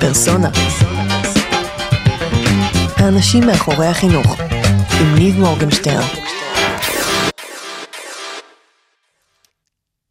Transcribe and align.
פרסונה. 0.00 0.48
האנשים 2.96 3.42
מאחורי 3.46 3.86
החינוך, 3.86 4.26
עם 5.00 5.14
ניב 5.18 5.34
מורגנשטרן. 5.38 6.08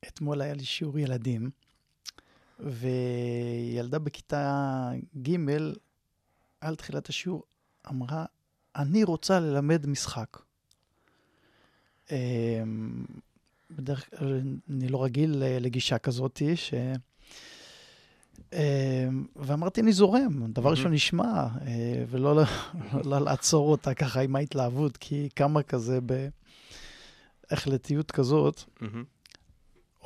אתמול 0.08 0.42
היה 0.42 0.54
לי 0.54 0.66
שיעור 0.66 1.00
ילדים, 1.00 1.50
וילדה 2.60 4.00
בכיתה 4.00 4.92
ג' 5.22 5.36
על 6.62 6.76
תחילת 6.76 7.10
השיעור 7.10 7.44
אמרה, 7.90 8.26
אני 8.76 9.04
רוצה 9.04 9.40
ללמד 9.40 9.86
משחק. 9.88 10.38
אמ, 12.12 13.06
בדרך 13.72 14.10
כלל 14.10 14.42
אני 14.70 14.88
לא 14.88 15.04
רגיל 15.04 15.44
לגישה 15.60 15.98
כזאת, 15.98 16.42
ש... 16.56 16.74
אמ, 18.54 19.26
ואמרתי, 19.36 19.82
אני 19.82 19.94
זורם, 19.94 20.52
דבר 20.52 20.70
ראשון 20.70 20.94
נשמע, 20.94 21.48
אה, 21.68 22.04
ולא 22.10 22.42
לא 23.06 23.20
לעצור 23.20 23.72
אותה 23.72 23.94
ככה 23.94 24.22
עם 24.22 24.36
ההתלהבות, 24.36 24.98
כי 24.98 25.30
כמה 25.36 25.64
כזה 25.64 26.00
בהחלטיות 27.52 28.12
כזאת. 28.12 28.62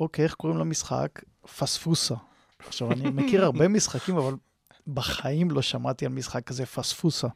אוקיי, 0.00 0.24
איך 0.24 0.34
קוראים 0.34 0.58
למשחק? 0.58 1.22
פספוסה. 1.58 2.14
עכשיו, 2.66 2.92
אני 2.92 3.10
מכיר 3.10 3.44
הרבה 3.44 3.68
משחקים, 3.76 4.16
אבל 4.16 4.34
בחיים 4.86 5.50
לא 5.50 5.62
שמעתי 5.62 6.06
על 6.06 6.12
משחק 6.12 6.44
כזה, 6.44 6.66
פספוסה. 6.66 7.28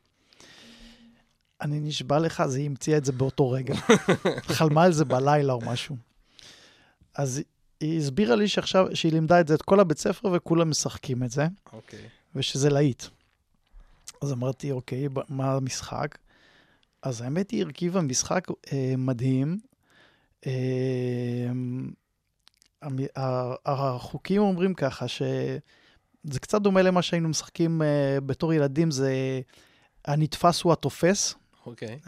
אני 1.60 1.80
נשבע 1.80 2.18
לך, 2.18 2.40
אז 2.40 2.54
היא 2.54 2.66
המציאה 2.66 2.98
את 2.98 3.04
זה 3.04 3.12
באותו 3.12 3.50
רגע. 3.50 3.74
חלמה 4.56 4.84
על 4.84 4.92
זה 4.92 5.04
בלילה 5.04 5.52
או 5.52 5.60
משהו. 5.66 5.96
אז 7.14 7.42
היא 7.80 7.98
הסבירה 7.98 8.36
לי 8.36 8.48
שעכשיו, 8.48 8.86
שהיא 8.94 9.12
לימדה 9.12 9.40
את 9.40 9.48
זה 9.48 9.54
את 9.54 9.62
כל 9.62 9.80
הבית 9.80 9.98
ספר 9.98 10.28
וכולם 10.32 10.70
משחקים 10.70 11.22
את 11.22 11.30
זה, 11.30 11.46
אוקיי. 11.72 11.98
ושזה 12.34 12.70
להיט. 12.70 13.02
אז 14.22 14.32
אמרתי, 14.32 14.70
אוקיי, 14.70 15.08
מה 15.28 15.52
המשחק? 15.54 16.18
אז 17.02 17.20
האמת 17.20 17.50
היא, 17.50 17.64
הרכיבה 17.64 18.00
משחק 18.00 18.46
אה, 18.72 18.94
מדהים. 18.98 19.58
אה, 20.46 20.52
המ- 22.82 23.06
החוקים 23.66 24.42
אומרים 24.42 24.74
ככה, 24.74 25.08
שזה 25.08 26.40
קצת 26.40 26.62
דומה 26.62 26.82
למה 26.82 27.02
שהיינו 27.02 27.28
משחקים 27.28 27.82
אה, 27.82 28.18
בתור 28.26 28.52
ילדים, 28.52 28.90
זה 28.90 29.40
הנתפס 30.04 30.62
הוא 30.62 30.72
התופס. 30.72 31.34
אוקיי. 31.66 31.98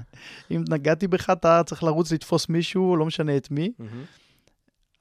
אם 0.50 0.64
נגעתי 0.68 1.06
בך, 1.06 1.30
אתה 1.30 1.62
צריך 1.66 1.82
לרוץ 1.82 2.12
לתפוס 2.12 2.48
מישהו, 2.48 2.96
לא 2.96 3.06
משנה 3.06 3.36
את 3.36 3.50
מי. 3.50 3.72
מהמם. 3.78 4.04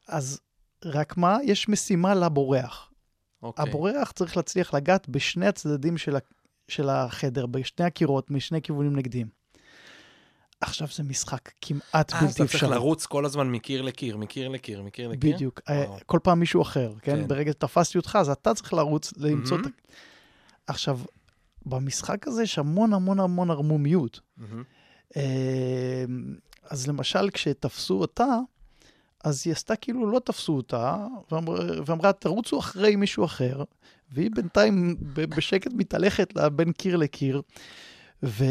אז 0.07 0.39
רק 0.85 1.17
מה? 1.17 1.37
יש 1.43 1.69
משימה 1.69 2.15
לבורח. 2.15 2.91
אוקיי. 3.43 3.69
הבורח 3.69 4.11
צריך 4.11 4.37
להצליח 4.37 4.73
לגעת 4.73 5.09
בשני 5.09 5.47
הצדדים 5.47 5.97
של, 5.97 6.15
ה... 6.15 6.19
של 6.67 6.89
החדר, 6.89 7.45
בשני 7.45 7.85
הקירות, 7.85 8.31
משני 8.31 8.61
כיוונים 8.61 8.95
נגדיים. 8.95 9.27
עכשיו 10.61 10.87
זה 10.95 11.03
משחק 11.03 11.51
כמעט 11.61 12.13
אה, 12.13 12.17
אז 12.17 12.23
בלתי 12.23 12.25
אתה 12.25 12.33
צריך 12.33 12.55
אפשרי. 12.55 12.69
לרוץ 12.69 13.05
כל 13.05 13.25
הזמן 13.25 13.51
מקיר 13.51 13.81
לקיר, 13.81 14.17
מקיר 14.17 14.49
לקיר, 14.49 14.81
מקיר 14.81 15.07
לקיר? 15.07 15.35
בדיוק. 15.35 15.61
וואו. 15.69 15.93
אה, 15.93 15.99
כל 16.05 16.19
פעם 16.23 16.39
מישהו 16.39 16.61
אחר, 16.61 16.93
כן? 17.01 17.15
כן. 17.15 17.27
ברגע 17.27 17.51
שתפסתי 17.51 17.97
אותך, 17.97 18.17
אז 18.21 18.29
אתה 18.29 18.53
צריך 18.53 18.73
לרוץ 18.73 19.13
למצוא 19.17 19.57
את 19.57 19.65
ה... 19.65 19.67
מהמם. 19.67 19.75
עכשיו, 20.67 20.99
במשחק 21.65 22.27
הזה 22.27 22.43
יש 22.43 22.59
המון 22.59 22.93
המון 22.93 23.19
המון 23.19 23.51
ערמומיות. 23.51 24.19
אה, 25.17 26.05
אז 26.63 26.87
למשל, 26.87 27.29
כשתפסו 27.29 27.93
אותה, 27.93 28.39
אז 29.27 29.41
היא 29.45 29.51
עשתה 29.51 29.75
כאילו 29.75 30.11
לא 30.11 30.19
תפסו 30.19 30.53
אותה, 30.53 30.97
ואמר, 31.31 31.83
ואמרה, 31.85 32.13
תרוצו 32.13 32.59
אחרי 32.59 32.95
מישהו 32.95 33.25
אחר, 33.25 33.63
והיא 34.11 34.31
בינתיים 34.35 34.95
בשקט 35.13 35.71
מתהלכת 35.73 36.35
לה 36.35 36.49
בין 36.49 36.71
קיר 36.71 36.95
לקיר. 36.95 37.41
ו... 38.23 38.45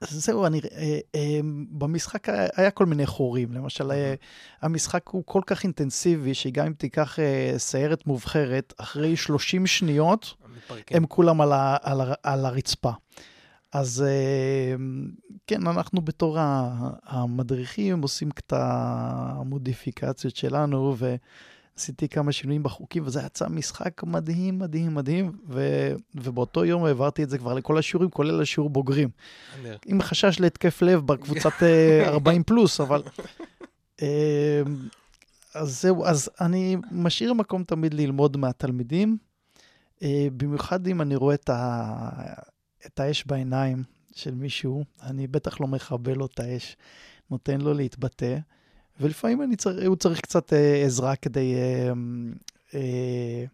זהו, 0.00 0.46
אני, 0.46 0.60
אה, 0.72 0.98
אה, 1.14 1.40
במשחק 1.70 2.28
היה, 2.56 2.70
כל 2.70 2.86
מיני 2.86 3.06
חורים. 3.06 3.52
למשל, 3.52 3.90
אה, 3.90 4.14
המשחק 4.62 5.08
הוא 5.08 5.22
כל 5.26 5.40
כך 5.46 5.64
אינטנסיבי, 5.64 6.34
שגם 6.34 6.66
אם 6.66 6.72
תיקח 6.72 7.18
אה, 7.18 7.54
סיירת 7.56 8.06
מובחרת, 8.06 8.74
אחרי 8.76 9.16
30 9.16 9.66
שניות. 9.66 10.34
הם 10.90 11.06
כולם 11.06 11.40
על, 11.40 11.52
ה, 11.52 11.76
על, 11.82 12.00
ה, 12.00 12.14
על 12.22 12.46
הרצפה. 12.46 12.90
אז 13.72 14.04
אה, 14.06 14.74
כן, 15.46 15.66
אנחנו 15.66 16.00
בתור 16.00 16.36
המדריכים 17.04 18.02
עושים 18.02 18.28
את 18.38 18.52
המודיפיקציות 18.56 20.36
שלנו, 20.36 20.96
ועשיתי 20.96 22.08
כמה 22.08 22.32
שינויים 22.32 22.62
בחוקים, 22.62 23.02
וזה 23.06 23.20
יצא 23.26 23.48
משחק 23.48 24.02
מדהים, 24.02 24.58
מדהים, 24.58 24.94
מדהים, 24.94 25.32
ו, 25.48 25.88
ובאותו 26.14 26.64
יום 26.64 26.84
העברתי 26.84 27.22
את 27.22 27.30
זה 27.30 27.38
כבר 27.38 27.54
לכל 27.54 27.78
השיעורים, 27.78 28.10
כולל 28.10 28.42
השיעור 28.42 28.70
בוגרים. 28.70 29.08
עם 29.86 30.02
חשש 30.02 30.40
להתקף 30.40 30.82
לב 30.82 31.06
בקבוצת 31.06 31.62
אה, 31.62 32.08
40 32.14 32.42
פלוס, 32.42 32.80
אבל... 32.80 33.02
אה, 34.02 34.62
אז 35.54 35.80
זהו, 35.80 36.04
אז 36.04 36.30
אני 36.40 36.76
משאיר 36.92 37.32
מקום 37.32 37.64
תמיד 37.64 37.94
ללמוד 37.94 38.36
מהתלמידים, 38.36 39.16
אה, 40.02 40.28
במיוחד 40.36 40.86
אם 40.86 41.02
אני 41.02 41.16
רואה 41.16 41.34
את, 41.34 41.50
ה... 41.50 42.10
את 42.86 43.00
האש 43.00 43.24
בעיניים 43.26 43.82
של 44.14 44.34
מישהו, 44.34 44.84
אני 45.02 45.26
בטח 45.26 45.60
לא 45.60 45.66
מכבה 45.66 46.14
לו 46.14 46.26
את 46.26 46.40
האש, 46.40 46.76
נותן 47.30 47.60
לו 47.60 47.74
להתבטא, 47.74 48.38
ולפעמים 49.00 49.42
אני 49.42 49.56
צר... 49.56 49.86
הוא 49.86 49.96
צריך 49.96 50.20
קצת 50.20 50.52
אה, 50.52 50.82
עזרה 50.84 51.16
כדי 51.16 51.54
אה, 51.54 51.92
אה, 52.74 53.44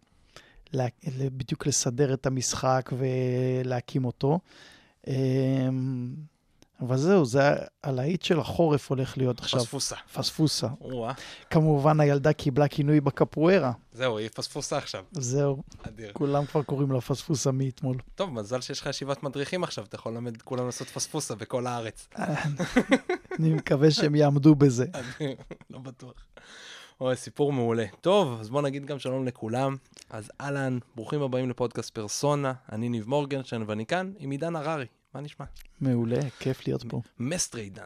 לה... 0.73 0.87
בדיוק 1.37 1.67
לסדר 1.67 2.13
את 2.13 2.25
המשחק 2.25 2.91
ולהקים 2.97 4.05
אותו. 4.05 4.39
אה, 5.07 5.69
אבל 6.87 6.97
זהו, 6.97 7.25
זה 7.25 7.41
הלהיט 7.83 8.21
של 8.21 8.39
החורף 8.39 8.89
הולך 8.89 9.17
להיות 9.17 9.39
עכשיו. 9.39 9.59
פספוסה. 9.59 9.95
פספוסה. 10.13 10.67
או-אה. 10.81 11.13
כמובן, 11.49 11.99
הילדה 11.99 12.33
קיבלה 12.33 12.67
כינוי 12.67 13.01
בקפוארה. 13.01 13.71
זהו, 13.93 14.17
היא 14.17 14.29
פספוסה 14.33 14.77
עכשיו. 14.77 15.03
זהו, 15.11 15.63
אדיר. 15.83 16.11
כולם 16.13 16.45
כבר 16.45 16.63
קוראים 16.63 16.91
לה 16.91 17.01
פספוסה 17.01 17.51
מאתמול. 17.51 17.97
טוב, 18.15 18.33
מזל 18.33 18.61
שיש 18.61 18.81
לך 18.81 18.87
ישיבת 18.87 19.23
מדריכים 19.23 19.63
עכשיו, 19.63 19.85
אתה 19.85 19.95
יכול 19.95 20.13
ללמד 20.13 20.41
כולם 20.41 20.65
לעשות 20.65 20.87
פספוסה 20.87 21.35
בכל 21.35 21.67
הארץ. 21.67 22.07
אני 23.39 23.49
מקווה 23.49 23.91
שהם 23.91 24.15
יעמדו 24.15 24.55
בזה. 24.55 24.85
לא 25.71 25.79
בטוח. 25.79 26.25
אוי, 27.01 27.15
סיפור 27.15 27.53
מעולה. 27.53 27.85
טוב, 28.01 28.39
אז 28.39 28.49
בואו 28.49 28.61
נגיד 28.61 28.85
גם 28.85 28.99
שלום 28.99 29.25
לכולם. 29.25 29.75
אז 30.09 30.31
אהלן, 30.41 30.77
ברוכים 30.95 31.21
הבאים 31.21 31.49
לפודקאסט 31.49 31.89
פרסונה. 31.89 32.53
אני 32.71 32.89
ניב 32.89 33.09
מורגנשטיין 33.09 33.63
ואני 33.67 33.85
כאן 33.85 34.11
עם 34.19 34.31
עידן 34.31 34.55
הררי. 34.55 34.85
מה 35.15 35.21
נשמע? 35.21 35.45
מעולה, 35.81 36.19
כיף 36.39 36.67
להיות 36.67 36.83
פה. 36.89 37.01
מסטרי 37.19 37.61
עידן. 37.61 37.85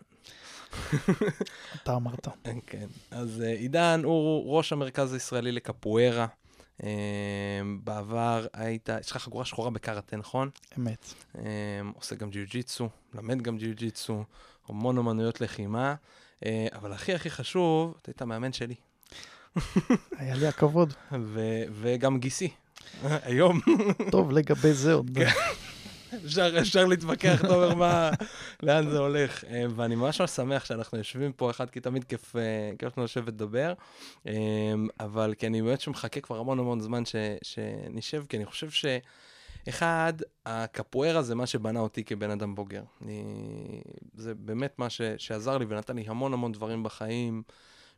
אתה 1.75 1.95
אמרת. 1.95 2.27
כן. 2.67 2.87
אז 3.11 3.41
אה, 3.41 3.51
עידן 3.53 4.01
הוא 4.03 4.57
ראש 4.57 4.73
המרכז 4.73 5.13
הישראלי 5.13 5.51
לקפוארה. 5.51 6.27
אה, 6.83 6.89
בעבר 7.83 8.45
היית, 8.53 8.89
יש 9.01 9.11
לך 9.11 9.17
חגורה 9.17 9.45
שחורה 9.45 9.69
בקראטה, 9.69 10.17
נכון? 10.17 10.49
אמת. 10.77 11.13
אה, 11.37 11.43
עושה 11.95 12.15
גם 12.15 12.29
ג'יוג'יצו, 12.29 12.89
למד 13.13 13.41
גם 13.41 13.57
ג'יוג'יצו, 13.57 14.23
המון 14.67 14.97
אמנויות 14.97 15.41
לחימה, 15.41 15.95
אה, 16.45 16.67
אבל 16.73 16.93
הכי 16.93 17.13
הכי 17.13 17.29
חשוב, 17.29 17.93
אתה 18.01 18.11
היית 18.11 18.21
מאמן 18.21 18.53
שלי, 18.53 18.75
היה 20.17 20.35
לי 20.35 20.47
הכבוד. 20.47 20.93
וגם 21.81 22.19
גיסי. 22.19 22.49
היום 23.03 23.59
טוב, 24.11 24.31
לגבי 24.31 24.73
זה 24.73 24.93
עוד. 24.93 25.17
אפשר, 26.25 26.59
אפשר 26.59 26.85
להתווכח, 26.85 27.45
אתה 27.45 27.55
אומר, 27.55 27.75
מה, 27.75 28.09
לאן 28.63 28.89
זה 28.89 28.97
הולך. 28.97 29.43
אה, 29.43 29.65
ואני 29.75 29.95
ממש 29.95 30.21
ממש 30.21 30.31
שמח 30.31 30.65
שאנחנו 30.65 30.97
יושבים 30.97 31.33
פה 31.33 31.51
אחד, 31.51 31.69
כי 31.69 31.79
תמיד 31.79 32.03
כיף, 32.03 32.35
אה, 32.35 32.71
כיף 32.79 32.97
לנו 32.97 33.05
לשבת 33.05 33.27
לדבר. 33.27 33.73
אה, 34.27 34.33
אבל 34.99 35.33
כי 35.37 35.47
אני 35.47 35.61
באמת 35.61 35.81
שמחכה 35.81 36.21
כבר 36.21 36.39
המון 36.39 36.59
המון 36.59 36.79
זמן 36.79 37.05
ש, 37.05 37.15
שנשב, 37.41 38.23
כי 38.29 38.37
אני 38.37 38.45
חושב 38.45 38.69
ש... 38.69 38.85
אחד, 39.69 40.13
הקפוארה 40.45 41.21
זה 41.21 41.35
מה 41.35 41.47
שבנה 41.47 41.79
אותי 41.79 42.03
כבן 42.03 42.29
אדם 42.29 42.55
בוגר. 42.55 42.83
אני... 43.01 43.23
זה 44.13 44.35
באמת 44.35 44.79
מה 44.79 44.89
ש... 44.89 45.01
שעזר 45.17 45.57
לי 45.57 45.65
ונתן 45.69 45.95
לי 45.95 46.03
המון 46.07 46.33
המון 46.33 46.51
דברים 46.51 46.83
בחיים, 46.83 47.43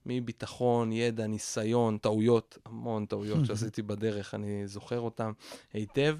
מביטחון, 0.05 0.91
ידע, 0.91 1.27
ניסיון, 1.27 1.97
טעויות, 1.97 2.57
המון 2.65 3.05
טעויות 3.05 3.45
שעשיתי 3.47 3.81
בדרך, 3.81 4.33
אני 4.33 4.67
זוכר 4.67 4.99
אותן 4.99 5.31
היטב. 5.73 6.17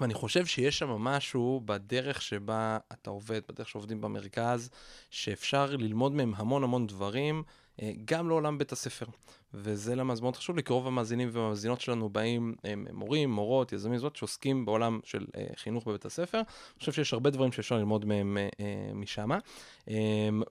ואני 0.00 0.14
חושב 0.14 0.46
שיש 0.46 0.78
שם 0.78 0.88
משהו 0.88 1.62
בדרך 1.64 2.22
שבה 2.22 2.78
אתה 2.92 3.10
עובד, 3.10 3.40
בדרך 3.48 3.68
שעובדים 3.68 4.00
במרכז, 4.00 4.70
שאפשר 5.10 5.76
ללמוד 5.76 6.12
מהם 6.12 6.32
המון 6.36 6.64
המון 6.64 6.86
דברים, 6.86 7.42
אה, 7.82 7.92
גם 8.04 8.28
לעולם 8.28 8.58
בית 8.58 8.72
הספר. 8.72 9.06
וזה 9.54 9.94
למה 9.94 10.14
זה 10.14 10.22
מאוד 10.22 10.36
חשוב 10.36 10.56
לי, 10.56 10.62
כי 10.62 10.72
רוב 10.72 10.86
המאזינים 10.86 11.28
והמאזינות 11.32 11.80
שלנו 11.80 12.08
באים 12.08 12.54
הם 12.64 12.86
מורים, 12.92 13.30
מורות, 13.30 13.72
יזמים, 13.72 13.98
זאת, 13.98 14.16
שעוסקים 14.16 14.64
בעולם 14.64 15.00
של 15.04 15.26
אה, 15.36 15.46
חינוך 15.56 15.88
בבית 15.88 16.04
הספר. 16.04 16.38
אני 16.38 16.78
חושב 16.78 16.92
שיש 16.92 17.12
הרבה 17.12 17.30
דברים 17.30 17.52
שאפשר 17.52 17.76
ללמוד 17.76 18.04
מהם 18.04 18.38
אה, 18.60 18.92
משם. 18.94 19.30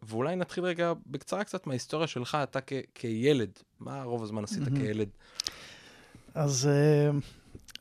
ואולי 0.04 0.36
נתחיל 0.36 0.64
רגע 0.64 0.94
בקצרה 1.08 1.44
קצת 1.44 1.68
מההיסטוריה 1.68 2.08
שלך, 2.08 2.38
אתה 2.44 2.60
כילד. 2.96 3.52
מה 3.80 4.04
רוב 4.04 4.24
הזמן 4.24 4.44
עשית. 4.44 4.64
כילד? 4.76 5.10
אז 6.34 6.68
אה, 6.68 7.10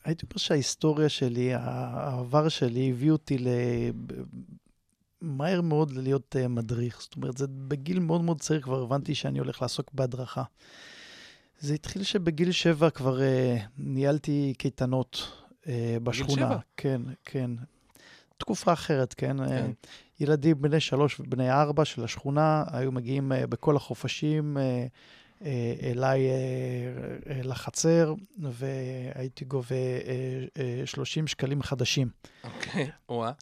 הייתי 0.05 0.27
אומר 0.27 0.39
שההיסטוריה 0.39 1.09
שלי, 1.09 1.55
העבר 1.55 2.49
שלי, 2.49 2.91
הביא 2.91 3.11
אותי 3.11 3.39
ל... 3.39 3.49
מהר 5.21 5.61
מאוד 5.61 5.93
להיות 5.93 6.37
uh, 6.39 6.49
מדריך. 6.49 7.01
זאת 7.01 7.17
אומרת, 7.17 7.37
זה 7.37 7.47
בגיל 7.49 7.99
מאוד 7.99 8.21
מאוד 8.21 8.41
צעיר 8.41 8.61
כבר 8.61 8.83
הבנתי 8.83 9.15
שאני 9.15 9.39
הולך 9.39 9.63
לעסוק 9.63 9.91
בהדרכה. 9.93 10.43
זה 11.61 11.75
התחיל 11.75 12.03
שבגיל 12.03 12.53
שבע 12.53 12.91
כבר 12.91 13.19
uh, 13.19 13.23
ניהלתי 13.79 14.55
קייטנות 14.59 15.33
uh, 15.63 15.67
בשכונה. 16.03 16.35
בגיל 16.35 16.47
שבע? 16.47 16.59
כן, 16.77 17.03
כן. 17.25 17.51
תקופה 18.37 18.73
אחרת, 18.73 19.15
כן? 19.15 19.37
כן. 19.37 19.71
Uh, 19.71 19.87
ילדים 20.21 20.63
בני 20.63 20.81
שלוש 20.81 21.21
ובני 21.21 21.51
ארבע 21.51 21.85
של 21.85 22.05
השכונה 22.05 22.65
היו 22.73 22.93
מגיעים 22.93 23.33
uh, 23.33 23.47
בכל 23.47 23.77
החופשים. 23.77 24.57
Uh, 24.57 24.61
אה, 24.61 24.87
אליי 25.83 26.29
אה, 26.29 26.35
אה, 27.31 27.41
לחצר, 27.43 28.15
והייתי 28.39 29.45
גובה 29.45 29.77
30 30.85 31.27
שקלים 31.27 31.63
חדשים. 31.63 32.09
אוקיי, 32.45 32.91
וואה. 33.09 33.33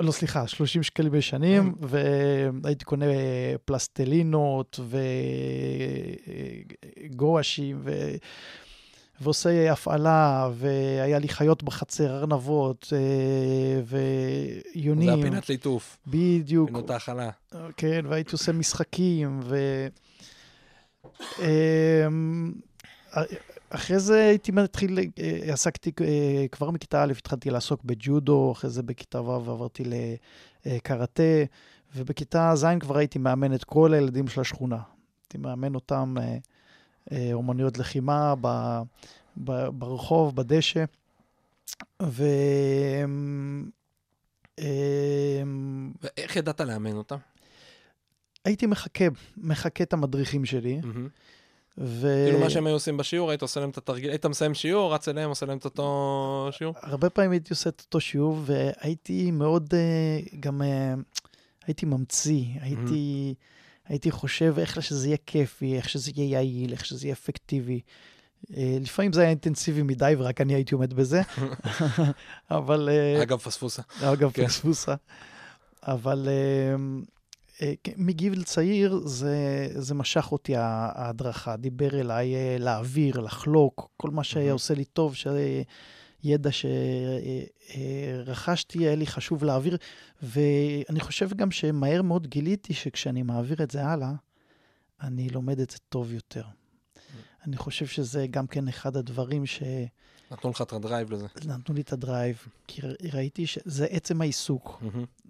לא, 0.00 0.12
סליחה, 0.12 0.46
30 0.46 0.82
שקלים 0.82 1.12
בשנים, 1.12 1.74
והייתי 1.80 2.84
קונה 2.84 3.06
פלסטלינות 3.64 4.80
וגואשים, 7.10 7.80
ו... 7.84 8.14
ועושה 9.20 9.72
הפעלה, 9.72 10.50
והיה 10.54 11.18
לי 11.18 11.28
חיות 11.28 11.62
בחצר, 11.62 12.18
ארנבות, 12.18 12.92
ויונים. 14.74 15.08
זה 15.08 15.14
הפינת 15.14 15.48
ליטוף. 15.48 15.98
בדיוק. 16.06 16.68
פינות 16.68 16.90
האכלה. 16.90 17.30
כן, 17.76 18.04
והייתי 18.08 18.32
עושה 18.32 18.52
משחקים, 18.52 19.40
ו... 19.42 19.56
אמ, 21.38 22.52
אחרי 23.70 23.98
זה 23.98 24.24
הייתי 24.24 24.52
מתחיל, 24.52 24.98
אה, 24.98 25.52
עסקתי 25.52 25.92
אה, 26.00 26.46
כבר 26.52 26.70
מכיתה 26.70 27.02
א', 27.02 27.12
התחלתי 27.18 27.50
לעסוק 27.50 27.84
בג'ודו, 27.84 28.52
אחרי 28.52 28.70
זה 28.70 28.82
בכיתה 28.82 29.22
ו' 29.22 29.32
עברתי 29.32 29.82
לקראטה, 30.66 31.22
ובכיתה 31.96 32.52
ז' 32.54 32.66
כבר 32.80 32.96
הייתי 32.96 33.18
מאמן 33.18 33.54
את 33.54 33.64
כל 33.64 33.94
הילדים 33.94 34.28
של 34.28 34.40
השכונה. 34.40 34.78
הייתי 35.22 35.38
מאמן 35.38 35.74
אותם 35.74 36.14
אה, 37.12 37.30
אומנויות 37.32 37.78
לחימה 37.78 38.34
ב, 38.40 38.46
ב, 39.44 39.68
ברחוב, 39.68 40.36
בדשא. 40.36 40.84
ו... 42.02 42.24
ואיך 46.02 46.36
ידעת 46.36 46.60
לאמן 46.60 46.96
אותם? 46.96 47.16
הייתי 48.46 48.66
מחכה, 48.66 49.04
מחכה 49.36 49.84
את 49.84 49.92
המדריכים 49.92 50.44
שלי. 50.44 50.80
ו... 51.78 52.24
כאילו 52.26 52.40
מה 52.40 52.50
שהם 52.50 52.66
היו 52.66 52.74
עושים 52.74 52.96
בשיעור, 52.96 53.30
היית 53.30 53.42
עושה 53.42 53.60
להם 53.60 53.70
את 53.70 53.78
התרגיל, 53.78 54.10
היית 54.10 54.26
מסיים 54.26 54.54
שיעור, 54.54 54.94
רץ 54.94 55.08
אליהם, 55.08 55.28
עושה 55.28 55.46
להם 55.46 55.58
את 55.58 55.64
אותו 55.64 56.48
שיעור? 56.50 56.74
הרבה 56.82 57.10
פעמים 57.10 57.30
הייתי 57.30 57.48
עושה 57.50 57.70
את 57.70 57.82
אותו 57.86 58.00
שיעור, 58.00 58.38
והייתי 58.44 59.30
מאוד, 59.30 59.74
אה, 59.74 60.38
גם 60.40 60.62
אה, 60.62 60.94
הייתי 61.66 61.86
ממציא, 61.86 62.44
הייתי, 62.60 63.34
הייתי 63.88 64.10
חושב 64.10 64.54
איך 64.58 64.82
שזה 64.82 65.06
יהיה 65.06 65.16
כיפי, 65.26 65.76
איך 65.76 65.88
שזה 65.88 66.10
יהיה 66.14 66.30
יעיל, 66.30 66.72
איך 66.72 66.84
שזה 66.84 67.06
יהיה 67.06 67.12
אפקטיבי. 67.12 67.80
אה, 68.56 68.78
לפעמים 68.80 69.12
זה 69.12 69.20
היה 69.20 69.30
אינטנסיבי 69.30 69.82
מדי, 69.82 70.14
ורק 70.18 70.40
אני 70.40 70.54
הייתי 70.54 70.74
עומד 70.74 70.94
בזה, 70.94 71.22
אבל... 72.50 72.88
אגב, 73.22 73.38
פספוסה. 73.38 73.82
אגב, 74.02 74.30
כן. 74.32 74.46
פספוסה. 74.46 74.94
אבל... 75.82 76.28
אה, 77.62 77.72
כן, 77.84 77.92
מגיל 77.96 78.42
צעיר 78.42 79.00
זה, 79.04 79.68
זה 79.74 79.94
משך 79.94 80.32
אותי 80.32 80.56
ההדרכה, 80.56 81.56
דיבר 81.56 82.00
אליי 82.00 82.34
אה, 82.34 82.56
להעביר, 82.58 83.20
לחלוק, 83.20 83.90
כל 83.96 84.10
מה 84.10 84.24
שהיה 84.24 84.52
עושה 84.52 84.74
לי 84.74 84.84
טוב, 84.84 85.14
שידע 85.14 86.50
שרכשתי, 88.24 88.78
היה 88.78 88.94
לי 88.94 89.06
חשוב 89.06 89.44
להעביר, 89.44 89.76
ואני 90.22 91.00
חושב 91.00 91.32
גם 91.36 91.50
שמהר 91.50 92.02
מאוד 92.02 92.26
גיליתי 92.26 92.74
שכשאני 92.74 93.22
מעביר 93.22 93.62
את 93.62 93.70
זה 93.70 93.84
הלאה, 93.84 94.12
אני 95.02 95.28
לומד 95.28 95.60
את 95.60 95.70
זה 95.70 95.78
טוב 95.88 96.12
יותר. 96.12 96.44
אני 97.46 97.56
חושב 97.56 97.86
שזה 97.86 98.26
גם 98.30 98.46
כן 98.46 98.68
אחד 98.68 98.96
הדברים 98.96 99.46
ש... 99.46 99.62
נתנו 100.30 100.50
לך 100.50 100.62
את 100.62 100.72
ה 100.72 100.78
drive 100.78 101.10
לזה. 101.10 101.26
נתנו 101.44 101.74
לי 101.74 101.80
את 101.80 101.92
ה 101.92 102.00
drive, 102.00 102.46
כי 102.66 102.80
ראיתי 103.12 103.46
שזה 103.46 103.86
עצם 103.86 104.20
העיסוק. 104.20 104.82
Mm-hmm. 104.82 105.25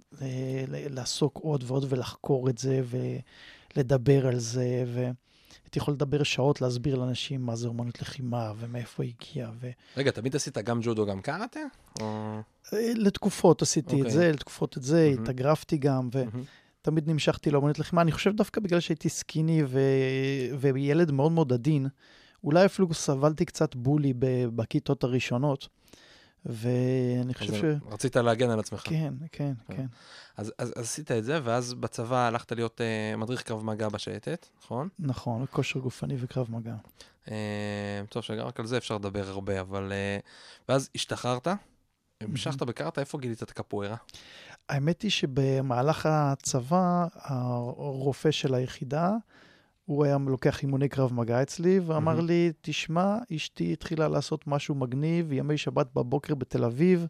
לעסוק 0.90 1.38
עוד 1.42 1.64
ועוד 1.66 1.86
ולחקור 1.88 2.50
את 2.50 2.58
זה 2.58 2.80
ולדבר 3.76 4.26
על 4.26 4.38
זה. 4.38 4.84
והייתי 4.86 5.78
יכול 5.78 5.94
לדבר 5.94 6.22
שעות 6.22 6.60
להסביר 6.60 6.94
לאנשים 6.96 7.46
מה 7.46 7.56
זה 7.56 7.68
אומנות 7.68 8.02
לחימה 8.02 8.52
ומאיפה 8.58 9.02
היא 9.02 9.12
הגיעה. 9.20 9.50
ו... 9.60 9.70
רגע, 9.96 10.10
תמיד 10.10 10.36
עשית 10.36 10.58
גם 10.58 10.80
ג'ודו, 10.82 11.06
גם 11.06 11.20
קראטה? 11.20 11.60
או... 12.00 12.38
אה, 12.72 12.92
לתקופות 12.94 13.62
עשיתי 13.62 13.90
okay. 13.90 13.94
את 13.94 13.98
אוקיי. 13.98 14.12
זה, 14.12 14.32
לתקופות 14.32 14.76
את 14.76 14.82
זה, 14.82 15.12
mm-hmm. 15.16 15.22
התאגרפתי 15.22 15.76
גם. 15.76 16.08
ו... 16.12 16.24
Mm-hmm. 16.24 16.38
תמיד 16.82 17.08
נמשכתי 17.08 17.50
לאומנות 17.50 17.78
לחימה. 17.78 18.02
אני 18.02 18.12
חושב 18.12 18.36
דווקא 18.36 18.60
בגלל 18.60 18.80
שהייתי 18.80 19.08
סקיני 19.08 19.62
ו... 19.66 19.80
וילד 20.58 21.10
מאוד 21.10 21.32
מאוד 21.32 21.52
עדין, 21.52 21.86
אולי 22.44 22.66
אפילו 22.66 22.94
סבלתי 22.94 23.44
קצת 23.44 23.74
בולי 23.74 24.12
בכיתות 24.54 25.04
הראשונות. 25.04 25.68
ואני 26.46 27.34
חושב 27.34 27.54
ש... 27.54 27.64
רצית 27.90 28.16
להגן 28.16 28.50
על 28.50 28.58
עצמך. 28.58 28.82
כן, 28.84 29.14
כן, 29.32 29.52
כן. 29.68 29.76
כן. 29.76 29.86
אז, 30.36 30.52
אז, 30.58 30.72
אז 30.76 30.84
עשית 30.84 31.12
את 31.12 31.24
זה, 31.24 31.40
ואז 31.44 31.74
בצבא 31.74 32.16
הלכת 32.16 32.52
להיות 32.52 32.80
uh, 32.80 33.16
מדריך 33.16 33.42
קרב 33.42 33.64
מגע 33.64 33.88
בשייטת, 33.88 34.46
נכון? 34.62 34.88
נכון, 34.98 35.44
כושר 35.50 35.80
גופני 35.80 36.14
וקרב 36.18 36.50
מגע. 36.50 36.74
Uh, 37.24 37.28
טוב, 38.08 38.22
שרק 38.22 38.60
על 38.60 38.66
זה 38.66 38.76
אפשר 38.76 38.94
לדבר 38.94 39.28
הרבה, 39.28 39.60
אבל... 39.60 39.92
Uh, 39.92 40.26
ואז 40.68 40.90
השתחררת, 40.94 41.48
המשכת 42.20 42.62
בקארטה, 42.62 43.00
איפה 43.00 43.18
גילית 43.18 43.42
את 43.42 43.50
הקפוארה? 43.50 43.96
האמת 44.68 45.02
היא 45.02 45.10
שבמהלך 45.10 46.06
הצבא, 46.10 47.06
הרופא 47.14 48.30
של 48.30 48.54
היחידה, 48.54 49.12
הוא 49.86 50.04
היה 50.04 50.16
לוקח 50.26 50.62
אימוני 50.62 50.88
קרב 50.88 51.12
מגע 51.12 51.42
אצלי, 51.42 51.80
ואמר 51.80 52.18
mm-hmm. 52.18 52.22
לי, 52.22 52.52
תשמע, 52.60 53.18
אשתי 53.36 53.72
התחילה 53.72 54.08
לעשות 54.08 54.46
משהו 54.46 54.74
מגניב, 54.74 55.32
ימי 55.32 55.58
שבת 55.58 55.86
בבוקר 55.94 56.34
בתל 56.34 56.64
אביב, 56.64 57.06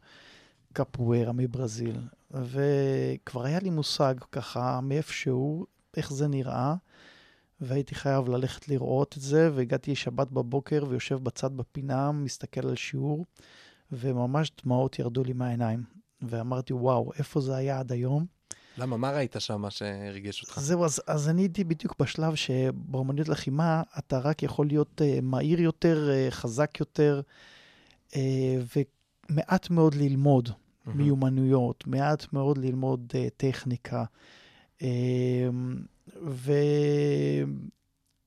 קפוארה 0.73 1.33
מברזיל. 1.33 2.01
וכבר 2.31 3.45
היה 3.45 3.59
לי 3.59 3.71
מושג 3.71 4.15
ככה 4.33 4.81
מאיפשהו, 4.81 5.67
איך 5.97 6.13
זה 6.13 6.29
נראה, 6.29 6.75
והייתי 7.61 7.95
חייב 7.95 8.29
ללכת 8.29 8.69
לראות 8.69 9.17
את 9.17 9.23
זה, 9.23 9.51
והגעתי 9.55 9.95
שבת 9.95 10.31
בבוקר 10.31 10.85
ויושב 10.89 11.19
בצד 11.23 11.57
בפינה, 11.57 12.13
מסתכל 12.13 12.69
על 12.69 12.77
שיעור, 12.77 13.27
וממש 13.93 14.53
דמעות 14.65 14.99
ירדו 14.99 15.25
לי 15.25 15.33
מהעיניים. 15.33 15.83
ואמרתי, 16.23 16.73
וואו, 16.73 17.13
איפה 17.19 17.41
זה 17.41 17.57
היה 17.57 17.79
עד 17.79 17.93
היום? 17.93 18.36
למה? 18.79 18.97
מה 18.97 19.11
ראית 19.11 19.37
שם 19.39 19.71
שריגש 19.71 20.43
אותך? 20.43 20.61
זהו, 20.61 20.85
אז, 20.85 21.03
אז 21.07 21.29
אני 21.29 21.43
הייתי 21.43 21.65
בדיוק 21.65 21.95
בשלב 22.01 22.35
שבאמניות 22.35 23.29
לחימה 23.29 23.83
אתה 23.99 24.19
רק 24.19 24.43
יכול 24.43 24.67
להיות 24.67 25.01
uh, 25.01 25.21
מהיר 25.23 25.61
יותר, 25.61 26.11
uh, 26.11 26.31
חזק 26.31 26.81
יותר, 26.81 27.21
uh, 28.11 28.15
ומעט 29.31 29.71
מאוד 29.71 29.95
ללמוד 29.95 30.49
mm-hmm. 30.49 30.91
מיומנויות, 30.95 31.87
מעט 31.87 32.33
מאוד 32.33 32.59
ללמוד 32.59 33.13
uh, 33.13 33.31
טכניקה. 33.37 34.05
Uh, 34.79 34.83
ו... 36.27 36.53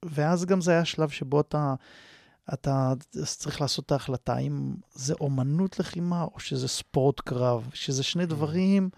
ואז 0.05 0.45
גם 0.45 0.61
זה 0.61 0.71
היה 0.71 0.85
שלב 0.85 1.09
שבו 1.09 1.41
אתה, 1.41 1.73
אתה 2.53 2.93
צריך 3.23 3.61
לעשות 3.61 3.85
את 3.85 3.91
ההחלטה 3.91 4.37
אם 4.37 4.73
זה 4.93 5.13
אומנות 5.21 5.79
לחימה 5.79 6.23
או 6.23 6.39
שזה 6.39 6.67
ספורט 6.67 7.19
קרב, 7.19 7.69
שזה 7.73 8.03
שני 8.03 8.25
דברים... 8.25 8.89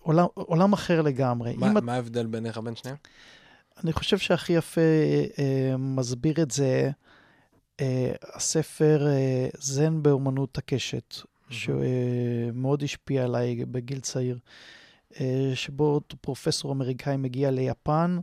עולם, 0.00 0.26
עולם 0.34 0.72
אחר 0.72 1.02
לגמרי. 1.02 1.56
מה, 1.56 1.80
מה 1.80 1.94
ההבדל 1.94 2.26
ביניך 2.26 2.58
בין 2.58 2.76
שניהם? 2.76 2.96
אני 3.84 3.92
חושב 3.92 4.18
שהכי 4.18 4.52
יפה 4.52 4.80
אה, 5.38 5.76
מסביר 5.78 6.42
את 6.42 6.50
זה 6.50 6.90
אה, 7.80 8.12
הספר 8.34 9.06
אה, 9.06 9.48
זן 9.58 10.02
באומנות 10.02 10.58
הקשת, 10.58 11.14
mm-hmm. 11.14 11.54
שמאוד 11.54 12.82
השפיע 12.82 13.24
עליי 13.24 13.64
בגיל 13.64 14.00
צעיר, 14.00 14.38
אה, 15.20 15.52
שבו 15.54 16.00
פרופסור 16.20 16.72
אמריקאי 16.72 17.16
מגיע 17.16 17.50
ליפן, 17.50 18.18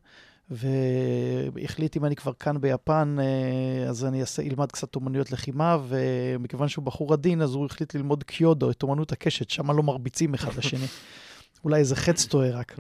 והחליט 0.51 1.98
אם 1.98 2.05
אני 2.05 2.15
כבר 2.15 2.34
כאן 2.34 2.62
ביפן, 2.62 3.15
אה, 3.20 3.89
אז 3.89 4.05
אני 4.05 4.22
אעשה, 4.22 4.41
אלמד 4.41 4.72
קצת 4.72 4.96
אומנויות 4.96 5.31
לחימה, 5.31 5.77
ומכיוון 5.88 6.67
שהוא 6.67 6.86
בחור 6.86 7.13
עדין, 7.13 7.41
אז 7.41 7.53
הוא 7.53 7.65
החליט 7.65 7.96
ללמוד 7.96 8.24
קיודו, 8.24 8.72
את 8.72 8.84
אומנות 8.84 9.12
הקשת, 9.12 9.50
שם 9.50 9.72
לא 9.72 9.84
מרביצים 9.84 10.34
אחד 10.34 10.58
לשני. 10.58 10.86
אולי 11.63 11.79
איזה 11.79 11.96
חץ 11.96 12.25
טועה 12.25 12.50
רק. 12.50 12.75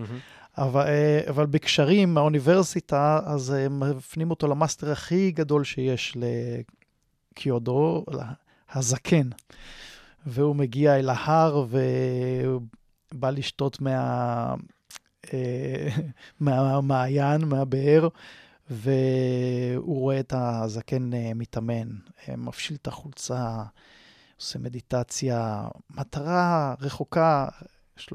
אבל, 0.57 0.87
אה, 0.87 1.21
אבל 1.29 1.45
בקשרים 1.45 2.13
מהאוניברסיטה, 2.13 3.19
אז 3.25 3.49
הם 3.49 3.79
מפנים 3.79 4.29
אותו 4.29 4.47
למאסטר 4.47 4.91
הכי 4.91 5.31
גדול 5.31 5.63
שיש 5.63 6.17
לקיודו, 7.33 8.05
הזקן. 8.71 9.29
והוא 10.25 10.55
מגיע 10.55 10.99
אל 10.99 11.09
ההר 11.09 11.65
ובא 13.11 13.29
לשתות 13.29 13.81
מה... 13.81 14.55
אה, 15.33 15.89
מהמעיין, 16.39 17.41
מהבאר, 17.45 18.07
והוא 18.69 19.99
רואה 19.99 20.19
את 20.19 20.33
הזקן 20.37 21.13
אה, 21.13 21.31
מתאמן, 21.35 21.89
אה, 22.27 22.35
מפשיל 22.35 22.77
את 22.81 22.87
החולצה, 22.87 23.63
עושה 24.35 24.59
מדיטציה, 24.59 25.67
מטרה 25.89 26.75
רחוקה, 26.79 27.47
30-40 27.97 28.07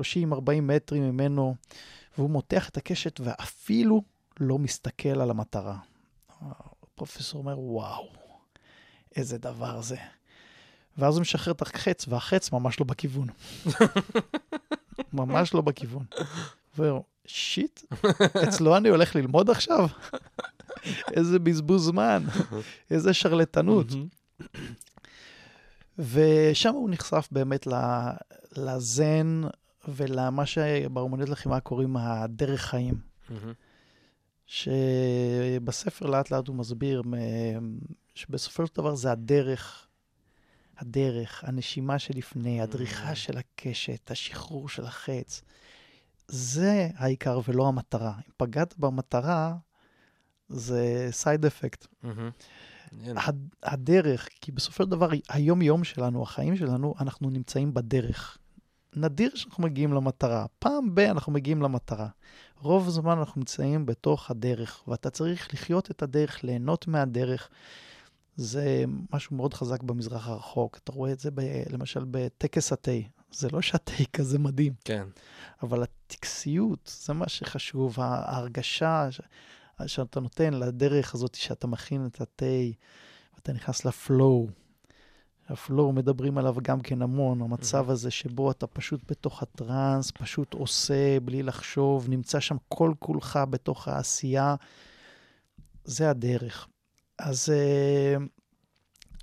מטרים 0.63 1.03
ממנו, 1.03 1.55
והוא 2.19 2.31
מותח 2.31 2.69
את 2.69 2.77
הקשת 2.77 3.21
ואפילו 3.21 4.03
לא 4.41 4.59
מסתכל 4.59 5.21
על 5.21 5.31
המטרה. 5.31 5.79
הפרופסור 6.41 7.41
אומר, 7.41 7.61
וואו, 7.61 8.09
איזה 9.17 9.39
דבר 9.39 9.81
זה. 9.81 9.97
ואז 10.99 11.15
הוא 11.15 11.21
משחרר 11.21 11.55
את 11.55 11.63
החץ, 11.63 12.09
והחץ 12.09 12.53
ממש 12.53 12.81
לא 12.81 12.87
בכיוון. 12.87 13.29
ממש 15.13 15.55
לא 15.55 15.61
בכיוון. 15.61 16.05
ואומר, 16.77 17.01
שיט, 17.27 17.81
אצלו 18.49 18.77
אני 18.77 18.89
הולך 18.89 19.17
ללמוד 19.17 19.51
עכשיו? 19.51 19.89
איזה 21.13 21.39
בזבוז 21.39 21.85
זמן, 21.85 22.25
איזה 22.91 23.15
שרלטנות. 23.15 23.87
ושם 25.99 26.75
הוא 26.75 26.91
נחשף 26.91 27.29
באמת 27.33 27.67
לזן 28.57 29.43
ולמה 29.89 30.47
שבאומניות 30.47 31.29
לחימה 31.29 31.61
קוראים 31.61 31.97
הדרך 31.97 32.61
חיים. 32.61 32.95
שבספר 34.47 36.07
לאט 36.07 36.31
לאט 36.31 36.49
הוא 36.49 36.57
מסביר 36.57 37.03
שבסופו 38.15 38.67
של 38.67 38.75
דבר 38.75 38.95
זה 38.95 39.13
הדרך, 39.13 39.87
הדרך, 40.79 41.45
הנשימה 41.47 41.99
שלפני, 41.99 42.61
הדריכה 42.63 43.15
של 43.15 43.39
הקשת, 43.39 44.11
השחרור 44.11 44.69
של 44.69 44.85
החץ. 44.85 45.43
זה 46.29 46.89
העיקר 46.97 47.41
ולא 47.49 47.69
המטרה. 47.69 48.13
אם 48.17 48.33
פגעת 48.37 48.79
במטרה, 48.79 49.57
זה 50.49 51.09
סייד 51.11 51.45
אפקט. 51.45 51.87
הדרך, 53.63 54.29
כי 54.41 54.53
בסופו 54.53 54.85
של 54.85 54.91
דבר, 54.91 55.09
היום-יום 55.29 55.85
שלנו, 55.85 56.23
החיים 56.23 56.57
שלנו, 56.57 56.95
אנחנו 57.01 57.31
נמצאים 57.31 57.75
בדרך. 57.75 58.39
נדיר 58.97 59.31
שאנחנו 59.35 59.63
מגיעים 59.63 59.93
למטרה. 59.93 60.47
פעם 60.59 60.95
ב- 60.95 60.99
אנחנו 60.99 61.33
מגיעים 61.33 61.63
למטרה. 61.63 62.09
רוב 62.61 62.89
הזמן 62.89 63.19
אנחנו 63.19 63.39
נמצאים 63.39 63.87
בתוך 63.87 64.31
הדרך, 64.31 64.83
ואתה 64.89 65.11
צריך 65.11 65.55
לחיות 65.55 65.91
את 65.91 66.03
הדרך, 66.03 66.45
ליהנות 66.45 66.87
מהדרך. 66.87 67.49
זה 68.37 68.85
משהו 69.13 69.37
מאוד 69.37 69.55
חזק 69.55 69.83
במזרח 69.83 70.29
הרחוק. 70.29 70.79
אתה 70.85 70.93
רואה 70.93 71.13
את 71.13 71.21
זה 71.21 71.31
ב- 71.31 71.63
למשל 71.71 72.05
בטקס 72.11 72.73
התה. 72.73 72.91
זה 73.31 73.49
לא 73.53 73.63
שהתה 73.63 73.93
כזה 74.13 74.39
מדהים. 74.39 74.73
כן. 74.85 75.07
אבל 75.63 75.83
הטקסיות, 76.07 76.97
זה 77.07 77.13
מה 77.13 77.29
שחשוב, 77.29 77.97
ההרגשה 78.01 79.07
ש... 79.11 79.21
שאתה 79.87 80.21
נותן 80.21 80.55
לדרך 80.55 81.15
הזאת, 81.15 81.35
שאתה 81.35 81.67
מכין 81.67 82.07
את 82.07 82.21
התה, 82.21 82.45
ואתה 83.35 83.53
נכנס 83.53 83.85
לפלואו. 83.85 84.49
הפלואו, 85.49 85.93
מדברים 85.93 86.39
עליו 86.39 86.55
גם 86.63 86.81
כן 86.81 87.03
המון, 87.03 87.43
המצב 87.43 87.91
הזה 87.91 88.11
שבו 88.11 88.51
אתה 88.51 88.67
פשוט 88.67 89.11
בתוך 89.11 89.43
הטראנס, 89.43 90.11
פשוט 90.11 90.55
עושה 90.55 91.21
בלי 91.21 91.43
לחשוב, 91.43 92.09
נמצא 92.09 92.41
שם 92.41 92.57
כל 92.69 92.93
כולך 92.99 93.39
בתוך 93.51 93.89
העשייה, 93.89 94.55
זה 95.85 96.11
הדרך. 96.11 96.69
אז... 97.19 97.51
אה, 97.51 98.17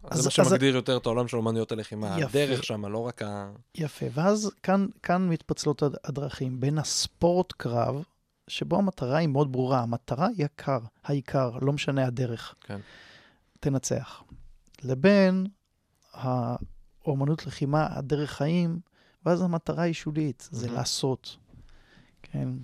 אז 0.10 0.20
זה 0.20 0.28
מה 0.28 0.32
שמגדיר 0.32 0.76
יותר 0.76 0.98
את 0.98 1.06
העולם 1.06 1.28
של 1.28 1.38
אומנויות 1.38 1.72
הלחימה, 1.72 2.16
יפה. 2.20 2.30
הדרך 2.30 2.64
שם, 2.64 2.86
לא 2.86 2.98
רק 2.98 3.22
ה... 3.22 3.52
יפה, 3.76 4.06
ואז 4.14 4.52
כאן, 4.64 4.88
כאן 5.04 5.30
מתפצלות 5.30 5.84
הד- 5.84 5.96
הדרכים 6.04 6.60
בין 6.60 6.78
הספורט 6.78 7.52
קרב, 7.52 8.04
שבו 8.48 8.78
המטרה 8.78 9.18
היא 9.18 9.28
מאוד 9.28 9.52
ברורה, 9.52 9.80
המטרה 9.80 10.28
היא 10.38 10.46
הקר, 10.46 10.80
העיקר, 11.04 11.52
לא 11.62 11.74
משנה 11.74 12.06
הדרך. 12.08 12.56
כן. 12.62 12.80
תנצח. 13.60 14.24
לבין 14.84 15.48
האומנות 16.14 17.46
לחימה, 17.48 17.88
הדרך 17.92 18.32
חיים, 18.32 18.80
ואז 19.26 19.42
המטרה 19.42 19.84
היא 19.84 19.94
שולית, 19.94 20.50
זה 20.52 20.66
מהמם. 20.68 20.78
לעשות. 20.80 21.38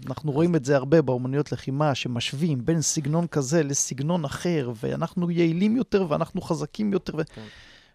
אנחנו 0.08 0.32
רואים 0.32 0.56
את 0.56 0.66
זה 0.66 0.76
הרבה 0.76 1.02
באומנויות 1.02 1.52
לחימה, 1.52 1.96
שמשווים 1.96 2.66
בין 2.66 2.82
סגנון 2.82 3.28
כזה 3.28 3.64
לסגנון 3.64 4.26
אחר, 4.26 4.72
ואנחנו 4.76 5.32
יעילים 5.32 5.78
יותר 5.78 6.06
ואנחנו 6.10 6.42
חזקים 6.42 6.94
יותר. 6.94 7.14
ו... 7.18 7.22
כן. 7.26 7.46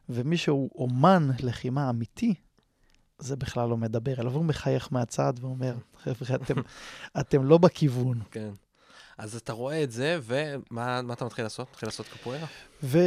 ומי 0.09 0.37
שהוא 0.37 0.71
אומן 0.75 1.31
לחימה 1.43 1.91
אמיתי, 1.91 2.35
זה 3.19 3.37
בכלל 3.37 3.69
לא 3.69 3.77
מדבר 3.77 4.21
אליו, 4.21 4.33
הוא 4.33 4.45
מחייך 4.45 4.89
מהצד 4.93 5.33
ואומר, 5.41 5.75
חבר'ה, 6.03 6.37
אתם, 6.37 6.55
אתם 7.21 7.45
לא 7.45 7.59
בכיוון. 7.59 8.21
כן. 8.31 8.51
אז 9.19 9.37
אתה 9.37 9.53
רואה 9.53 9.83
את 9.83 9.91
זה, 9.91 10.19
ומה 10.23 11.03
מה 11.03 11.15
אתה 11.15 11.25
מתחיל 11.25 11.45
לעשות? 11.45 11.71
מתחיל 11.71 11.87
לעשות 11.87 12.07
קפוארה? 12.07 12.47
ו... 12.83 12.99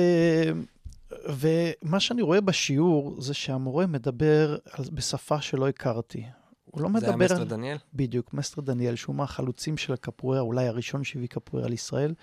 ומה 1.12 2.00
שאני 2.00 2.22
רואה 2.22 2.42
בשיעור 2.42 3.22
זה 3.22 3.34
שהמורה 3.34 3.86
מדבר 3.86 4.58
על... 4.72 4.86
בשפה 4.94 5.42
שלא 5.42 5.68
הכרתי. 5.68 6.26
הוא 6.80 6.92
לא 6.92 7.00
זה 7.00 7.06
היה 7.06 7.16
מדבר 7.16 7.36
מסטר. 7.36 7.44
דניאל? 7.44 7.78
בדיוק, 7.94 8.34
מסטר 8.34 8.62
דניאל, 8.62 8.96
שהוא 8.96 9.16
מהחלוצים 9.16 9.78
של 9.78 9.94
הקפוארה, 9.94 10.40
אולי 10.40 10.68
הראשון 10.68 11.04
שהביא 11.04 11.28
קפוארה 11.28 11.68
לישראל. 11.68 12.14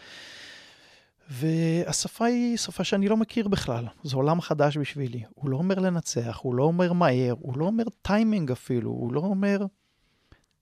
והשפה 1.30 2.24
היא 2.24 2.56
שפה 2.56 2.84
שאני 2.84 3.08
לא 3.08 3.16
מכיר 3.16 3.48
בכלל, 3.48 3.84
זה 4.02 4.16
עולם 4.16 4.40
חדש 4.40 4.78
בשבילי. 4.78 5.22
הוא 5.34 5.50
לא 5.50 5.56
אומר 5.56 5.78
לנצח, 5.78 6.38
הוא 6.42 6.54
לא 6.54 6.62
אומר 6.62 6.92
מהר, 6.92 7.34
הוא 7.38 7.58
לא 7.58 7.64
אומר 7.64 7.84
טיימינג 8.02 8.50
אפילו, 8.50 8.90
הוא 8.90 9.12
לא 9.12 9.20
אומר, 9.20 9.66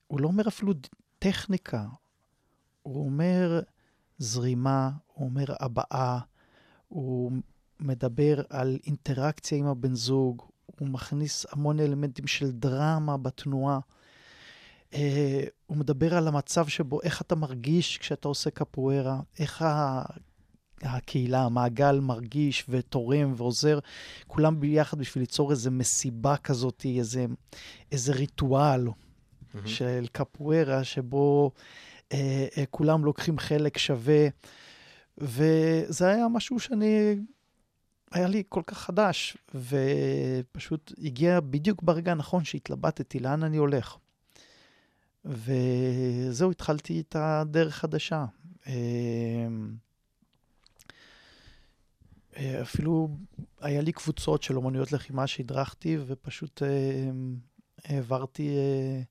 הוא 0.06 0.20
לא 0.20 0.26
אומר 0.28 0.48
אפילו 0.48 0.72
טכניקה. 1.18 1.84
הוא 2.82 3.04
אומר 3.04 3.60
זרימה, 4.18 4.90
הוא 5.06 5.28
אומר 5.28 5.44
הבעה, 5.60 6.18
הוא 6.88 7.32
מדבר 7.80 8.42
על 8.50 8.78
אינטראקציה 8.86 9.58
עם 9.58 9.66
הבן 9.66 9.94
זוג, 9.94 10.42
הוא 10.78 10.88
מכניס 10.88 11.46
המון 11.50 11.80
אלמנטים 11.80 12.26
של 12.26 12.50
דרמה 12.50 13.16
בתנועה. 13.16 13.78
Uh, 14.90 14.94
הוא 15.66 15.76
מדבר 15.76 16.14
על 16.14 16.28
המצב 16.28 16.68
שבו, 16.68 17.02
איך 17.02 17.22
אתה 17.22 17.34
מרגיש 17.34 17.98
כשאתה 17.98 18.28
עושה 18.28 18.50
קפוארה, 18.50 19.20
איך 19.38 19.62
ה... 19.62 20.02
הקהילה, 20.82 21.42
המעגל 21.42 22.00
מרגיש 22.00 22.64
ותורם 22.68 23.32
ועוזר, 23.36 23.78
כולם 24.26 24.60
ביחד 24.60 24.98
בשביל 24.98 25.22
ליצור 25.22 25.50
איזו 25.50 25.70
מסיבה 25.70 26.36
כזאת, 26.36 26.86
איזה, 26.98 27.26
איזה 27.92 28.12
ריטואל 28.12 28.88
מהמם. 29.54 29.66
של 29.66 30.06
קפוארה, 30.12 30.84
שבו 30.84 31.50
אה, 32.12 32.46
אה, 32.56 32.64
כולם 32.70 33.04
לוקחים 33.04 33.38
חלק 33.38 33.78
שווה, 33.78 34.26
וזה 35.18 36.08
היה 36.08 36.28
משהו 36.28 36.60
שאני, 36.60 37.16
היה 38.12 38.26
לי 38.28 38.42
כל 38.48 38.62
כך 38.66 38.78
חדש, 38.78 39.36
ופשוט 39.54 40.92
הגיע 40.98 41.40
בדיוק 41.40 41.82
ברגע 41.82 42.12
הנכון 42.12 42.44
שהתלבטתי 42.44 43.18
לאן 43.18 43.42
אני 43.42 43.56
הולך. 43.56 43.96
וזהו, 45.24 46.50
התחלתי 46.50 47.00
את 47.00 47.16
הדרך 47.18 47.74
חדשה. 47.74 48.24
אה, 48.66 48.72
אה, 52.36 52.62
אפילו 52.62 53.08
היה 53.60 53.80
לי 53.80 53.92
קבוצות 53.92 54.42
של 54.42 54.56
אומנויות 54.56 54.92
לחימה 54.92 55.26
שהדרכתי, 55.26 55.96
ופשוט 56.06 56.62
אה, 56.62 57.10
העברתי 57.84 58.56
אה, 58.56 59.02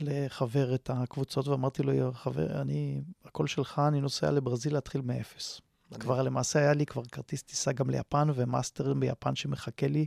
לחבר 0.00 0.74
את 0.74 0.90
הקבוצות, 0.92 1.48
ואמרתי 1.48 1.82
לו, 1.82 2.12
חבר, 2.12 2.60
אני, 2.60 3.00
הכל 3.24 3.46
שלך, 3.46 3.82
אני 3.88 4.00
נוסע 4.00 4.30
לברזיל 4.30 4.74
להתחיל 4.74 5.00
מאפס. 5.00 5.60
כבר 6.00 6.22
למעשה 6.22 6.58
היה 6.58 6.74
לי 6.74 6.86
כבר 6.86 7.04
כרטיס 7.04 7.42
טיסה 7.42 7.72
גם 7.72 7.90
ליפן, 7.90 8.28
ומאסטר 8.34 8.94
ביפן 8.94 9.36
שמחכה 9.36 9.86
לי 9.86 10.06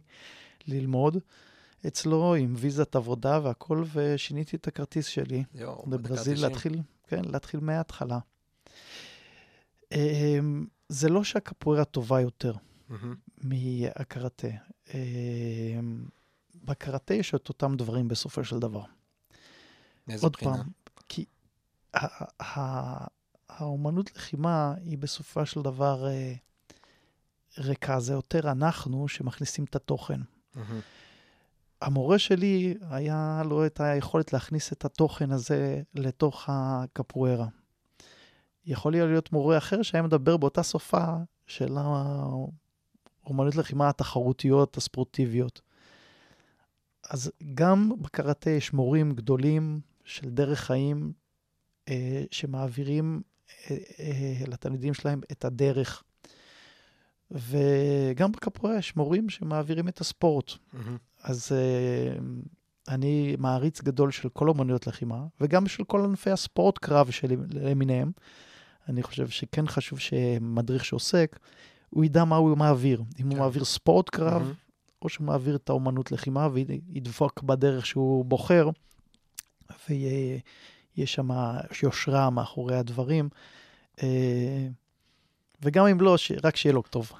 ללמוד 0.68 1.18
אצלו 1.88 2.36
עם 2.36 2.54
ויזת 2.58 2.96
עבודה 2.96 3.40
והכל, 3.44 3.84
ושיניתי 3.94 4.56
את 4.56 4.68
הכרטיס 4.68 5.06
שלי. 5.06 5.44
לברזיל 5.88 6.36
90. 6.36 6.50
להתחיל, 6.50 6.82
כן, 7.08 7.26
להתחיל 7.26 7.60
מההתחלה. 7.60 8.20
אמ, 9.92 10.66
זה 10.90 11.10
לא 11.10 11.24
שהקפוארה 11.24 11.86
טובה 11.86 12.22
יותר 12.22 12.54
מהמם. 12.90 13.16
מהקראטה. 13.44 14.48
אמ, 14.94 16.06
בקראטה 16.64 17.14
יש 17.14 17.36
את 17.36 17.50
אותם 17.50 17.76
דברים 17.76 18.08
בסופו 18.08 18.44
של 18.44 18.60
דבר. 18.60 18.84
מאיזה 20.08 20.26
עוד 20.26 20.34
בחינה? 20.34 20.58
פעם, 20.58 20.68
כי 21.10 21.26
האומנות 23.50 24.16
לחימה 24.16 24.74
היא 24.84 24.98
בסופו 24.98 25.46
של 25.46 25.62
דבר 25.62 26.08
אה, 26.08 26.34
ריקה, 27.58 28.00
זה 28.00 28.14
יותר 28.14 28.52
אנחנו 28.52 29.08
שמכניסים 29.08 29.64
את 29.64 29.76
התוכן. 29.76 30.20
מהמם. 30.56 30.80
המורה 31.82 32.20
שלי, 32.20 32.78
היה 32.90 33.42
לו 33.46 33.66
את 33.66 33.80
היכולת 33.80 34.34
להכניס 34.34 34.74
את 34.74 34.86
התוכן 34.86 35.32
הזה 35.32 35.82
לתוך 35.96 36.46
הקפוארה. 36.48 37.48
יכול 38.66 38.94
היה 38.94 39.06
להיות 39.06 39.32
מורה 39.32 39.58
אחר 39.58 39.82
שהיה 39.82 40.02
מדבר 40.02 40.38
באותה 40.38 40.64
שפה 40.64 41.06
של 41.48 41.78
האומנות 41.78 43.56
לחימה 43.56 43.90
התחרותיות, 43.90 44.78
הספורטיביות. 44.78 45.62
אז 47.10 47.32
גם 47.54 47.92
בקראטה 48.02 48.50
יש 48.50 48.74
מורים 48.74 49.12
גדולים 49.12 49.80
של 50.06 50.30
דרך 50.30 50.60
חיים 50.60 51.14
אה, 51.90 52.24
שמעבירים 52.32 53.22
לתלמידים 54.48 54.94
שלהם 54.94 55.22
את 55.32 55.46
הדרך. 55.46 56.04
וגם 57.32 58.32
בקפוארה 58.32 58.78
יש 58.78 58.96
מורים 58.96 59.30
שמעבירים 59.30 59.88
את 59.88 60.02
הספורט. 60.02 60.52
מהמם. 60.74 60.98
אז 61.24 61.52
uh, 61.52 62.22
אני 62.88 63.36
מעריץ 63.40 63.82
גדול 63.82 64.12
של 64.12 64.30
כל 64.30 64.50
אומנויות 64.50 64.88
לחימה, 64.88 65.26
וגם 65.42 65.68
של 65.68 65.84
כל 65.84 66.02
ענפי 66.04 66.32
הספורט 66.32 66.78
קרב 66.78 67.10
למיניהם. 67.52 68.12
אני 68.90 69.04
חושב 69.04 69.28
שכן 69.28 69.68
חשוב 69.68 70.00
שמדריך 70.00 70.86
שעוסק, 70.86 71.40
הוא 71.90 72.06
ידע 72.06 72.24
מה 72.24 72.36
הוא 72.36 72.58
מעביר. 72.58 73.04
אם 73.20 73.26
הוא 73.26 73.34
כן. 73.34 73.40
מעביר 73.40 73.66
ספורט 73.66 74.10
קרב, 74.10 74.42
מהמם. 74.42 74.54
או 75.02 75.10
שהוא 75.10 75.28
מעביר 75.28 75.56
את 75.56 75.70
האומנות 75.70 76.12
לחימה 76.12 76.48
וידבוק 76.54 77.44
בדרך 77.44 77.86
שהוא 77.86 78.26
בוחר, 78.26 78.70
ויהיה 79.90 80.40
שם 81.06 81.30
יושרה 81.84 82.30
מאחורי 82.30 82.76
הדברים. 82.76 83.30
אה, 84.04 84.68
וגם 85.62 85.86
אם 85.88 86.02
לא, 86.02 86.18
ש- 86.18 86.32
רק 86.44 86.56
שיהיה 86.56 86.74
לו 86.74 86.82
טוב. 86.82 87.12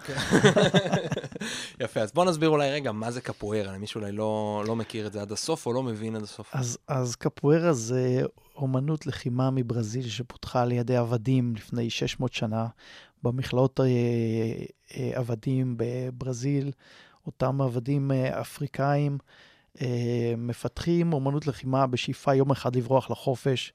יפה, 1.82 2.00
אז 2.00 2.12
בוא 2.12 2.26
נסביר 2.26 2.50
אולי 2.50 2.72
רגע 2.72 2.92
מה 2.92 3.12
זה 3.12 3.22
קפוארה, 3.22 3.72
למי 3.74 3.88
שאולי 3.88 4.12
לא, 4.12 4.64
לא 4.68 4.76
מכיר 4.76 5.08
את 5.08 5.14
זה 5.14 5.22
עד 5.22 5.32
הסוף 5.32 5.66
או 5.66 5.74
לא 5.74 5.84
מבין 5.84 6.16
עד 6.16 6.24
הסוף. 6.24 6.50
אז, 6.54 6.78
אז 6.88 7.16
קפוארה 7.16 7.74
זה 7.74 8.22
אומנות 8.56 9.08
לחימה 9.08 9.52
מברזיל 9.52 10.08
שפותחה 10.10 10.62
על 10.62 10.72
ידי 10.72 10.96
עבדים 10.96 11.56
לפני 11.56 11.90
600 11.90 12.34
שנה 12.34 12.68
במכלאות 13.24 13.80
אה, 13.80 13.86
אה, 14.98 15.12
עבדים 15.14 15.76
בברזיל. 15.78 16.72
אותם 17.26 17.62
עבדים 17.62 18.12
אפריקאים 18.12 19.18
מפתחים 20.38 21.14
אומנות 21.14 21.48
לחימה 21.48 21.88
בשאיפה 21.88 22.34
יום 22.34 22.52
אחד 22.52 22.76
לברוח 22.76 23.12
לחופש, 23.12 23.74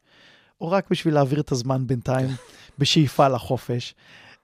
או 0.61 0.71
רק 0.71 0.91
בשביל 0.91 1.15
להעביר 1.15 1.41
את 1.41 1.53
הזמן 1.53 1.87
בינתיים, 1.87 2.29
בשאיפה 2.79 3.29
לחופש. 3.29 3.95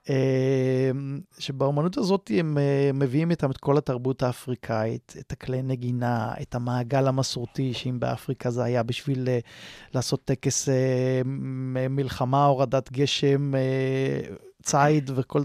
אה, 0.09 0.91
שבאומנות 1.39 1.97
הזאת 1.97 2.31
הם 2.37 2.57
אה, 2.57 2.91
מביאים 2.93 3.31
איתם 3.31 3.51
את 3.51 3.57
כל 3.57 3.77
התרבות 3.77 4.23
האפריקאית, 4.23 5.15
את 5.19 5.31
הכלי 5.31 5.61
נגינה, 5.61 6.33
את 6.41 6.55
המעגל 6.55 7.07
המסורתי, 7.07 7.73
שאם 7.73 7.99
באפריקה 7.99 8.49
זה 8.49 8.63
היה 8.63 8.83
בשביל 8.83 9.29
אה, 9.29 9.39
לעשות 9.93 10.25
טקס 10.25 10.69
אה, 10.69 11.21
מלחמה, 11.89 12.45
הורדת 12.45 12.91
גשם, 12.91 13.55
אה, 13.55 14.35
ציד 14.63 15.11
וכל... 15.15 15.41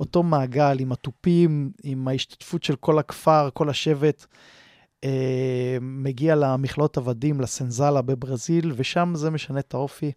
אותו 0.00 0.22
מעגל 0.22 0.76
עם 0.80 0.92
התופים, 0.92 1.70
עם 1.82 2.08
ההשתתפות 2.08 2.62
של 2.62 2.76
כל 2.76 2.98
הכפר, 2.98 3.48
כל 3.54 3.70
השבט. 3.70 4.26
אה, 5.06 5.78
מגיע 5.80 6.34
למכלאות 6.34 6.96
עבדים, 6.96 7.40
לסנזלה 7.40 8.02
בברזיל, 8.02 8.72
ושם 8.76 9.12
זה 9.14 9.30
משנה 9.30 9.58
את 9.58 9.74
האופי. 9.74 10.12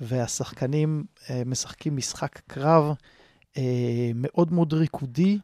והשחקנים 0.00 1.04
אה, 1.30 1.42
משחקים 1.46 1.96
משחק 1.96 2.40
קרב 2.46 2.94
אה, 3.56 4.10
מאוד 4.14 4.52
מאוד 4.52 4.72
ריקודי, 4.72 5.38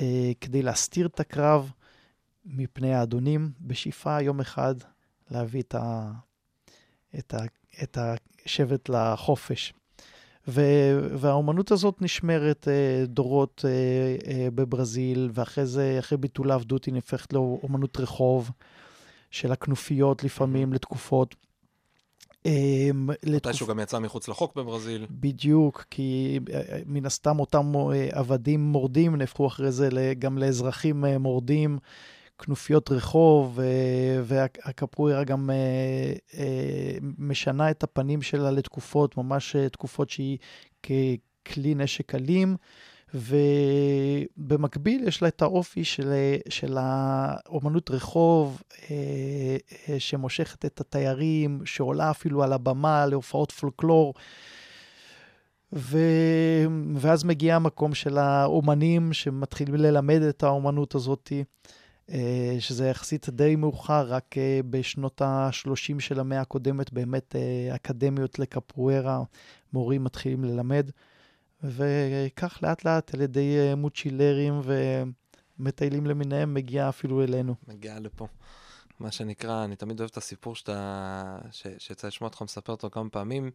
אה, 0.00 0.32
כדי 0.40 0.62
להסתיר 0.62 1.06
את 1.06 1.20
הקרב 1.20 1.72
מפני 2.44 2.94
האדונים, 2.94 3.52
בשאיפה 3.60 4.20
יום 4.20 4.40
אחד 4.40 4.74
להביא 5.30 5.62
את, 5.62 5.74
ה, 5.74 6.12
את, 7.18 7.34
ה, 7.34 7.44
את 7.82 7.98
השבט 8.46 8.88
לחופש. 8.88 9.72
והאומנות 10.46 11.70
הזאת 11.70 12.02
נשמרת 12.02 12.68
אה, 12.68 13.06
דורות 13.06 13.64
אה, 13.64 13.70
אה, 14.32 14.48
בברזיל, 14.54 15.30
ואחרי 15.34 15.66
זה, 15.66 15.96
אחרי 15.98 16.18
ביטול 16.18 16.50
העבדות, 16.50 16.84
היא 16.84 16.94
נהפכת 16.94 17.32
לאומנות 17.32 18.00
רחוב, 18.00 18.50
של 19.30 19.52
הכנופיות 19.52 20.24
לפעמים 20.24 20.72
לתקופות. 20.72 21.34
אה, 22.46 22.90
מתישהו 23.26 23.66
גם 23.66 23.78
יצא 23.78 23.98
מחוץ 23.98 24.28
לחוק 24.28 24.56
בברזיל. 24.56 25.06
בדיוק, 25.10 25.84
כי 25.90 26.40
אה, 26.52 26.80
מן 26.86 27.06
הסתם 27.06 27.40
אותם 27.40 27.72
אה, 27.76 28.08
עבדים 28.12 28.60
מורדים 28.60 29.16
נהפכו 29.16 29.46
אחרי 29.46 29.72
זה 29.72 29.88
גם 30.18 30.38
לאזרחים 30.38 31.04
אה, 31.04 31.18
מורדים, 31.18 31.78
כנופיות 32.44 32.92
רחוב, 32.92 33.60
אה, 33.60 34.20
והקפוארה 34.24 35.24
גם 35.24 35.50
אה, 35.50 36.12
אה, 36.38 36.96
משנה 37.18 37.70
את 37.70 37.82
הפנים 37.82 38.22
שלה 38.22 38.50
לתקופות, 38.50 39.16
ממש 39.16 39.56
תקופות 39.72 40.10
שהיא 40.10 40.38
ככלי 40.82 41.74
נשק 41.74 42.14
אלים. 42.14 42.56
ובמקביל 43.14 45.08
יש 45.08 45.22
לה 45.22 45.28
את 45.28 45.42
האופי 45.42 45.84
של, 45.84 46.12
של 46.48 46.76
האומנות 46.80 47.90
רחוב, 47.90 48.62
שמושכת 49.98 50.64
את 50.64 50.80
התיירים, 50.80 51.60
שעולה 51.64 52.10
אפילו 52.10 52.42
על 52.42 52.52
הבמה 52.52 53.06
להופעות 53.06 53.52
פולקלור. 53.52 54.14
ו... 55.72 55.98
ואז 56.96 57.24
מגיע 57.24 57.56
המקום 57.56 57.94
של 57.94 58.18
האומנים 58.18 59.12
שמתחילים 59.12 59.74
ללמד 59.74 60.22
את 60.22 60.42
האומנות 60.42 60.94
הזאת, 60.94 61.32
אה, 61.32 61.42
שזה 62.60 62.88
יחסית 62.88 63.28
די 63.28 63.56
מאוחר, 63.56 64.06
רק 64.06 64.38
אה, 64.38 64.60
בשנות 64.70 65.22
ה-30 65.22 66.00
של 66.00 66.20
המאה 66.20 66.40
הקודמת, 66.40 66.92
באמת 66.92 67.36
אה, 67.36 67.74
אקדמיות 67.74 68.38
לקפוארה, 68.38 69.22
מורים 69.72 70.04
מתחילים 70.04 70.44
ללמד. 70.44 70.90
וכך 71.62 72.58
לאט 72.62 72.84
לאט 72.84 73.14
על 73.14 73.20
ידי 73.20 73.58
אה, 73.58 73.74
מוצ'ילרים 73.74 74.60
ומטיילים 75.58 76.06
למיניהם 76.06 76.54
מגיע 76.54 76.88
אפילו 76.88 77.22
אלינו. 77.22 77.54
מגיע 77.68 78.00
לפה. 78.00 78.26
מה 79.00 79.10
שנקרא, 79.10 79.64
אני 79.64 79.76
תמיד 79.76 80.00
אוהב 80.00 80.10
את 80.10 80.16
הסיפור 80.16 80.54
שאתה, 80.54 81.38
שיצא 81.78 82.06
לשמוע 82.06 82.28
אותך 82.28 82.42
מספר 82.42 82.72
אותו 82.72 82.90
כמה 82.90 83.10
פעמים, 83.10 83.50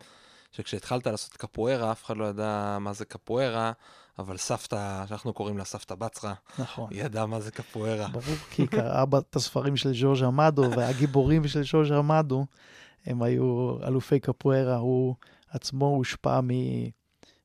שכשהתחלת 0.52 1.08
לעשות 1.08 1.34
קפוארה, 1.34 1.92
אף 1.92 2.04
אחד 2.06 2.18
לא 2.18 2.26
ידע 2.26 2.78
מה 2.82 2.94
זה 2.94 3.06
קפוארה, 3.06 3.72
אבל 4.20 4.38
סבתא, 4.38 5.06
שאנחנו 5.08 5.34
קוראים 5.34 5.58
לה 5.58 5.66
סבתא 5.66 5.96
בצרה, 5.96 6.34
נכון. 6.60 6.88
היא 6.92 7.04
ידעה 7.04 7.26
מה 7.26 7.40
זה 7.40 7.52
קפוארה. 7.52 8.08
ברור, 8.08 8.36
כי 8.52 8.62
היא 8.62 8.70
קראה 8.70 9.04
את 9.18 9.36
הספרים 9.36 9.78
של 9.78 9.94
ז'וז' 9.94 10.24
אמדו, 10.24 10.62
והגיבורים 10.78 11.48
של 11.48 11.64
ז'וז' 11.64 11.92
אמדו, 11.92 12.46
הם 13.06 13.24
היו 13.24 13.78
אלופי 13.84 14.20
קפוארה, 14.20 14.76
הוא 14.76 15.16
עצמו 15.50 15.86
הושפע 15.86 16.40
מ- 16.42 16.90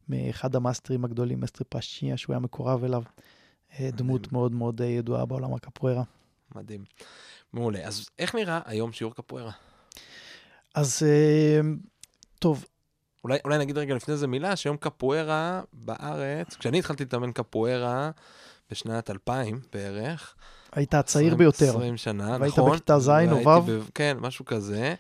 מאחד 0.09 0.57
המאסטרים 0.57 1.05
הגדולים, 1.05 1.41
מסטר 1.41 1.65
פאשיה, 1.69 2.17
שהוא 2.17 2.35
היה 2.35 2.41
מקורב 2.41 2.85
אליו, 2.85 3.03
אה, 3.81 3.91
דמות 3.93 4.33
מאוד 4.33 4.53
מאוד 4.53 4.83
אה, 4.83 4.87
ידועה 4.87 5.27
בעולם 5.27 5.55
הקפוארה. 5.55 6.03
מדהים. 6.55 6.85
מעולה. 7.53 7.85
אז 7.85 8.09
איך 8.19 8.35
נראה 8.35 8.61
היום 8.65 8.93
שיעור 8.93 9.15
קפוארה? 9.15 9.53
אז 10.75 11.03
אה, 11.03 11.61
טוב, 12.39 12.65
אולי, 13.25 13.39
אולי 13.45 13.59
נגיד 13.59 13.79
רגע 13.79 13.95
לפני 13.95 14.17
זה 14.17 14.27
מילה, 14.27 14.57
שהיום 14.57 14.77
קפוארה 14.77 15.63
בארץ, 15.73 16.57
כשאני 16.57 16.79
התחלתי 16.79 17.05
להתאמן 17.05 17.33
קפוארה 17.33 18.11
בשנת 18.71 19.11
2000 19.11 19.61
בערך, 19.73 20.35
היית 20.73 20.95
הצעיר 20.95 21.27
20 21.27 21.39
ביותר. 21.39 21.69
20 21.69 21.97
שנה, 21.97 22.37
והיית 22.41 22.59
נכון. 22.59 22.73
בכיתה 22.73 22.99
ז' 22.99 23.09
או 23.09 23.67
ו'? 23.67 23.81
כן, 23.95 24.17
משהו 24.21 24.45
כזה. 24.45 24.95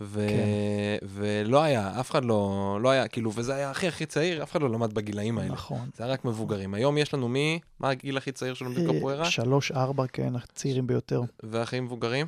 ו... 0.00 0.26
כן. 0.28 1.06
ולא 1.08 1.62
היה, 1.62 2.00
אף 2.00 2.10
אחד 2.10 2.24
לא, 2.24 2.78
לא 2.82 2.90
היה, 2.90 3.08
כאילו, 3.08 3.32
וזה 3.34 3.54
היה 3.54 3.70
הכי 3.70 3.88
הכי 3.88 4.06
צעיר, 4.06 4.42
אף 4.42 4.52
אחד 4.52 4.62
לא 4.62 4.70
למד 4.70 4.94
בגילאים 4.94 5.38
האלה. 5.38 5.52
נכון. 5.52 5.90
זה 5.96 6.04
היה 6.04 6.12
רק 6.12 6.24
מבוגרים. 6.24 6.74
היום 6.74 6.98
יש 6.98 7.14
לנו 7.14 7.28
מי? 7.28 7.60
מה 7.80 7.90
הגיל 7.90 8.16
הכי 8.16 8.32
צעיר 8.32 8.54
שלנו 8.54 8.74
בקפוארה? 8.74 9.24
אה, 9.24 9.30
שלוש, 9.30 9.72
ארבע, 9.72 10.06
כן, 10.06 10.36
הצעירים 10.36 10.86
ביותר. 10.86 11.22
והכי 11.42 11.80
מבוגרים? 11.80 12.26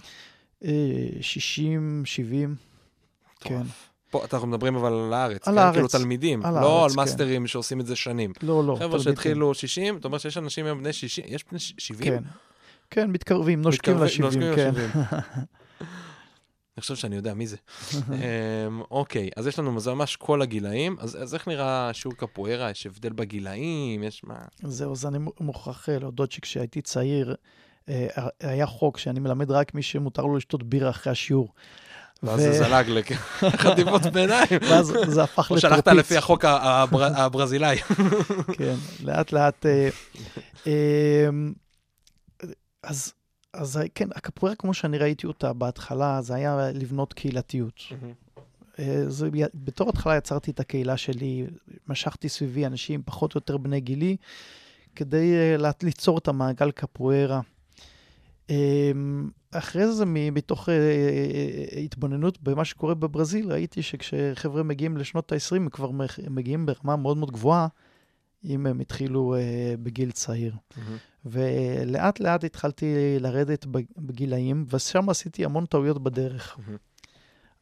אה, 0.64 0.70
60, 1.20 2.02
70, 2.06 2.54
כן. 3.40 3.62
פה 4.10 4.24
אנחנו 4.32 4.48
מדברים 4.48 4.76
אבל 4.76 4.92
על 4.92 5.12
הארץ, 5.12 5.48
על 5.48 5.54
כן? 5.54 5.60
הארץ. 5.60 5.74
כאילו 5.74 5.88
תלמידים, 5.88 6.44
על 6.46 6.54
לא 6.54 6.58
הארץ, 6.80 6.90
על 6.90 6.96
כן. 6.96 6.96
מאסטרים 6.96 7.46
שעושים 7.46 7.80
את 7.80 7.86
זה 7.86 7.96
שנים. 7.96 8.32
לא, 8.42 8.64
לא. 8.64 8.76
חבר'ה. 8.78 9.00
שהתחילו 9.00 9.54
60, 9.54 9.96
אתה 9.96 10.08
אומר 10.08 10.18
שיש 10.18 10.36
אנשים 10.38 10.66
היום 10.66 10.78
בני 10.78 10.92
60, 10.92 11.24
יש 11.28 11.44
בני 11.50 11.58
70? 11.58 12.12
כן. 12.12 12.22
כן, 12.90 13.10
מתקרבים, 13.10 13.62
נושקים 13.62 13.94
מתקרבים- 13.96 14.22
ל-70, 14.24 14.36
נושקים 14.36 14.54
כן. 14.56 14.72
ל-70. 14.74 15.14
אני 16.76 16.82
חושב 16.82 16.94
שאני 16.96 17.16
יודע 17.16 17.34
מי 17.34 17.46
זה. 17.46 17.56
אמ, 18.08 18.80
אוקיי, 18.90 19.30
אז 19.36 19.46
יש 19.46 19.58
לנו, 19.58 19.80
זה 19.80 19.94
ממש 19.94 20.16
כל 20.16 20.42
הגילאים. 20.42 20.96
אז 21.00 21.22
אז 21.22 21.34
איך 21.34 21.48
נראה 21.48 21.90
שיעור 21.92 22.16
קפוארה? 22.16 22.70
יש 22.70 22.86
הבדל 22.86 23.12
בגילאים? 23.12 24.02
יש 24.02 24.24
מה? 24.24 24.38
זהו, 24.62 24.92
אז 24.92 25.06
אני 25.06 25.18
מוכרח 25.40 25.88
להודות 25.88 26.32
שכשהייתי 26.32 26.82
צעיר, 26.82 27.34
אה, 27.88 28.06
היה 28.40 28.66
חוק 28.66 28.98
שאני 28.98 29.20
מלמד 29.20 29.50
רק 29.50 29.74
מי 29.74 29.82
שמותר 29.82 30.22
לו 30.22 30.36
לשתות 30.36 30.62
בירה 30.62 30.90
אחרי 30.90 31.10
השיעור. 31.12 31.52
ואז 32.22 32.40
זה 32.40 32.52
זלג 32.52 32.90
לחטיבות 33.42 34.02
ביניים. 34.02 34.46
ואז 34.70 34.92
זה 35.08 35.22
הפך 35.22 35.50
או 35.50 35.56
לטרפיץ. 35.56 35.70
שלחת 35.70 35.88
לפי 35.88 36.16
החוק 36.16 36.44
הבר- 36.44 37.16
הברזילאי. 37.16 37.76
כן, 38.58 38.74
לאט 39.04 39.32
לאט. 39.32 39.66
אה, 39.66 39.88
אה, 40.66 41.28
אז, 42.82 43.12
אז 43.52 43.80
כן, 43.94 44.08
הקפוארה 44.14 44.54
כמו 44.54 44.74
שאני 44.74 44.98
ראיתי 44.98 45.26
אותה 45.26 45.52
בהתחלה, 45.52 46.22
זה 46.22 46.34
היה 46.34 46.70
לבנות 46.74 47.12
קהילתיות. 47.12 47.80
אה, 48.78 49.02
זה, 49.08 49.28
בתור 49.54 49.88
התחלה 49.88 50.16
יצרתי 50.16 50.50
את 50.50 50.60
הקהילה 50.60 50.96
שלי, 50.96 51.46
משכתי 51.88 52.28
סביבי 52.28 52.66
אנשים 52.66 53.02
פחות 53.04 53.34
או 53.34 53.38
יותר 53.38 53.56
בני 53.56 53.80
גילי, 53.80 54.16
כדי 54.96 55.32
אה, 55.34 55.70
ליצור 55.82 56.18
את 56.18 56.28
המעגל 56.28 56.70
קפוארה. 56.70 57.40
אמ, 58.50 59.30
אחרי 59.50 59.92
זה, 59.92 60.04
מתוך 60.06 60.68
אה, 60.68 60.74
אה, 60.74 61.80
התבוננות 61.80 62.42
במה 62.42 62.64
שקורה 62.64 62.94
בברזיל, 62.94 63.52
ראיתי 63.52 63.82
שכשחבר'ה 63.82 64.62
מגיעים 64.62 64.96
לשנות 64.96 65.32
ה-20, 65.32 65.56
הם 65.56 65.68
כבר 65.68 65.90
מגיעים 66.30 66.66
ברמה 66.66 66.96
מאוד 66.96 67.16
מאוד 67.16 67.30
גבוהה, 67.30 67.68
אם 68.44 68.66
הם 68.66 68.80
התחילו 68.80 69.34
אה, 69.34 69.74
בגיל 69.82 70.10
צעיר. 70.10 70.54
ולאט 71.24 72.20
לאט 72.20 72.44
התחלתי 72.44 73.16
לרדת 73.20 73.66
בגילאים, 73.98 74.64
ושם 74.70 75.10
עשיתי 75.10 75.44
המון 75.44 75.66
טעויות 75.66 76.02
בדרך. 76.02 76.58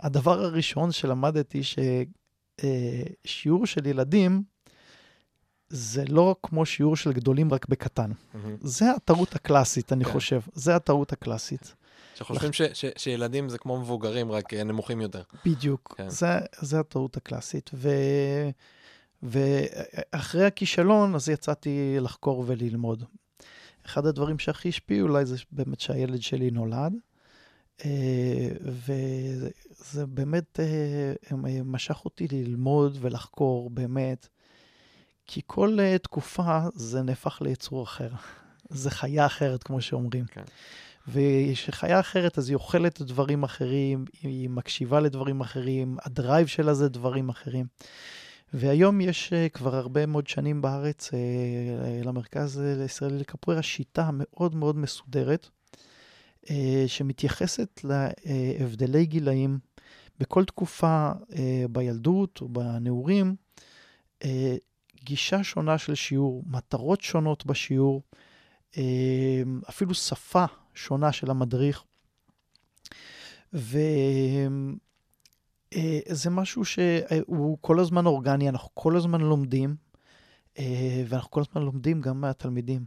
הדבר 0.00 0.44
הראשון 0.44 0.92
שלמדתי, 0.92 1.60
ששיעור 3.24 3.66
של 3.66 3.86
ילדים, 3.86 4.42
זה 5.70 6.04
לא 6.08 6.36
כמו 6.42 6.66
שיעור 6.66 6.96
של 6.96 7.12
גדולים 7.12 7.52
רק 7.52 7.68
בקטן. 7.68 8.10
Mm-hmm. 8.12 8.36
זה 8.60 8.90
הטעות 8.90 9.34
הקלאסית, 9.34 9.92
אני 9.92 10.04
כן. 10.04 10.12
חושב. 10.12 10.40
זה 10.54 10.76
הטעות 10.76 11.12
הקלאסית. 11.12 11.74
שחושבים 12.14 12.52
ש- 12.52 12.62
ש- 12.62 12.84
שילדים 12.96 13.48
זה 13.48 13.58
כמו 13.58 13.80
מבוגרים, 13.80 14.32
רק 14.32 14.54
אה, 14.54 14.64
נמוכים 14.64 15.00
יותר. 15.00 15.22
בדיוק, 15.44 15.94
כן. 15.96 16.08
זה, 16.08 16.26
זה 16.60 16.80
הטעות 16.80 17.16
הקלאסית. 17.16 17.70
ו... 17.74 17.88
ואחרי 19.22 20.44
הכישלון, 20.46 21.14
אז 21.14 21.28
יצאתי 21.28 21.96
לחקור 22.00 22.44
וללמוד. 22.46 23.04
אחד 23.86 24.06
הדברים 24.06 24.38
שהכי 24.38 24.68
השפיעו 24.68 25.08
אולי 25.08 25.26
זה 25.26 25.36
באמת 25.52 25.80
שהילד 25.80 26.22
שלי 26.22 26.50
נולד, 26.50 26.92
אה, 27.84 28.48
וזה 28.62 30.06
באמת 30.06 30.60
אה, 30.60 31.12
משך 31.64 32.04
אותי 32.04 32.28
ללמוד 32.28 32.98
ולחקור, 33.00 33.70
באמת. 33.70 34.28
כי 35.30 35.40
כל 35.46 35.78
uh, 35.78 35.98
תקופה 35.98 36.60
זה 36.74 37.02
נהפך 37.02 37.38
ליצור 37.42 37.82
אחר. 37.82 38.08
זה 38.70 38.90
חיה 38.90 39.26
אחרת, 39.26 39.62
כמו 39.62 39.80
שאומרים. 39.80 40.24
כן. 40.24 40.42
וכשחיה 41.08 42.00
אחרת, 42.00 42.38
אז 42.38 42.48
היא 42.48 42.54
אוכלת 42.54 43.02
דברים 43.02 43.42
אחרים, 43.42 44.04
היא 44.22 44.50
מקשיבה 44.50 45.00
לדברים 45.00 45.40
אחרים, 45.40 45.96
הדרייב 46.04 46.46
שלה 46.46 46.74
זה 46.74 46.88
דברים 46.88 47.28
אחרים. 47.28 47.66
והיום 48.52 49.00
יש 49.00 49.32
uh, 49.32 49.52
כבר 49.52 49.76
הרבה 49.76 50.06
מאוד 50.06 50.26
שנים 50.26 50.62
בארץ, 50.62 51.08
uh, 51.08 51.12
למרכז 52.06 52.60
לישראלי 52.60 53.18
לקפוארה, 53.18 53.62
שיטה 53.62 54.10
מאוד 54.12 54.54
מאוד 54.54 54.76
מסודרת, 54.76 55.48
uh, 56.44 56.48
שמתייחסת 56.86 57.80
להבדלי 57.84 59.06
גילאים 59.06 59.58
בכל 60.20 60.44
תקופה 60.44 61.10
uh, 61.12 61.34
בילדות 61.70 62.40
או 62.40 62.48
בנעורים, 62.48 63.34
uh, 64.22 64.26
גישה 65.04 65.44
שונה 65.44 65.78
של 65.78 65.94
שיעור, 65.94 66.42
מטרות 66.46 67.00
שונות 67.00 67.46
בשיעור, 67.46 68.02
אה, 68.76 69.42
אפילו 69.68 69.94
שפה 69.94 70.44
שונה 70.74 71.12
של 71.12 71.30
המדריך. 71.30 71.84
וזה 73.52 73.80
אה, 76.26 76.30
משהו 76.30 76.64
שהוא 76.64 77.58
כל 77.60 77.80
הזמן 77.80 78.06
אורגני, 78.06 78.48
אנחנו 78.48 78.68
כל 78.74 78.96
הזמן 78.96 79.20
לומדים, 79.20 79.76
אה, 80.58 81.02
ואנחנו 81.08 81.30
כל 81.30 81.40
הזמן 81.40 81.62
לומדים 81.62 82.00
גם 82.00 82.20
מהתלמידים. 82.20 82.84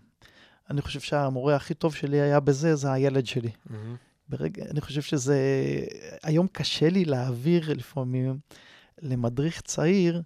אני 0.69 0.81
חושב 0.81 0.99
שהמורה 0.99 1.55
הכי 1.55 1.73
טוב 1.73 1.95
שלי 1.95 2.21
היה 2.21 2.39
בזה, 2.39 2.75
זה 2.75 2.91
הילד 2.91 3.25
שלי. 3.25 3.49
Mm-hmm. 3.49 3.73
ברגע, 4.29 4.65
אני 4.65 4.81
חושב 4.81 5.01
שזה, 5.01 5.37
היום 6.23 6.47
קשה 6.47 6.89
לי 6.89 7.05
להעביר 7.05 7.73
לפעמים 7.73 8.39
למדריך 9.01 9.61
צעיר 9.61 10.21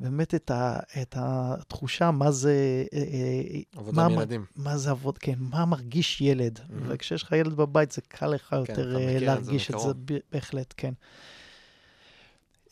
באמת 0.00 0.34
את, 0.34 0.50
ה, 0.50 0.78
את 1.02 1.14
התחושה 1.18 2.10
מה 2.10 2.30
זה... 2.30 2.84
אה, 2.92 2.98
אה, 2.98 3.60
עבודה 3.76 4.04
עם 4.04 4.12
ילדים. 4.12 4.44
מה 4.56 4.76
זה 4.76 4.90
עבוד, 4.90 5.18
כן, 5.18 5.34
מה 5.38 5.64
מרגיש 5.64 6.20
ילד. 6.20 6.58
Mm-hmm. 6.58 6.72
וכשיש 6.86 7.22
לך 7.22 7.32
ילד 7.32 7.54
בבית, 7.54 7.92
זה 7.92 8.00
קל 8.08 8.26
לך 8.26 8.48
כן, 8.48 8.56
יותר 8.56 8.98
כן, 8.98 9.24
להרגיש 9.24 9.70
את 9.70 9.78
זה, 9.78 9.90
את 9.90 9.96
זה, 10.08 10.18
בהחלט, 10.32 10.74
כן. 10.76 10.92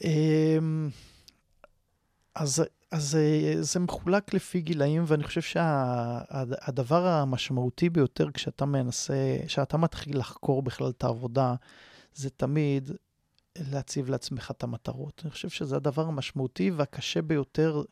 אמ, 0.05 0.91
אז, 2.35 2.65
אז 2.91 3.19
זה 3.61 3.81
מחולק 3.81 4.35
לפי 4.35 4.61
גילאים, 4.61 5.05
ואני 5.07 5.25
חושב 5.25 5.41
שהדבר 5.41 7.03
שה, 7.03 7.23
המשמעותי 7.23 7.91
ביותר 7.91 8.31
כשאתה 8.31 8.65
מנסה, 8.65 9.37
כשאתה 9.47 9.77
מתחיל 9.77 10.19
לחקור 10.19 10.63
בכלל 10.63 10.91
את 10.91 11.05
העבודה, 11.05 11.55
זה 12.15 12.31
תמיד 12.31 12.91
להציב 13.71 14.11
לעצמך 14.11 14.51
את 14.57 14.63
המטרות. 14.63 15.21
אני 15.25 15.31
חושב 15.31 15.49
שזה 15.49 15.77
הדבר 15.77 16.07
המשמעותי 16.07 16.71
והקשה 16.71 17.23
ביותר 17.23 17.83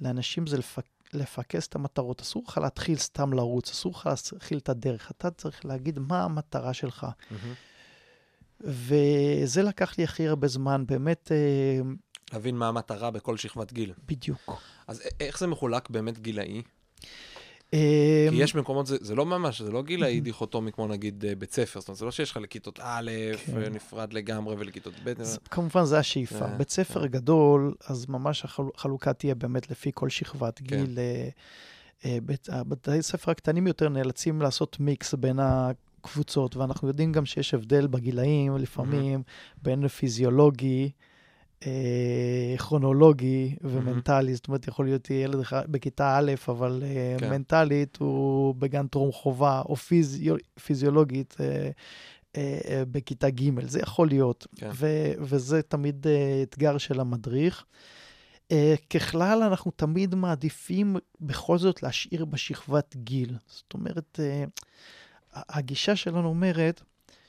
לאנשים 0.00 0.46
זה 0.46 0.58
לפק... 0.58 0.86
לפקס 1.12 1.66
את 1.66 1.74
המטרות. 1.74 2.20
אסור 2.20 2.44
לך 2.48 2.58
להתחיל 2.58 2.98
סתם 2.98 3.32
לרוץ, 3.32 3.70
אסור 3.70 3.92
לך 3.92 4.06
להתחיל 4.06 4.58
את 4.58 4.68
הדרך. 4.68 5.10
אתה 5.10 5.30
צריך 5.30 5.64
להגיד 5.64 5.98
מה 5.98 6.24
המטרה 6.24 6.74
שלך. 6.74 7.06
Mm-hmm. 7.06 7.34
וזה 8.60 9.62
לקח 9.62 9.98
לי 9.98 10.04
הכי 10.04 10.28
הרבה 10.28 10.48
זמן, 10.48 10.84
באמת... 10.86 11.32
אה, 11.32 11.80
להבין 12.32 12.56
מה 12.56 12.68
המטרה 12.68 13.10
בכל 13.10 13.36
שכבת 13.36 13.72
גיל. 13.72 13.92
בדיוק. 14.06 14.62
אז 14.86 15.02
איך 15.20 15.38
זה 15.38 15.46
מחולק 15.46 15.90
באמת 15.90 16.18
גילאי? 16.18 16.62
כי 17.72 18.28
אמ, 18.28 18.34
יש 18.34 18.54
מקומות, 18.54 18.86
זה, 18.86 18.96
זה 19.00 19.14
לא 19.14 19.26
ממש, 19.26 19.62
זה 19.62 19.72
לא 19.72 19.82
גילאי 19.82 20.20
דיכוטומי 20.20 20.72
כמו 20.72 20.88
נגיד 20.88 21.24
אה, 21.24 21.34
בית 21.34 21.52
ספר, 21.52 21.80
זאת 21.80 21.88
אומרת, 21.88 21.98
זה 21.98 22.04
לא 22.04 22.10
שיש 22.10 22.30
לך 22.30 22.36
לכיתות 22.36 22.80
א', 22.82 23.10
כן. 23.46 23.72
נפרד 23.72 24.12
לגמרי, 24.12 24.56
ולכיתות 24.58 24.94
ב'. 25.04 25.22
זה, 25.22 25.38
כמובן, 25.50 25.84
זה 25.84 25.98
השאיפה. 25.98 26.46
בית 26.46 26.70
ספר 26.70 27.06
גדול, 27.06 27.74
אז 27.86 28.06
ממש 28.08 28.44
החלוקה 28.44 29.12
תהיה 29.12 29.34
באמת 29.34 29.70
לפי 29.70 29.90
כל 29.94 30.08
שכבת 30.08 30.58
כן. 30.58 30.64
גיל. 30.64 30.98
אה, 32.04 32.18
בית, 32.22 32.48
בתי 32.68 33.02
ספר 33.02 33.30
הקטנים 33.30 33.66
יותר 33.66 33.88
נאלצים 33.88 34.42
לעשות 34.42 34.80
מיקס 34.80 35.14
בין 35.14 35.38
הקבוצות, 35.38 36.56
ואנחנו 36.56 36.88
יודעים 36.88 37.12
גם 37.12 37.26
שיש 37.26 37.54
הבדל 37.54 37.86
בגילאים 37.86 38.56
לפעמים, 38.56 39.20
mm-hmm. 39.20 39.58
בין 39.62 39.88
פיזיולוגי, 39.88 40.84
אה, 40.84 41.11
כרונולוגי 42.58 43.56
ומנטלי, 43.60 44.34
זאת 44.34 44.48
אומרת, 44.48 44.68
יכול 44.68 44.84
להיות 44.84 45.10
ילד 45.10 45.44
בכיתה 45.52 46.18
א', 46.18 46.32
אבל 46.48 46.82
אה, 46.86 47.16
כן. 47.18 47.30
מנטלית 47.30 47.96
הוא 47.96 48.54
בגן 48.54 48.86
טרום 48.86 49.12
חובה, 49.12 49.62
או 49.68 49.76
פיזיו, 49.76 50.34
פיזיולוגית 50.64 51.36
אה, 51.40 51.70
אה, 52.68 52.82
בכיתה 52.90 53.30
ג', 53.30 53.66
זה 53.66 53.80
יכול 53.80 54.08
להיות, 54.08 54.46
כן. 54.56 54.70
ו, 54.74 54.86
וזה 55.18 55.62
תמיד 55.62 56.06
אה, 56.06 56.42
אתגר 56.42 56.78
של 56.78 57.00
המדריך. 57.00 57.64
ככלל, 58.90 59.42
אנחנו 59.42 59.70
תמיד 59.70 60.14
מעדיפים 60.14 60.96
בכל 61.20 61.58
זאת 61.58 61.82
להשאיר 61.82 62.24
בשכבת 62.24 62.96
גיל. 62.96 63.36
זאת 63.46 63.74
אומרת, 63.74 64.20
הגישה 65.32 65.96
שלנו 65.96 66.28
אומרת 66.28 66.82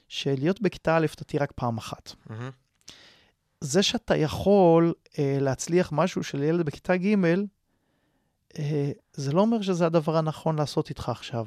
שלהיות 0.07 0.61
בכיתה 0.61 0.97
א' 0.97 1.05
אתה 1.05 1.23
תהיה 1.23 1.43
רק 1.43 1.51
פעם 1.55 1.77
אחת. 1.77 2.13
Mm-hmm. 2.27 2.62
זה 3.63 3.83
שאתה 3.83 4.17
יכול 4.17 4.93
אה, 5.19 5.37
להצליח 5.41 5.89
משהו 5.91 6.23
של 6.23 6.43
ילד 6.43 6.65
בכיתה 6.65 6.97
ג', 6.97 7.15
אה, 8.59 8.91
זה 9.13 9.31
לא 9.31 9.41
אומר 9.41 9.61
שזה 9.61 9.85
הדבר 9.85 10.17
הנכון 10.17 10.55
לעשות 10.55 10.89
איתך 10.89 11.09
עכשיו. 11.09 11.45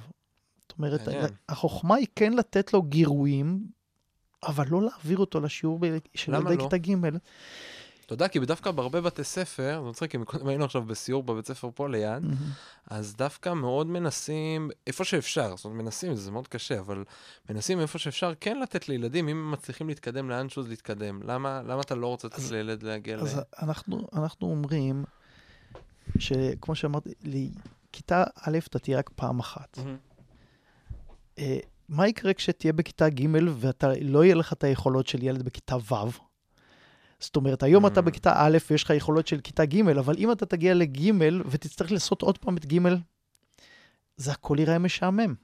זאת 0.63 0.79
אומרת, 0.79 1.09
yeah. 1.09 1.33
החוכמה 1.49 1.95
היא 1.95 2.07
כן 2.17 2.33
לתת 2.33 2.73
לו 2.73 2.83
גירויים, 2.83 3.67
אבל 4.43 4.65
לא 4.69 4.83
להעביר 4.83 5.19
אותו 5.19 5.41
לשיעור 5.41 5.81
של 6.15 6.35
ילדי 6.35 6.57
לא? 6.57 6.63
כיתה 6.63 6.77
ג'. 6.77 6.95
אתה 8.07 8.15
יודע, 8.15 8.29
כי 8.29 8.39
דווקא 8.39 8.71
בהרבה 8.71 9.01
בתי 9.01 9.25
ספר, 9.25 9.81
זה 9.83 9.91
מצחיק, 9.91 10.11
כי 10.11 10.19
קודם 10.25 10.49
היינו 10.49 10.65
עכשיו 10.65 10.83
בסיור 10.83 11.23
בבית 11.23 11.47
ספר 11.47 11.71
פה 11.75 11.89
ליד. 11.89 12.23
אז 12.87 13.17
דווקא 13.17 13.53
מאוד 13.53 13.87
מנסים, 13.87 14.71
איפה 14.87 15.05
שאפשר, 15.05 15.57
זאת 15.57 15.65
אומרת, 15.65 15.83
מנסים, 15.83 16.17
זה 16.17 16.31
מאוד 16.31 16.49
קשה, 16.49 16.79
אבל 16.81 17.05
מנסים 17.51 17.81
איפה 17.81 17.99
שאפשר 17.99 18.33
כן 18.41 18.61
לתת 18.61 18.89
לילדים, 18.89 19.29
אם 19.29 19.37
הם 19.37 19.51
מצליחים 19.51 19.89
להתקדם 19.89 20.31
לאנשהו, 20.31 20.63
אז 20.63 20.69
להתקדם. 20.69 21.21
למה, 21.23 21.63
למה 21.63 21.81
אתה 21.81 21.95
לא 21.95 22.07
רוצה 22.07 22.29
לתת 22.29 22.51
לילד 22.51 22.83
להגיע 22.83 23.17
ל... 23.17 23.21
אז 23.21 23.41
אנחנו, 23.63 24.09
אנחנו 24.13 24.51
אומרים, 24.51 25.05
שכמו 26.19 26.75
שאמרתי, 26.75 27.11
לכיתה 27.23 28.25
א' 28.43 28.59
אתה 28.69 28.79
תהיה 28.79 28.99
רק 28.99 29.11
פעם 29.17 29.39
אחת. 29.39 29.79
Mm-hmm. 29.79 31.41
מה 31.89 32.09
יקרה 32.09 32.35
כשתהיה 32.35 32.73
בכיתה 32.73 33.09
ג' 33.09 33.27
ולא 33.61 34.25
יהיה 34.25 34.35
לך 34.35 34.53
את 34.53 34.65
היכולות 34.65 35.07
של 35.07 35.23
ילד 35.23 35.43
בכיתה 35.43 35.77
ו'? 35.77 36.26
זאת 37.21 37.37
אומרת, 37.37 37.63
היום 37.63 37.85
mm. 37.85 37.89
אתה 37.89 38.01
בכיתה 38.01 38.33
א' 38.37 38.59
ויש 38.71 38.85
לך 38.85 38.91
יכולות 38.91 39.27
של 39.27 39.41
כיתה 39.41 39.65
ג', 39.65 39.89
אבל 39.89 40.15
אם 40.19 40.33
אתה 40.33 40.47
תגיע 40.47 40.75
לג' 40.75 40.99
ותצטרך 41.47 41.93
לעשות 41.93 42.23
עוד 42.23 42.39
פעם 42.39 42.57
את 42.57 42.73
ג', 42.73 42.79
זה 44.17 44.33
הכל 44.33 44.57
ייראה 44.59 44.79
משעמם. 44.79 45.35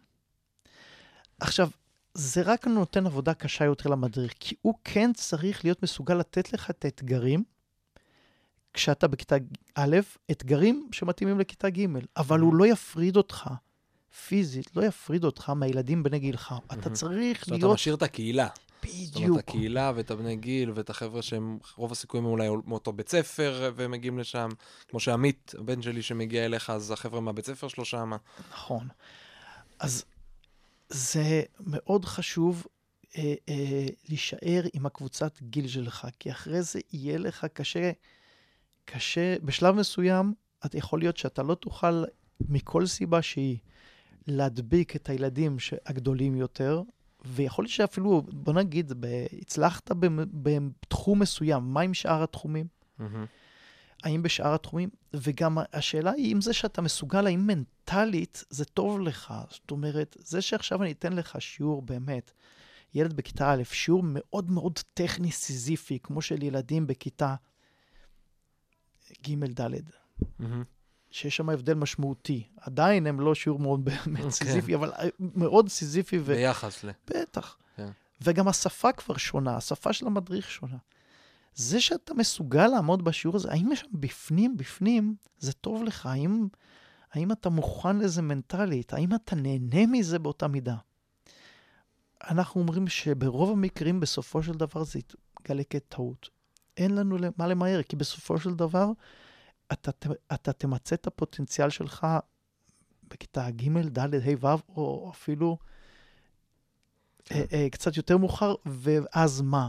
עכשיו, 1.41 1.71
זה 2.15 2.43
רק 2.43 2.67
נותן 2.67 3.07
עבודה 3.07 3.35
קשה 3.35 3.65
יותר 3.65 3.91
למדריך, 3.91 4.35
כי 4.41 4.55
הוא 4.63 4.75
כן 4.85 5.13
צריך 5.13 5.65
להיות 5.65 5.83
מסוגל 5.83 6.15
לתת 6.15 6.53
לך 6.53 6.71
את 6.71 6.85
האתגרים, 6.85 7.45
כשאתה 8.75 9.09
בכיתה 9.09 9.37
א', 9.75 9.97
אתגרים 10.31 10.89
שמתאימים 10.93 11.41
לכיתה 11.41 11.71
ג', 11.71 11.87
אבל 12.17 12.41
הוא 12.41 12.53
mm. 12.53 12.57
לא 12.57 12.67
יפריד 12.67 13.17
אותך 13.17 13.51
פיזית, 14.27 14.77
לא 14.77 14.83
יפריד 14.83 15.25
אותך 15.25 15.51
מהילדים 15.51 16.03
בני 16.03 16.19
גילך. 16.19 16.55
אתה 16.67 16.75
mm-hmm. 16.75 16.93
צריך 16.93 17.19
להיות... 17.19 17.39
זאת 17.41 17.49
אומרת, 17.49 17.65
אתה 17.65 17.75
משאיר 17.75 17.95
את 17.95 18.03
הקהילה. 18.03 18.49
בדיוק. 18.83 19.15
זאת 19.15 19.25
אומרת, 19.25 19.49
הקהילה 19.49 19.93
ואת 19.97 20.11
הבני 20.11 20.37
גיל 20.37 20.71
ואת 20.75 20.91
החבר'ה 20.91 21.23
שהם, 21.23 21.59
רוב 21.77 21.93
הסיכויים 21.93 22.27
אולי 22.27 22.49
מאותו 22.67 22.93
בית 22.93 23.09
ספר 23.09 23.73
והם 23.77 23.91
מגיעים 23.91 24.19
לשם. 24.19 24.49
כמו 24.89 25.01
שעמית, 25.01 25.55
הבן 25.59 25.83
שלי 25.83 26.03
שמגיע 26.03 26.45
אליך, 26.45 26.71
אז 26.71 26.91
החבר'ה 26.91 27.21
מהבית 27.21 27.47
ספר 27.47 27.69
שלו 27.69 27.85
שם. 27.85 28.13
נכון. 28.53 28.89
אז 29.79 30.05
זה 30.89 31.43
מאוד 31.61 32.05
חשוב 32.05 32.67
אה, 33.17 33.35
אה, 33.49 33.87
להישאר 34.09 34.63
עם 34.73 34.87
הקבוצת 34.87 35.43
גיל 35.43 35.69
שלך, 35.69 36.07
כי 36.19 36.31
אחרי 36.31 36.63
זה 36.63 36.81
יהיה 36.93 37.19
לך 37.19 37.47
קשה, 37.53 37.91
קשה, 38.85 39.37
בשלב 39.43 39.75
מסוים, 39.75 40.35
את 40.67 40.75
יכול 40.75 40.99
להיות 40.99 41.17
שאתה 41.17 41.43
לא 41.43 41.55
תוכל, 41.55 42.05
מכל 42.41 42.87
סיבה 42.87 43.23
שהיא, 43.23 43.59
להדביק 44.27 44.97
את 44.97 45.09
הילדים 45.09 45.57
הגדולים 45.87 46.37
יותר, 46.37 46.83
ויכול 47.25 47.63
להיות 47.65 47.73
שאפילו, 47.73 48.23
בוא 48.33 48.53
נגיד, 48.53 48.93
ב- 49.01 49.27
הצלחת 49.41 49.91
בתחום 50.33 51.19
מסוים, 51.19 51.63
מה 51.63 51.81
עם 51.81 51.95
שאר 51.95 52.23
התחומים? 52.23 52.67
Mm-hmm. 53.01 53.03
האם 54.03 54.23
בשאר 54.23 54.55
התחומים? 54.55 54.89
וגם 55.15 55.59
השאלה 55.73 56.11
היא, 56.11 56.33
אם 56.35 56.41
זה 56.41 56.53
שאתה 56.53 56.83
מסוגל, 56.83 57.27
האם 57.27 57.47
מנטלית 57.47 58.45
זה 58.51 58.65
טוב 58.65 59.01
לך? 59.01 59.35
זאת 59.51 59.71
אומרת, 59.71 60.17
זה 60.21 60.43
שעכשיו 60.43 60.83
אני 60.83 60.93
אתן 60.93 61.13
לך 61.13 61.37
שיעור 61.41 61.83
באמת, 61.83 62.33
ילד 62.95 63.13
בכיתה 63.13 63.53
א', 63.53 63.63
שיעור 63.73 64.03
מאוד 64.05 64.51
מאוד 64.51 64.79
טכני 64.95 65.33
סיזיפי, 65.33 65.99
כמו 66.03 66.23
של 66.23 66.43
ילדים 66.43 66.87
בכיתה 66.87 67.35
ג', 69.29 69.45
ד', 69.61 69.71
Mm-hmm. 70.23 70.45
שיש 71.13 71.37
שם 71.37 71.51
הבדל 71.51 71.75
משמעותי. 71.75 72.47
עדיין 72.61 73.07
הם 73.07 73.21
לא 73.21 73.35
שיעור 73.35 73.59
מאוד 73.59 73.85
באמת 73.89 74.23
כן. 74.23 74.31
סיזיפי, 74.31 74.75
אבל 74.75 74.93
אה, 74.93 75.09
מאוד 75.19 75.69
סיזיפי, 75.69 76.19
ו... 76.19 76.25
ביחס 76.25 76.85
ל... 76.85 76.91
בטח. 77.11 77.57
כן. 77.77 77.89
וגם 78.21 78.49
השפה 78.49 78.93
כבר 78.93 79.17
שונה, 79.17 79.57
השפה 79.57 79.93
של 79.93 80.07
המדריך 80.07 80.51
שונה. 80.51 80.77
זה 81.55 81.81
שאתה 81.81 82.15
מסוגל 82.15 82.67
לעמוד 82.67 83.05
בשיעור 83.05 83.37
הזה, 83.37 83.53
האם 83.53 83.73
יש 83.73 83.81
שם 83.81 83.87
בפנים, 83.93 84.57
בפנים, 84.57 85.15
זה 85.39 85.53
טוב 85.53 85.83
לך? 85.83 86.07
האם, 86.07 86.47
האם 87.13 87.33
אתה 87.33 87.51
מוכן 87.51 87.99
לזה 87.99 88.23
מנטלית? 88.23 88.93
האם 88.93 89.15
אתה 89.15 89.37
נהנה 89.37 89.87
מזה 89.87 90.19
באותה 90.19 90.49
מידה? 90.49 90.77
אנחנו 92.31 92.61
אומרים 92.61 92.89
שברוב 92.89 93.51
המקרים, 93.51 94.01
בסופו 94.01 94.43
של 94.43 94.53
דבר, 94.53 94.85
זה 94.85 94.99
יתגלה 94.99 95.63
כטעות. 95.71 96.29
אין 96.77 96.95
לנו 96.95 97.17
מה 97.37 97.47
למהר, 97.47 97.83
כי 97.83 97.97
בסופו 97.97 98.39
של 98.39 98.55
דבר, 98.55 98.91
אתה, 99.73 99.93
ת- 99.93 100.07
אתה 100.35 100.53
תמצה 100.53 100.95
את 100.95 101.07
הפוטנציאל 101.07 101.71
שלך 101.71 102.07
בכיתה 103.09 103.51
ג', 103.51 103.79
ד', 103.99 104.15
ה', 104.15 104.47
ו', 104.47 104.59
או 104.77 105.11
אפילו 105.15 105.59
אה, 107.33 107.45
אה, 107.53 107.69
קצת 107.71 107.97
יותר 107.97 108.17
מאוחר, 108.17 108.55
ואז 108.67 109.41
מה? 109.41 109.69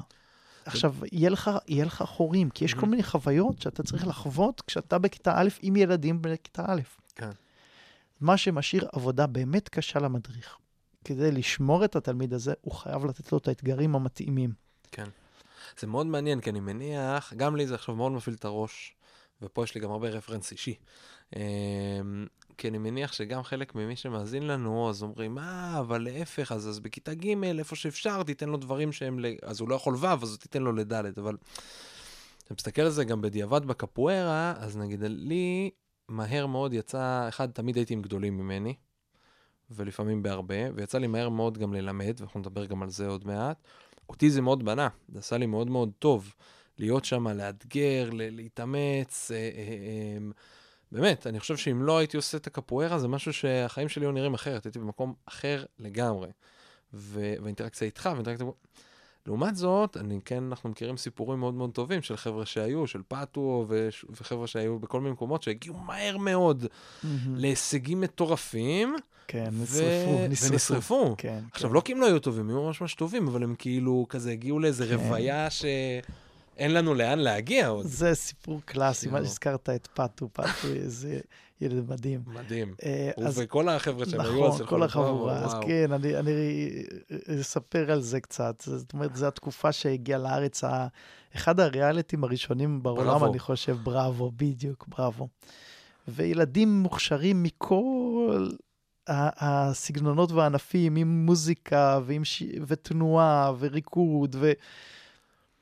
עכשיו, 0.65 0.95
יהיה 1.11 1.29
לך, 1.29 1.51
יהיה 1.67 1.85
לך 1.85 2.03
חורים, 2.07 2.49
כי 2.49 2.65
יש 2.65 2.73
כל 2.73 2.81
Mhm. 2.81 2.85
מיני 2.85 3.03
חוויות 3.03 3.61
שאתה 3.61 3.83
צריך 3.83 4.07
לחוות 4.07 4.61
כשאתה 4.61 4.97
בכיתה 4.99 5.33
א' 5.35 5.47
עם 5.61 5.75
ילדים 5.75 6.21
בכיתה 6.21 6.65
א'. 6.67 6.81
כן. 7.15 7.29
מה 8.21 8.37
שמשאיר 8.37 8.87
עבודה 8.93 9.27
באמת 9.27 9.69
קשה 9.69 9.99
למדריך. 9.99 10.57
כדי 11.05 11.31
לשמור 11.31 11.85
את 11.85 11.95
התלמיד 11.95 12.33
הזה, 12.33 12.53
הוא 12.61 12.73
חייב 12.73 13.05
לתת 13.05 13.31
לו 13.31 13.37
את 13.37 13.47
האתגרים 13.47 13.95
המתאימים. 13.95 14.53
זה 15.79 15.87
מאוד 15.87 16.07
מעניין, 16.07 16.41
כי 16.41 16.49
אני 16.49 16.59
מניח, 16.59 17.33
גם 17.33 17.55
לי 17.55 17.67
זה 17.67 17.75
עכשיו 17.75 17.95
מאוד 17.95 18.11
מפעיל 18.11 18.35
את 18.35 18.45
הראש, 18.45 18.95
ופה 19.43 19.63
יש 19.63 19.75
לי 19.75 19.81
גם 19.81 19.91
הרבה 19.91 20.09
רפרנס 20.09 20.51
אישי. 20.51 20.75
אמ, 21.35 21.41
כי 22.57 22.67
אני 22.67 22.77
מניח 22.77 23.13
שגם 23.13 23.43
חלק 23.43 23.75
ממי 23.75 23.95
שמאזין 23.95 24.47
לנו, 24.47 24.89
אז 24.89 25.03
אומרים, 25.03 25.37
אה, 25.37 25.79
אבל 25.79 26.03
להפך, 26.03 26.51
אז, 26.51 26.69
אז 26.69 26.79
בכיתה 26.79 27.13
ג', 27.13 27.43
איפה 27.59 27.75
שאפשר, 27.75 28.23
תיתן 28.23 28.49
לו 28.49 28.57
דברים 28.57 28.91
שהם, 28.91 29.19
ל... 29.19 29.25
אז 29.43 29.59
הוא 29.59 29.69
לא 29.69 29.75
יכול 29.75 29.95
ו', 29.95 30.05
אז 30.05 30.37
תיתן 30.37 30.61
לו 30.61 30.71
לד', 30.71 30.93
אבל 30.93 31.37
אתה 32.45 32.53
מסתכל 32.53 32.81
על 32.81 32.89
זה 32.89 33.05
גם 33.05 33.21
בדיעבד 33.21 33.65
בקפוארה, 33.65 34.53
אז 34.57 34.77
נגיד 34.77 35.03
לי, 35.03 35.69
מהר 36.09 36.45
מאוד 36.45 36.73
יצא, 36.73 37.25
אחד, 37.29 37.51
תמיד 37.51 37.75
הייתי 37.75 37.93
עם 37.93 38.01
גדולים 38.01 38.37
ממני, 38.37 38.75
ולפעמים 39.69 40.23
בהרבה, 40.23 40.55
ויצא 40.75 40.97
לי 40.97 41.07
מהר 41.07 41.29
מאוד 41.29 41.57
גם 41.57 41.73
ללמד, 41.73 42.15
ואנחנו 42.19 42.39
נדבר 42.39 42.65
גם 42.65 42.83
על 42.83 42.89
זה 42.89 43.07
עוד 43.07 43.27
מעט. 43.27 43.57
אותי 44.09 44.29
זה 44.29 44.41
מאוד 44.41 44.65
בנה, 44.65 44.87
זה 45.09 45.19
עשה 45.19 45.37
לי 45.37 45.45
מאוד 45.45 45.69
מאוד 45.69 45.91
טוב 45.99 46.33
להיות 46.79 47.05
שם, 47.05 47.27
לאתגר, 47.27 48.09
ל- 48.11 48.35
להתאמץ. 48.35 49.31
אה, 49.31 49.37
אה, 49.37 49.41
אה, 49.43 50.17
באמת, 50.91 51.27
אני 51.27 51.39
חושב 51.39 51.57
שאם 51.57 51.83
לא 51.83 51.97
הייתי 51.97 52.17
עושה 52.17 52.37
את 52.37 52.47
הקפוארה, 52.47 52.99
זה 52.99 53.07
משהו 53.07 53.33
שהחיים 53.33 53.89
שלי 53.89 54.05
היו 54.05 54.11
נראים 54.11 54.33
אחרת, 54.33 54.65
הייתי 54.65 54.79
במקום 54.79 55.13
אחר 55.25 55.63
לגמרי. 55.79 56.29
ו- 56.93 57.33
והאינטראקציה 57.41 57.85
איתך, 57.85 58.09
ואינטראקציה... 58.13 58.47
לעומת 59.27 59.55
זאת, 59.55 59.97
אני 59.97 60.19
כן, 60.25 60.43
אנחנו 60.43 60.69
מכירים 60.69 60.97
סיפורים 60.97 61.39
מאוד 61.39 61.53
מאוד 61.53 61.71
טובים 61.71 62.01
של 62.01 62.17
חבר'ה 62.17 62.45
שהיו, 62.45 62.87
של 62.87 63.01
פאטו, 63.07 63.65
וש- 63.67 64.05
וחבר'ה 64.09 64.47
שהיו 64.47 64.79
בכל 64.79 64.99
מיני 65.01 65.11
מקומות 65.13 65.43
שהגיעו 65.43 65.75
מהר 65.77 66.17
מאוד 66.17 66.65
להישגים 67.35 68.01
מטורפים, 68.01 68.95
כן, 69.27 69.49
ו- 69.51 69.63
נשרפו, 69.63 70.27
נשרפו. 70.29 70.51
ונשרפו. 70.53 71.15
כן, 71.17 71.39
עכשיו, 71.51 71.69
כן. 71.69 71.75
לא 71.75 71.81
כי 71.81 71.91
הם 71.93 72.01
לא 72.01 72.05
היו 72.07 72.19
טובים, 72.19 72.41
הם 72.41 72.49
היו 72.49 72.63
ממש 72.63 72.81
ממש 72.81 72.93
טובים, 72.95 73.27
אבל 73.27 73.43
הם 73.43 73.55
כאילו 73.57 74.05
כזה 74.09 74.31
הגיעו 74.31 74.59
לאיזה 74.59 74.87
כן. 74.87 74.93
רוויה 74.93 75.47
שאין 76.55 76.73
לנו 76.73 76.93
לאן 76.93 77.19
להגיע 77.19 77.67
עוד. 77.67 77.85
זה 77.85 78.15
סיפור 78.15 78.61
קלאסי, 78.65 79.07
מה 79.07 79.13
כאילו. 79.13 79.25
שהזכרת 79.25 79.69
את 79.69 79.87
פאטו, 79.93 80.29
פאטו, 80.33 80.67
איזה 80.75 81.19
ילד 81.61 81.89
מדהים. 81.89 82.21
מדהים. 82.25 82.75
אה, 82.85 83.11
הוא 83.15 83.25
וכל 83.35 83.69
החבר'ה 83.69 84.05
שהם 84.05 84.21
היו 84.21 84.47
אז 84.47 84.53
נכון, 84.53 84.67
כל 84.67 84.83
החבורה, 84.83 85.37
אז. 85.37 85.55
כן, 85.67 85.91
אני, 85.91 86.13
אספר 87.41 87.91
על 87.91 88.01
זה 88.01 88.19
קצת. 88.21 88.63
זאת 88.65 88.93
אומרת, 88.93 89.15
זו 89.15 89.27
התקופה 89.27 89.71
שהגיעה 89.71 90.19
לארץ. 90.19 90.61
אחד 91.35 91.59
הריאליטים 91.59 92.23
הראשונים 92.23 92.83
בעולם. 92.83 93.23
אני 93.23 93.39
חושב, 93.39 93.77
בראבו, 93.83 94.31
בדיוק, 94.35 94.87
בראבו. 94.87 95.27
וילדים 96.07 96.83
מוכשרים 96.83 97.43
מכל 97.43 98.47
הסגנונות 99.07 100.31
והענפים, 100.31 100.95
עם 100.95 101.25
מוזיקה 101.25 101.99
ועם 102.05 102.25
ש... 102.25 102.43
ותנועה 102.67 103.51
וריקוד, 103.59 104.35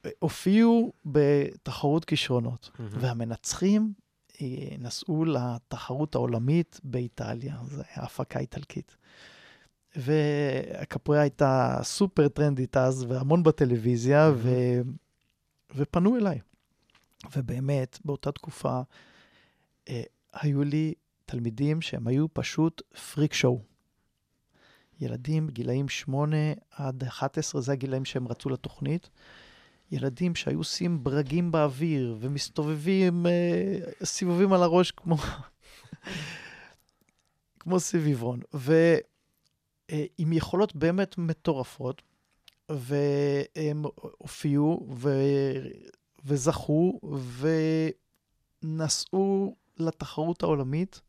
והופיעו 0.03 0.93
בתחרות 1.05 2.05
כישרונות. 2.05 2.69
מהמם. 2.79 2.91
והמנצחים 2.99 3.93
אה, 4.41 4.75
נסעו 4.79 5.25
לתחרות 5.25 6.15
העולמית 6.15 6.79
באיטליה, 6.83 7.57
זו 7.63 7.81
הפקה 7.95 8.39
איטלקית. 8.39 8.95
והקפוארה 9.95 11.21
הייתה 11.21 11.79
סופר 11.83 12.27
טרנדית 12.27 12.77
אז, 12.77 13.03
והמון 13.03 13.43
בטלוויזיה, 13.43 14.31
ו... 14.35 14.49
ופנו 15.75 16.17
אליי. 16.17 16.39
ובאמת, 17.35 17.99
באותה 18.05 18.31
תקופה, 18.31 18.81
אה, 19.89 20.01
היו 20.33 20.63
לי 20.63 20.93
תלמידים 21.25 21.81
שהם 21.81 22.07
היו 22.07 22.33
פשוט 22.33 22.81
פריק 23.13 23.33
שואו. 23.33 23.61
ילדים 24.99 25.49
גילאים 25.49 25.89
8 25.89 26.37
עד 26.71 27.03
11, 27.03 27.61
זה 27.61 27.71
הגילאים 27.71 28.05
שהם 28.05 28.27
רצו 28.27 28.49
לתוכנית. 28.49 29.09
ילדים 29.91 30.35
שהיו 30.35 30.57
עושים 30.57 31.03
ברגים 31.03 31.51
באוויר 31.51 32.17
ומסתובבים 32.19 33.25
אה, 33.25 33.77
סיבובים 34.03 34.53
על 34.53 34.63
הראש 34.63 34.91
כמו, 34.91 35.15
כמו 37.59 37.79
סביבון. 37.79 38.39
ועם 38.53 40.33
יכולות 40.33 40.75
באמת 40.75 41.17
מטורפות, 41.17 42.01
והם 42.69 43.83
הופיעו 44.17 44.87
ו... 44.93 45.09
וזכו 46.25 46.99
ונסעו 48.63 49.55
לתחרות 49.77 50.43
העולמית. 50.43 51.01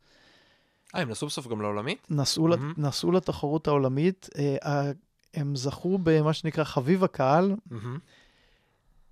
אה, 0.94 1.00
הם 1.00 1.08
נסעו 1.08 1.28
בסוף 1.28 1.46
גם 1.46 1.62
לעולמית? 1.62 2.06
נסעו, 2.10 2.54
mm-hmm. 2.54 2.58
נסעו 2.76 3.12
לתחרות 3.12 3.68
העולמית, 3.68 4.28
אה, 4.38 4.90
הם 5.34 5.56
זכו 5.56 5.98
במה 6.02 6.32
שנקרא 6.32 6.64
חביב 6.64 7.04
הקהל, 7.04 7.56
מהמם. 7.70 7.98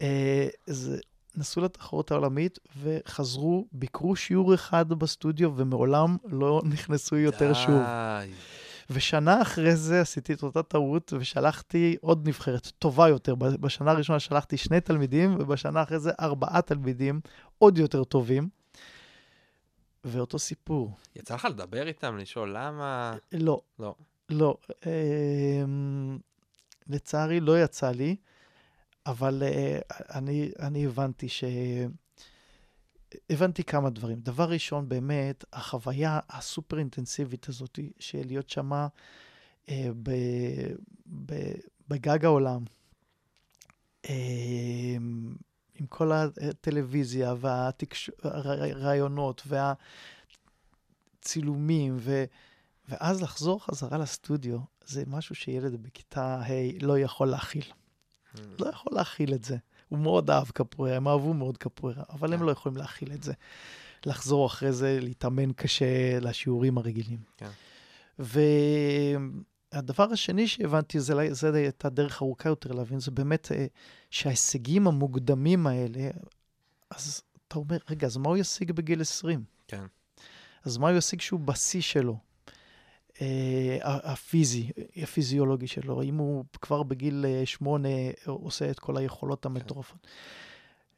אה, 0.00 0.48
זה, 0.66 0.98
נסעו 1.36 1.62
לתחרות 1.62 2.10
העולמית 2.10 2.58
וחזרו, 2.82 3.66
ביקרו 3.72 4.16
שיעור 4.16 4.54
אחד 4.54 4.88
בסטודיו 4.88 5.52
ומעולם 5.56 6.16
לא 6.24 6.62
נכנסו 6.64 7.16
יותר 7.16 7.54
שוב. 7.54 7.80
די. 7.80 8.30
ושנה 8.90 9.42
אחרי 9.42 9.76
זה 9.76 10.00
עשיתי 10.00 10.32
את 10.32 10.42
אותה 10.42 10.62
טעות 10.62 11.12
ושלחתי 11.18 11.96
עוד 12.00 12.28
נבחרת 12.28 12.66
טובה 12.78 13.08
יותר. 13.08 13.34
בשנה 13.34 13.90
הראשונה 13.90 14.20
שלחתי 14.20 14.56
שני 14.56 14.80
תלמידים, 14.80 15.36
ובשנה 15.38 15.82
אחרי 15.82 15.98
זה 15.98 16.10
ארבעה 16.20 16.62
תלמידים 16.62 17.20
עוד 17.58 17.78
יותר 17.78 18.04
טובים. 18.04 18.48
ואותו 20.04 20.38
סיפור. 20.38 20.96
יצא 21.16 21.34
לך 21.34 21.44
לדבר 21.44 21.86
איתם, 21.86 22.16
לשאול 22.16 22.56
למה? 22.58 23.16
לא. 23.32 23.60
לא. 23.78 23.94
לא. 24.30 24.56
אמ, 24.86 26.18
לצערי 26.88 27.40
לא 27.40 27.62
יצא 27.62 27.90
לי, 27.90 28.16
אבל 29.06 29.42
אה, 29.42 29.78
אני, 29.90 30.50
אני 30.58 30.86
הבנתי 30.86 31.28
ש... 31.28 31.44
הבנתי 33.30 33.64
כמה 33.64 33.90
דברים. 33.90 34.20
דבר 34.20 34.50
ראשון, 34.50 34.88
באמת, 34.88 35.44
החוויה 35.52 36.20
הסופר 36.28 36.78
אינטנסיבית 36.78 37.48
הזאת 37.48 37.78
של 37.98 38.22
להיות 38.26 38.50
שמה 38.50 38.88
אה, 39.68 39.88
ב, 40.02 40.10
ב, 41.26 41.34
בגג 41.88 42.24
העולם, 42.24 42.64
אה, 44.08 44.96
עם 45.74 45.86
כל 45.88 46.12
הטלוויזיה 46.12 47.34
והראיונות 48.22 49.42
והצילומים, 51.22 51.96
ו... 52.00 52.24
ואז 52.88 53.22
לחזור 53.22 53.64
חזרה 53.64 53.98
לסטודיו, 53.98 54.58
זה 54.84 55.02
משהו 55.06 55.34
שילד 55.34 55.82
בכיתה 55.82 56.40
ה' 56.40 56.48
לא 56.82 56.98
יכול 56.98 57.28
להכיל. 57.28 57.64
לא 58.58 58.68
יכול 58.68 58.92
להכיל 58.94 59.34
את 59.34 59.44
זה. 59.44 59.56
הוא 59.88 59.98
מאוד 59.98 60.30
אהב 60.30 60.50
קפוארה, 60.50 60.96
הם 60.96 61.08
אהבו 61.08 61.34
מאוד 61.34 61.58
קפוארה, 61.58 62.02
אבל 62.10 62.32
הם 62.32 62.38
כן. 62.38 62.46
לא 62.46 62.50
יכולים 62.50 62.78
להכיל 62.78 63.12
את 63.12 63.22
זה. 63.22 63.32
לחזור 64.06 64.46
אחרי 64.46 64.72
זה, 64.72 64.98
להתאמן 65.00 65.52
קשה 65.52 66.20
לשיעורים 66.20 66.78
הרגילים. 66.78 67.18
כן. 67.36 67.50
והדבר 68.18 70.12
השני 70.12 70.48
שהבנתי, 70.48 71.00
זה, 71.00 71.14
זה 71.30 71.54
הייתה 71.54 71.88
דרך 71.88 72.22
ארוכה 72.22 72.48
יותר 72.48 72.72
להבין, 72.72 73.00
זה 73.00 73.10
באמת 73.10 73.52
אה, 73.52 73.66
שההישגים 74.10 74.86
המוקדמים 74.86 75.66
האלה, 75.66 76.10
אז 76.90 77.22
אתה 77.48 77.58
אומר, 77.58 77.78
רגע, 77.90 78.06
אז 78.06 78.16
מה 78.16 78.28
הוא 78.28 78.36
ישיג 78.36 78.72
בגיל 78.72 79.00
20? 79.00 79.44
כן. 79.68 79.84
אז 80.64 80.76
מה 80.76 80.88
הוא 80.88 80.98
ישיג 80.98 81.20
שהוא 81.20 81.40
בשיא 81.40 81.80
שלו? 81.80 82.18
אה, 83.20 83.78
הפיזי, 83.82 84.70
הפיזיולוגי 84.96 85.66
שלו, 85.66 86.02
אם 86.02 86.16
הוא 86.16 86.44
כבר 86.62 86.82
בגיל 86.82 87.24
אה, 87.28 87.46
שמונה 87.46 87.88
עושה 88.26 88.70
את 88.70 88.78
כל 88.78 88.96
היכולות 88.96 89.46
המטורפות. 89.46 90.06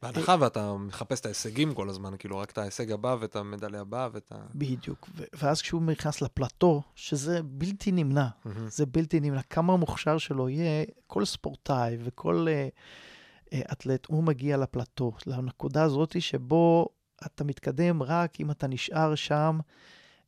בהנחה 0.03 0.35
ואתה 0.39 0.73
מחפש 0.73 1.19
את 1.19 1.25
ההישגים 1.25 1.73
כל 1.73 1.89
הזמן, 1.89 2.13
כאילו 2.19 2.37
רק 2.37 2.51
את 2.51 2.57
ההישג 2.57 2.91
הבא 2.91 3.15
ואת 3.19 3.35
המדליה 3.35 3.81
הבאה 3.81 4.07
ואת 4.13 4.31
ה... 4.31 4.35
בדיוק. 4.55 5.09
ואז 5.33 5.61
כשהוא 5.61 5.81
נכנס 5.81 6.21
לפלטו, 6.21 6.81
שזה 6.95 7.43
בלתי 7.43 7.91
נמנע. 7.91 8.27
זה 8.67 8.85
בלתי 8.85 9.19
נמנע, 9.19 9.41
כמה 9.41 9.77
מוכשר 9.77 10.17
שלו 10.17 10.49
יהיה, 10.49 10.85
כל 11.07 11.25
ספורטאי 11.25 11.97
וכל 12.03 12.45
אה, 12.49 12.67
אה, 13.53 13.61
אתלט, 13.71 14.05
הוא 14.05 14.23
מגיע 14.23 14.57
לפלטו, 14.57 15.11
לנקודה 15.27 15.83
הזאת 15.83 16.21
שבו 16.21 16.89
אתה 17.25 17.43
מתקדם 17.43 18.03
רק 18.03 18.39
אם 18.39 18.51
אתה 18.51 18.67
נשאר 18.67 19.15
שם 19.15 19.59
אה, 19.59 19.73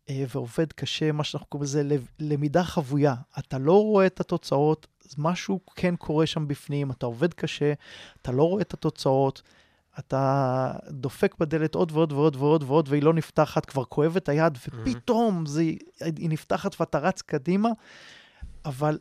ועובד 0.09 0.73
קשה, 0.73 1.11
מה 1.11 1.23
שאנחנו 1.23 1.47
קוראים 1.47 1.63
לזה 1.63 1.97
למידה 2.19 2.63
חבויה. 2.63 3.15
אתה 3.39 3.57
לא 3.57 3.83
רואה 3.83 4.05
את 4.05 4.19
התוצאות, 4.19 4.87
משהו 5.17 5.59
כן 5.75 5.95
קורה 5.95 6.25
שם 6.25 6.47
בפנים, 6.47 6.91
אתה 6.91 7.05
עובד 7.05 7.33
קשה, 7.33 7.73
אתה 8.21 8.31
לא 8.31 8.43
רואה 8.43 8.61
את 8.61 8.73
התוצאות. 8.73 9.41
אתה 9.99 10.71
דופק 10.89 11.35
בדלת 11.39 11.75
עוד 11.75 11.91
ועוד 11.91 12.11
ועוד 12.11 12.35
ועוד 12.35 12.63
ועוד, 12.63 12.89
והיא 12.89 13.03
לא 13.03 13.13
נפתחת, 13.13 13.65
כבר 13.65 13.85
כואב 13.85 14.15
את 14.15 14.29
היד, 14.29 14.57
ופתאום 14.67 15.45
זה, 15.45 15.61
היא 15.61 16.29
נפתחת 16.29 16.81
ואתה 16.81 16.99
רץ 16.99 17.21
קדימה, 17.21 17.69
אבל 18.65 18.99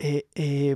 אה, 0.00 0.18
אה, 0.38 0.72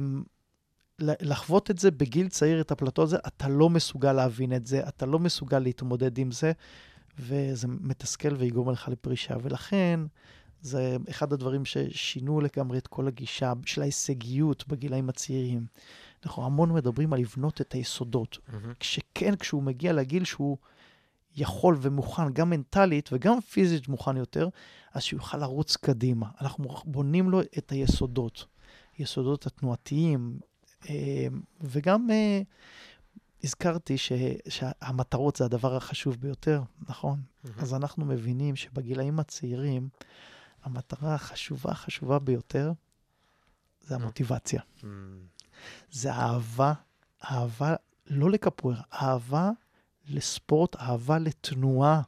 לחוות 1.01 1.71
את 1.71 1.79
זה 1.79 1.91
בגיל 1.91 2.29
צעיר, 2.29 2.61
את 2.61 2.71
הפלטו 2.71 3.03
הזה, 3.03 3.17
אתה 3.27 3.49
לא 3.49 3.71
מסוגל 3.71 4.13
להבין 4.13 4.53
את 4.53 4.67
זה, 4.67 4.89
אתה 4.89 5.07
לא 5.07 5.19
מסוגל 5.19 5.59
להתמודד 5.59 6.19
עם 6.19 6.31
זה, 6.31 6.53
וזה 7.19 7.69
מתסכל 7.69 8.35
ויגרום 8.35 8.71
לך 8.71 8.89
לפרישה. 8.89 9.35
ולכן, 9.43 10.01
זה 10.63 10.97
אחד 11.11 11.33
הדברים 11.33 11.65
ששינו 11.65 12.41
לגמרי 12.41 12.79
את 12.79 12.87
כל 12.87 13.09
הגישה 13.09 13.53
של 13.67 13.83
ההישגיות 13.83 14.69
בגילאים 14.69 15.09
הצעירים. 15.09 15.67
אנחנו 16.25 16.45
המון 16.45 16.73
מדברים 16.73 17.13
על 17.13 17.21
לבנות 17.21 17.61
את 17.61 17.73
היסודות. 17.73 18.39
מהמם. 18.49 18.73
כשכן, 18.81 19.37
כשהוא 19.37 19.63
מגיע 19.63 19.93
לגיל 19.93 20.25
שהוא 20.25 20.57
יכול 21.37 21.77
ומוכן, 21.81 22.33
גם 22.33 22.51
מנטלית 22.51 23.09
וגם 23.13 23.41
פיזית 23.41 23.89
מוכן 23.89 24.17
יותר, 24.17 24.49
אז 24.93 25.03
שהוא 25.03 25.21
יוכל 25.21 25.39
לרוץ 25.39 25.77
קדימה. 25.77 26.27
אנחנו 26.41 26.69
בונים 26.85 27.31
לו 27.31 27.41
את 27.41 27.73
היסודות, 27.73 28.47
יסודות 28.99 29.47
התנועתיים, 29.47 30.39
אה, 30.89 31.27
וגם 31.61 32.11
אה, 32.11 32.41
הזכרתי 33.45 33.99
ש, 33.99 34.13
שהמטרות 34.49 35.37
זה 35.37 35.45
הדבר 35.45 35.77
החשוב 35.77 36.17
ביותר, 36.21 36.63
נכון? 36.89 37.21
מהמם. 37.45 37.59
אז 37.59 37.75
אנחנו 37.75 38.05
מבינים 38.05 38.57
שבגילאים 38.57 39.21
הצעירים, 39.21 39.89
המטרה 40.63 41.15
החשובה, 41.15 41.71
החשובה 41.71 42.19
ביותר, 42.19 42.73
זה 43.81 43.95
המוטיבציה. 43.95 44.63
מהמם. 44.83 45.19
זה 45.91 46.13
אהבה, 46.13 46.73
אהבה 47.25 47.75
לא 48.07 48.31
לקפוארה, 48.31 48.83
אהבה 48.93 49.51
לספורט, 50.09 50.77
אהבה 50.77 51.19
לתנועה, 51.19 52.03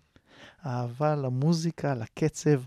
אהבה 0.66 1.16
למוזיקה, 1.16 1.94
לקצב. 1.94 2.62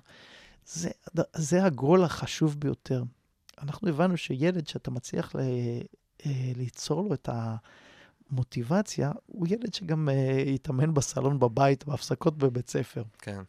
זה, 0.65 0.89
זה 1.35 1.65
הגול 1.65 2.03
החשוב 2.03 2.59
ביותר. 2.59 3.03
אנחנו 3.61 3.89
הבנו 3.89 4.17
שילד 4.17 4.67
שאתה 4.67 4.91
מצליח 4.91 5.35
ל, 5.35 5.39
אה, 6.25 6.51
ליצור 6.55 7.01
לו 7.01 7.13
את 7.13 7.29
המוטיבציה, 8.31 9.11
הוא 9.25 9.47
ילד 9.49 9.73
שגם 9.73 10.09
אה, 10.09 10.43
יתאמן 10.45 10.93
בסלון 10.93 11.39
בבית, 11.39 11.85
בהפסקות 11.85 12.37
בבית 12.37 12.69
ספר. 12.69 13.03
כן. 13.17 13.41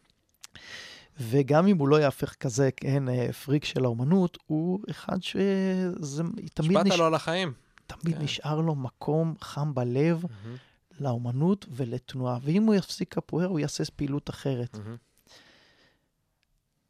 וגם 1.19 1.67
אם 1.67 1.77
הוא 1.77 1.87
לא 1.87 1.95
יהפך 2.01 2.35
כזה, 2.35 2.69
כן, 2.77 3.09
אה, 3.09 3.33
פריק 3.33 3.65
של 3.65 3.85
האומנות, 3.85 4.37
הוא 4.47 4.79
אחד 4.89 5.23
שזה 5.23 6.23
תמיד, 6.53 6.77
השפעת 6.77 6.85
נש... 6.85 6.99
לו 6.99 7.05
על 7.05 7.13
החיים. 7.13 7.53
תמיד 7.87 8.15
כן. 8.17 8.23
נשאר 8.23 8.61
לו 8.61 8.75
מקום 8.75 9.35
חם 9.41 9.73
בלב 9.73 10.23
מהמם. 10.23 10.57
לאומנות 10.99 11.65
ולתנועה. 11.69 12.39
ואם 12.41 12.63
הוא 12.63 12.75
יפסיק 12.75 13.13
קפוארה, 13.13 13.47
הוא 13.47 13.59
יעשה 13.59 13.83
פעילות 13.95 14.29
אחרת. 14.29 14.77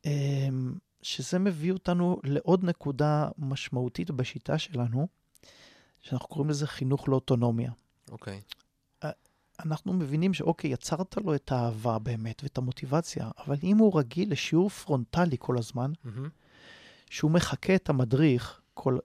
אמ, 0.06 0.74
שזה 1.02 1.40
מביא 1.40 1.72
אותנו 1.72 2.20
לעוד 2.24 2.64
נקודה 2.64 3.30
משמעותית 3.38 4.12
בשיטה 4.12 4.58
שלנו, 4.58 5.08
שאנחנו 6.02 6.28
קוראים 6.28 6.50
לזה 6.50 6.68
חינוך 6.68 7.10
לאוטונומיה. 7.10 7.72
אוקיי. 8.12 8.42
אנחנו 9.66 9.94
מבינים 9.94 10.34
שאוקיי, 10.34 10.72
יצרת 10.72 11.18
לו 11.18 11.36
את 11.36 11.52
האהבה 11.52 12.00
באמת 12.00 12.44
ואת 12.44 12.58
המוטיבציה, 12.58 13.30
אבל 13.46 13.56
אם 13.64 13.78
הוא 13.78 14.00
רגיל 14.00 14.32
לשיעור 14.32 14.70
פרונטלי 14.70 15.36
כל 15.40 15.58
הזמן, 15.58 15.92
מהמם. 16.04 16.30
שהוא 17.10 17.32
מחקה 17.32 17.76
את 17.76 17.90
המדריך 17.90 18.62
כל, 18.74 18.98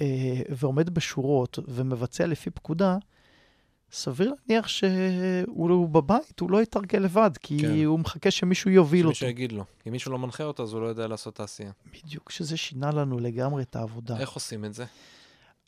אה, 0.00 0.06
ועומד 0.48 0.90
בשורות 0.90 1.58
ומבצע 1.68 2.26
לפי 2.26 2.50
פקודה, 2.50 2.98
סביר 3.92 4.34
להניח 4.48 4.68
שהוא 4.68 5.88
בבית, 5.88 6.40
הוא 6.40 6.50
לא 6.50 6.62
יתרגל 6.62 6.98
לבד, 6.98 7.30
כי 7.40 7.58
כן. 7.58 7.84
הוא 7.84 7.98
מחכה 7.98 8.30
שמישהו 8.30 8.70
יוביל 8.70 9.06
אותו. 9.06 9.14
שמישהו 9.14 9.30
יגיד 9.30 9.52
לו. 9.52 9.64
אם 9.86 9.92
מישהו 9.92 10.12
לא 10.12 10.18
מנחה 10.18 10.44
אותו, 10.44 10.62
אז 10.62 10.72
הוא 10.72 10.80
לא 10.82 10.86
יודע 10.86 11.06
לעשות 11.06 11.34
את 11.34 11.40
העשייה. 11.40 11.72
בדיוק, 11.92 12.30
שזה 12.30 12.56
שינה 12.56 12.90
לנו 12.90 13.18
לגמרי 13.18 13.62
את 13.62 13.76
העבודה. 13.76 14.18
איך 14.18 14.30
עושים 14.30 14.64
את 14.64 14.74
זה? 14.74 14.84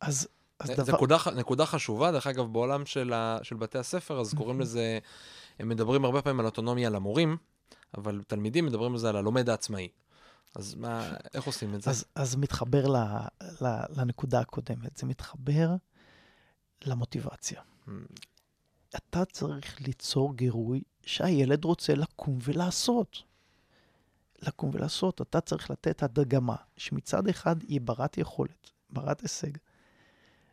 אז, 0.00 0.28
דבר... 0.66 0.92
נקודה, 0.92 1.16
נקודה 1.36 1.66
חשובה, 1.66 2.12
דרך 2.12 2.26
אגב, 2.26 2.52
בעולם 2.52 2.86
של, 2.86 3.12
ה, 3.12 3.38
של 3.42 3.56
בתי 3.56 3.78
הספר, 3.78 4.20
אז 4.20 4.34
קוראים 4.34 4.60
לזה, 4.60 4.98
הם 5.58 5.68
מדברים 5.68 6.04
הרבה 6.04 6.22
פעמים 6.22 6.40
על 6.40 6.46
אוטונומיה 6.46 6.90
למורים, 6.90 7.36
אבל 7.98 8.22
תלמידים 8.26 8.66
מדברים 8.66 8.92
על 8.92 8.98
זה 8.98 9.08
על 9.08 9.16
הלומד 9.16 9.48
העצמאי. 9.48 9.88
אז 10.54 10.74
מה, 10.74 11.12
איך 11.34 11.44
עושים 11.44 11.74
את 11.74 11.82
זה? 11.82 11.90
אז, 11.90 12.04
אז 12.14 12.36
מתחבר 12.36 12.86
ל, 12.88 12.96
ל, 13.60 13.66
לנקודה 13.96 14.40
הקודמת, 14.40 14.96
זה 14.96 15.06
מתחבר 15.06 15.68
למוטיבציה. 16.84 17.60
Hmm, 17.86 17.90
אתה 18.96 19.24
צריך 19.24 19.80
ליצור 19.80 20.36
גירוי 20.36 20.82
שהילד 21.02 21.64
רוצה 21.64 21.94
לקום 21.94 22.38
ולעשות. 22.42 23.22
לקום 24.42 24.70
ולעשות, 24.72 25.20
אתה 25.20 25.40
צריך 25.40 25.70
לתת 25.70 26.02
הדגמה 26.02 26.56
שמצד 26.76 27.28
אחד 27.28 27.62
היא 27.62 27.80
ברת 27.80 28.18
יכולת, 28.18 28.70
ברת 28.90 29.20
הישג, 29.20 29.50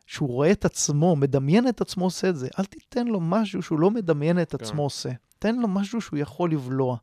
שהוא 0.09 0.29
רואה 0.29 0.51
את 0.51 0.65
עצמו, 0.65 1.15
מדמיין 1.15 1.67
את 1.67 1.81
עצמו 1.81 2.05
עושה 2.05 2.29
את 2.29 2.35
זה. 2.35 2.47
אל 2.59 2.65
תיתן 2.65 3.07
לו 3.07 3.19
משהו 3.19 3.61
שהוא 3.61 3.79
לא 3.79 3.91
מדמיין 3.91 4.41
את 4.41 4.55
כן. 4.55 4.63
עצמו 4.63 4.83
עושה. 4.83 5.09
תן 5.39 5.55
לו 5.55 5.67
משהו 5.67 6.01
שהוא 6.01 6.19
יכול 6.19 6.51
לבלוע. 6.51 6.97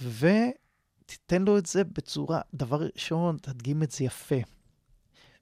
ותיתן 0.00 1.42
לו 1.42 1.58
את 1.58 1.66
זה 1.66 1.84
בצורה, 1.84 2.40
דבר 2.54 2.86
ראשון, 2.94 3.36
תדגים 3.42 3.82
את 3.82 3.90
זה 3.90 4.04
יפה. 4.04 4.34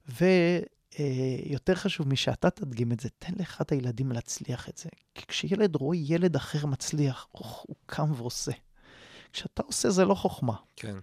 ויותר 0.09 1.75
חשוב 1.75 2.07
משאתה 2.07 2.49
תדגים 2.49 2.91
את 2.91 2.99
זה, 2.99 3.09
תן 3.19 3.33
לאחד 3.39 3.65
הילדים 3.71 4.11
להצליח 4.11 4.69
את 4.69 4.77
זה. 4.77 4.89
כי 5.15 5.25
כשילד 5.27 5.75
רואה 5.75 5.97
ילד 5.97 6.35
אחר 6.35 6.65
מצליח, 6.65 7.27
אוח, 7.35 7.63
הוא 7.67 7.75
קם 7.85 8.11
ועושה. 8.11 8.51
כשאתה 9.33 9.63
עושה 9.63 9.89
זה 9.89 10.05
לא 10.05 10.13
חוכמה. 10.15 10.55
כן. 10.75 10.95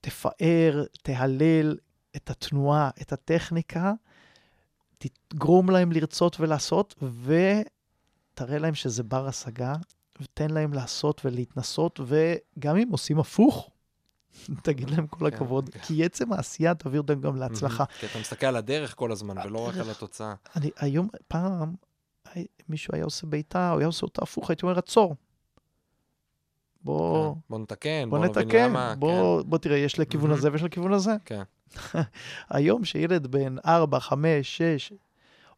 תפאר, 0.00 0.84
תהלל 1.02 1.76
את 2.16 2.30
התנועה, 2.30 2.90
את 3.02 3.12
הטכניקה, 3.12 3.92
תגרום 4.98 5.70
להם 5.70 5.92
לרצות 5.92 6.40
ולעשות, 6.40 6.94
ותראה 7.22 8.58
להם 8.58 8.74
שזה 8.74 9.02
בר 9.02 9.26
השגה, 9.26 9.74
ותן 10.20 10.50
להם 10.50 10.72
לעשות 10.72 11.20
ולהתנסות, 11.24 12.00
וגם 12.06 12.76
אם 12.76 12.88
עושים 12.90 13.18
הפוך, 13.18 13.70
תגיד 14.62 14.90
להם 14.90 15.06
כל 15.06 15.30
כן, 15.30 15.36
הכבוד, 15.36 15.68
כן. 15.68 15.80
כי 15.80 16.04
עצם 16.04 16.32
העשייה 16.32 16.74
תביא 16.74 16.98
אותם 16.98 17.20
גם 17.20 17.36
להצלחה. 17.36 17.84
כי 18.00 18.06
אתה 18.06 18.18
מסתכל 18.18 18.46
על 18.46 18.56
הדרך 18.56 18.94
כל 18.96 19.12
הזמן, 19.12 19.38
ולא 19.46 19.68
רק 19.68 19.76
על. 19.76 19.90
התוצאה. 19.90 20.34
אני 20.56 20.70
היום, 20.76 21.08
פעם, 21.28 21.74
מישהו 22.68 22.94
היה 22.94 23.04
עושה 23.04 23.26
בעיטה, 23.26 23.70
הוא 23.70 23.78
היה 23.78 23.86
עושה 23.86 24.06
אותה 24.06 24.22
הפוך, 24.22 24.50
הייתי 24.50 24.66
אומר, 24.66 24.78
עצור. 24.78 25.16
בוא, 26.84 27.34
כן. 27.34 27.40
בוא 27.50 27.58
נתקן, 27.58 28.10
בוא 28.10 28.18
בוא 28.18 28.26
נתקן, 28.26 28.70
למה. 28.70 28.94
בוא, 28.98 29.42
בוא 29.42 29.58
תראה, 29.58 29.76
יש 29.76 29.98
לכיוון. 29.98 30.30
הזה 30.30 30.52
ויש 30.52 30.62
לכיוון 30.62 30.92
הזה. 30.92 31.12
כן. 31.24 31.42
היום 32.50 32.84
שילד 32.84 33.26
בן 33.26 33.56
4, 33.66 34.00
5, 34.00 34.56
6 34.56 34.92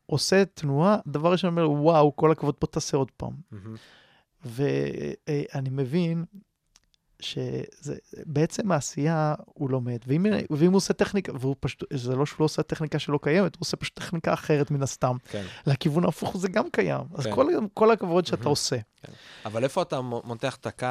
עושה 0.06 0.44
תנועה, 0.44 0.98
דבר 1.06 1.32
ראשון 1.32 1.50
אומר, 1.50 1.70
וואו, 1.70 2.16
כל 2.16 2.32
הכבוד, 2.32 2.54
בוא 2.60 2.68
תעשה 2.68 2.96
עוד 2.96 3.10
פעם. 3.10 3.32
כן. 3.50 3.56
ואני 4.44 5.70
מבין 5.70 6.24
שבעצם 7.20 8.72
העשייה 8.72 9.34
הוא 9.44 9.70
לומד, 9.70 9.98
ואם, 10.06 10.26
ואם 10.50 10.70
הוא 10.70 10.76
עושה 10.76 10.92
טכניקה, 10.92 11.32
והוא 11.40 11.56
פשוט, 11.60 11.84
זה 11.92 12.16
לא 12.16 12.26
שהוא 12.26 12.36
לא 12.40 12.44
עושה 12.44 12.62
טכניקה 12.62 12.98
שלא 12.98 13.18
קיימת, 13.22 13.54
הוא 13.54 13.60
עושה 13.60 13.76
פשוט 13.76 13.96
טכניקה 13.96 14.34
אחרת 14.34 14.70
מן 14.70 14.82
הסתם. 14.82 15.16
כן. 15.30 15.44
לכיוון 15.66 16.04
ההפוך 16.04 16.36
זה 16.36 16.48
גם 16.48 16.70
קיים. 16.70 17.04
אז 17.14 17.24
כן. 17.24 17.34
כל, 17.34 17.46
כל 17.74 17.90
הכבוד 17.90 18.26
שאתה 18.26 18.36
מהמם. 18.36 18.50
עושה. 18.50 18.76
אבל 19.44 19.64
איפה 19.64 19.82
אתה 19.82 20.00
מותח 20.00 20.56
את 20.56 20.66
הקו? 20.66 20.86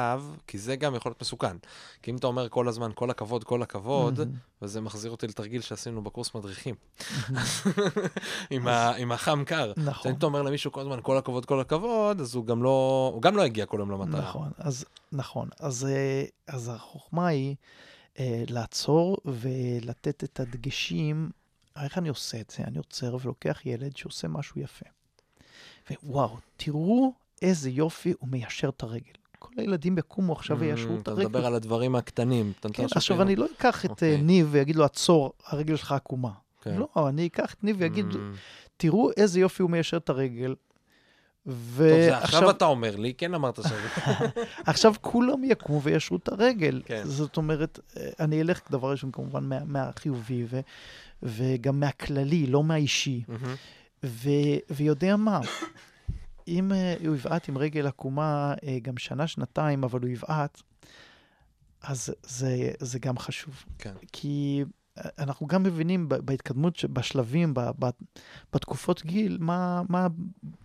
כי 0.46 0.58
זה 0.58 0.76
גם 0.76 0.94
יכול 0.94 1.10
להיות 1.10 1.20
מסוכן. 1.20 1.56
כי 2.02 2.10
אם 2.10 2.16
אתה 2.16 2.26
אומר 2.26 2.48
כל 2.48 2.68
הזמן, 2.68 2.90
כל 2.94 3.10
הכבוד, 3.10 3.44
כל 3.44 3.62
הכבוד, 3.62 4.18
מהמם. 4.18 4.32
וזה 4.62 4.80
מחזיר 4.80 5.10
אותי 5.10 5.26
לתרגיל 5.26 5.60
שעשינו 5.60 6.04
בקורס 6.04 6.34
מדריכים. 6.34 6.74
עם 8.50 8.68
ה- 8.68 8.96
עם 8.96 9.12
החם 9.12 9.44
קר. 9.44 9.72
נכון. 9.76 10.10
אם 10.10 10.16
אתה 10.18 10.26
אומר 10.26 10.42
למישהו 10.42 10.72
כל 10.72 10.80
הזמן, 10.80 10.98
כל 11.02 11.16
הכבוד, 11.18 11.46
כל 11.46 11.60
הכבוד, 11.60 12.20
אז 12.20 12.34
הוא 12.34 12.46
גם 12.46 12.62
לא, 12.62 13.10
הוא 13.14 13.22
גם 13.22 13.36
לא 13.36 13.42
יגיע 13.46 13.66
כל 13.66 13.76
יום 13.80 13.90
למטרה. 13.90 14.20
נכון, 14.20 14.50
אז, 14.58 14.84
נכון. 15.12 15.48
אז, 15.60 15.84
אה, 15.86 16.24
אז 16.46 16.70
החוכמה 16.74 17.26
היא 17.26 17.56
אה, 18.18 18.44
לעצור 18.48 19.16
ולתת 19.24 20.24
את 20.24 20.40
הדגשים. 20.40 21.30
איך 21.82 21.98
אני 21.98 22.08
עושה 22.08 22.40
את 22.40 22.50
זה? 22.56 22.64
אני 22.64 22.78
עוצר 22.78 23.16
ולוקח 23.22 23.66
ילד 23.66 23.96
שעושה 23.96 24.28
משהו 24.28 24.60
יפה. 24.60 24.86
ווואו, 26.02 26.36
תראו 26.56 27.12
איזה 27.42 27.70
יופי 27.70 28.12
הוא 28.18 28.28
מיישר 28.28 28.68
את 28.68 28.82
הרגל. 28.82 29.12
כל 29.38 29.52
הילדים 29.56 29.98
יקומו 29.98 30.32
עכשיו 30.32 30.58
וישרו 30.58 30.94
את 30.94 30.98
Mm, 30.98 31.02
אתה 31.02 31.10
הרגל. 31.10 31.24
מדבר 31.26 31.46
על 31.46 31.54
הדברים 31.54 31.96
הקטנים. 31.96 32.52
אתה 32.60 32.68
כן, 32.72 32.86
עכשיו. 32.94 33.22
אני 33.22 33.36
לא 33.36 33.46
אקח 33.58 33.84
את 33.84 33.90
אוקיי. 33.90 34.12
אה, 34.16 34.20
ניב 34.22 34.48
ואגיד 34.50 34.76
לו, 34.76 34.84
עצור, 34.84 35.32
הרגל 35.46 35.76
שלך 35.76 35.92
עקומה. 35.92 36.30
כן. 36.62 36.76
לא, 36.76 37.08
אני 37.08 37.26
אקח 37.26 37.54
את 37.54 37.64
ניב 37.64 37.76
ואגיד, 37.78 38.06
Mm. 38.12 38.16
תראו 38.76 39.10
איזה 39.16 39.40
יופי 39.40 39.62
הוא 39.62 39.70
מיישר 39.70 39.96
את 39.96 40.08
הרגל. 40.08 40.54
טוב, 41.44 41.54
זה 41.78 42.16
עכשיו 42.18 42.50
אתה 42.50 42.64
אומר 42.64 42.96
לי, 42.96 43.14
כן 43.14 43.34
אמרת 43.34 43.56
שזה. 43.62 43.74
עכשיו 44.66 44.94
כולם 45.00 45.44
יקומו 45.44 45.82
וישרו 45.82 46.16
את 46.16 46.28
הרגל. 46.28 46.82
כן. 46.84 47.02
זאת 47.04 47.36
אומרת, 47.36 47.78
אה, 47.96 48.08
אני 48.20 48.40
אלך 48.40 48.60
דבר 48.70 48.90
ראשון 48.90 49.10
כמובן 49.12 49.44
מה, 49.44 49.64
מהחיובי 49.64 50.44
ו, 50.50 50.60
וגם 51.22 51.80
מהכללי, 51.80 52.46
לא 52.46 52.64
מהאישי. 52.64 53.22
ו, 54.04 54.28
ויודע 54.70 55.16
מה, 55.16 55.40
אם 56.48 56.72
אה, 56.72 56.94
הוא 57.06 57.16
יבעט 57.16 57.48
עם 57.48 57.58
רגל 57.58 57.86
עקומה 57.86 58.54
אה, 58.62 58.78
גם 58.82 58.98
שנה, 58.98 59.26
שנתיים, 59.26 59.84
אבל 59.84 60.00
הוא 60.00 60.08
יבעט, 60.08 60.62
אז 61.82 62.14
זה, 62.22 62.70
זה 62.80 62.98
גם 62.98 63.18
חשוב. 63.18 63.64
כן. 63.78 63.94
כי 64.12 64.64
אנחנו 65.18 65.46
גם 65.46 65.62
מבינים 65.62 66.08
בהתקדמות, 66.08 66.84
בשלבים, 66.84 67.54
בתקופות 68.52 69.02
גיל, 69.06 69.38
מה, 69.40 69.82
מה, 69.88 70.06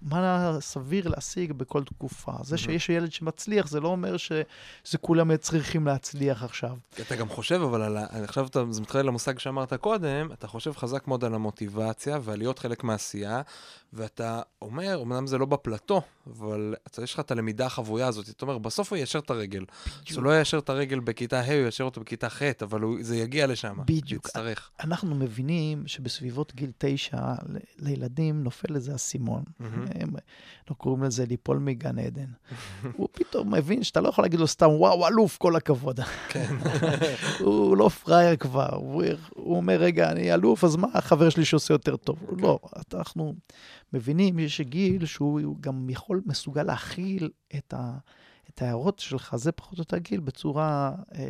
מה 0.02 0.58
סביר 0.60 1.08
להשיג 1.08 1.54
בכל 1.54 1.84
תקופה. 1.84 2.32
זה. 2.44 2.58
שיש 2.58 2.90
ילד 2.90 3.12
שמצליח, 3.12 3.68
זה 3.68 3.80
לא 3.80 3.88
אומר 3.88 4.18
שזה 4.18 4.98
כולם 5.02 5.38
צריכים 5.38 5.88
להצליח 5.88 6.44
עכשיו. 6.44 6.78
אתה 7.02 7.16
גם 7.16 7.30
חושב, 7.30 7.62
אבל 7.62 7.82
על. 7.82 7.98
עכשיו 8.24 8.48
אתה, 8.48 8.64
זה 8.70 8.82
מתחבר 8.82 9.02
למושג 9.02 9.40
שאמרת 9.40 9.74
קודם, 9.74 10.32
אתה 10.34 10.48
חושב 10.48 10.72
חזק 10.72 11.08
מאוד 11.08 11.26
על 11.26 11.34
המוטיבציה 11.34 12.20
ועל 12.22 12.38
להיות 12.38 12.60
חלק 12.60 12.84
מהעשייה, 12.84 13.42
ואתה 13.94 14.42
אומר, 14.62 15.02
אמנם 15.02 15.28
זה 15.28 15.38
לא 15.38 15.46
בפלטו, 15.46 16.02
אבל 16.28 16.76
אתה, 16.88 17.04
יש 17.04 17.14
לך 17.14 17.20
את 17.20 17.32
הלמידה 17.32 17.66
החבויה 17.66 18.08
הזאת, 18.08 18.30
אתה 18.30 18.46
אומר, 18.46 18.58
בסוף 18.58 18.90
הוא 18.92 18.98
יישר 18.98 19.20
את 19.20 19.30
הרגל. 19.30 19.66
אז 20.10 20.16
הוא 20.16 20.24
לא 20.24 20.30
יישר 20.30 20.58
את 20.58 20.70
הרגל 20.70 21.00
בכיתה 21.00 21.40
ה', 21.40 21.54
הוא 21.54 21.66
יישר 21.66 21.84
אותו 21.84 22.02
בכיתה 22.02 22.30
ח', 22.30 22.42
אבל 22.62 22.82
הוא, 22.82 22.98
זה 23.02 23.18
יגיע 23.18 23.48
לשם. 23.48 23.78
בדיוק. 23.86 24.26
יצטרך. 24.26 24.70
אנחנו 24.80 25.16
מבינים 25.16 25.88
שבסביבות 25.88 26.56
גיל 26.56 26.72
תשע 26.78 27.34
לילדים 27.80 28.44
נופל 28.44 28.76
איזה 28.76 28.96
אסימון. 28.96 29.44
הם 29.60 30.10
לא 30.70 30.76
קוראים 30.76 31.04
לזה 31.04 31.26
ליפול 31.26 31.58
מגן 31.58 32.00
עדן. 32.00 32.26
הוא 32.98 33.08
פתאום 33.12 33.54
מבין 33.54 33.84
שאתה 33.84 34.02
לא 34.02 34.10
יכול 34.10 34.24
להגיד 34.24 34.40
לו 34.40 34.48
סתם, 34.48 34.70
וואו, 34.70 35.08
אלוף, 35.08 35.38
כל 35.38 35.56
הכבוד. 35.56 36.00
כן. 36.30 36.56
הוא 37.46 37.78
לא 37.78 37.90
פראייר 37.90 38.36
כבר, 38.36 38.76
הוא, 38.76 39.04
הוא 39.30 39.56
אומר, 39.56 39.76
רגע, 39.76 40.12
אני 40.12 40.34
אלוף, 40.34 40.64
אז 40.64 40.76
מה 40.76 40.88
החבר 40.94 41.30
שלי 41.30 41.46
שעושה 41.46 41.74
יותר 41.74 41.96
טוב? 41.96 42.18
אוקיי. 42.28 42.44
לא, 42.44 42.60
אנחנו 42.94 43.34
מבינים, 43.94 44.40
יש 44.40 44.62
גיל 44.62 45.06
שהוא 45.06 45.56
גם 45.62 45.90
יכול, 45.90 46.22
מסוגל 46.26 46.64
להכיל 46.64 47.30
את, 47.58 47.74
ה, 47.74 47.98
את 48.50 48.62
ההערות 48.62 49.00
שלך, 49.00 49.36
זה 49.36 49.52
פחות 49.52 49.78
או 49.78 49.82
יותר 49.82 49.98
גיל, 49.98 50.20
בצורה 50.20 50.92
אה, 51.16 51.20
אה, 51.20 51.24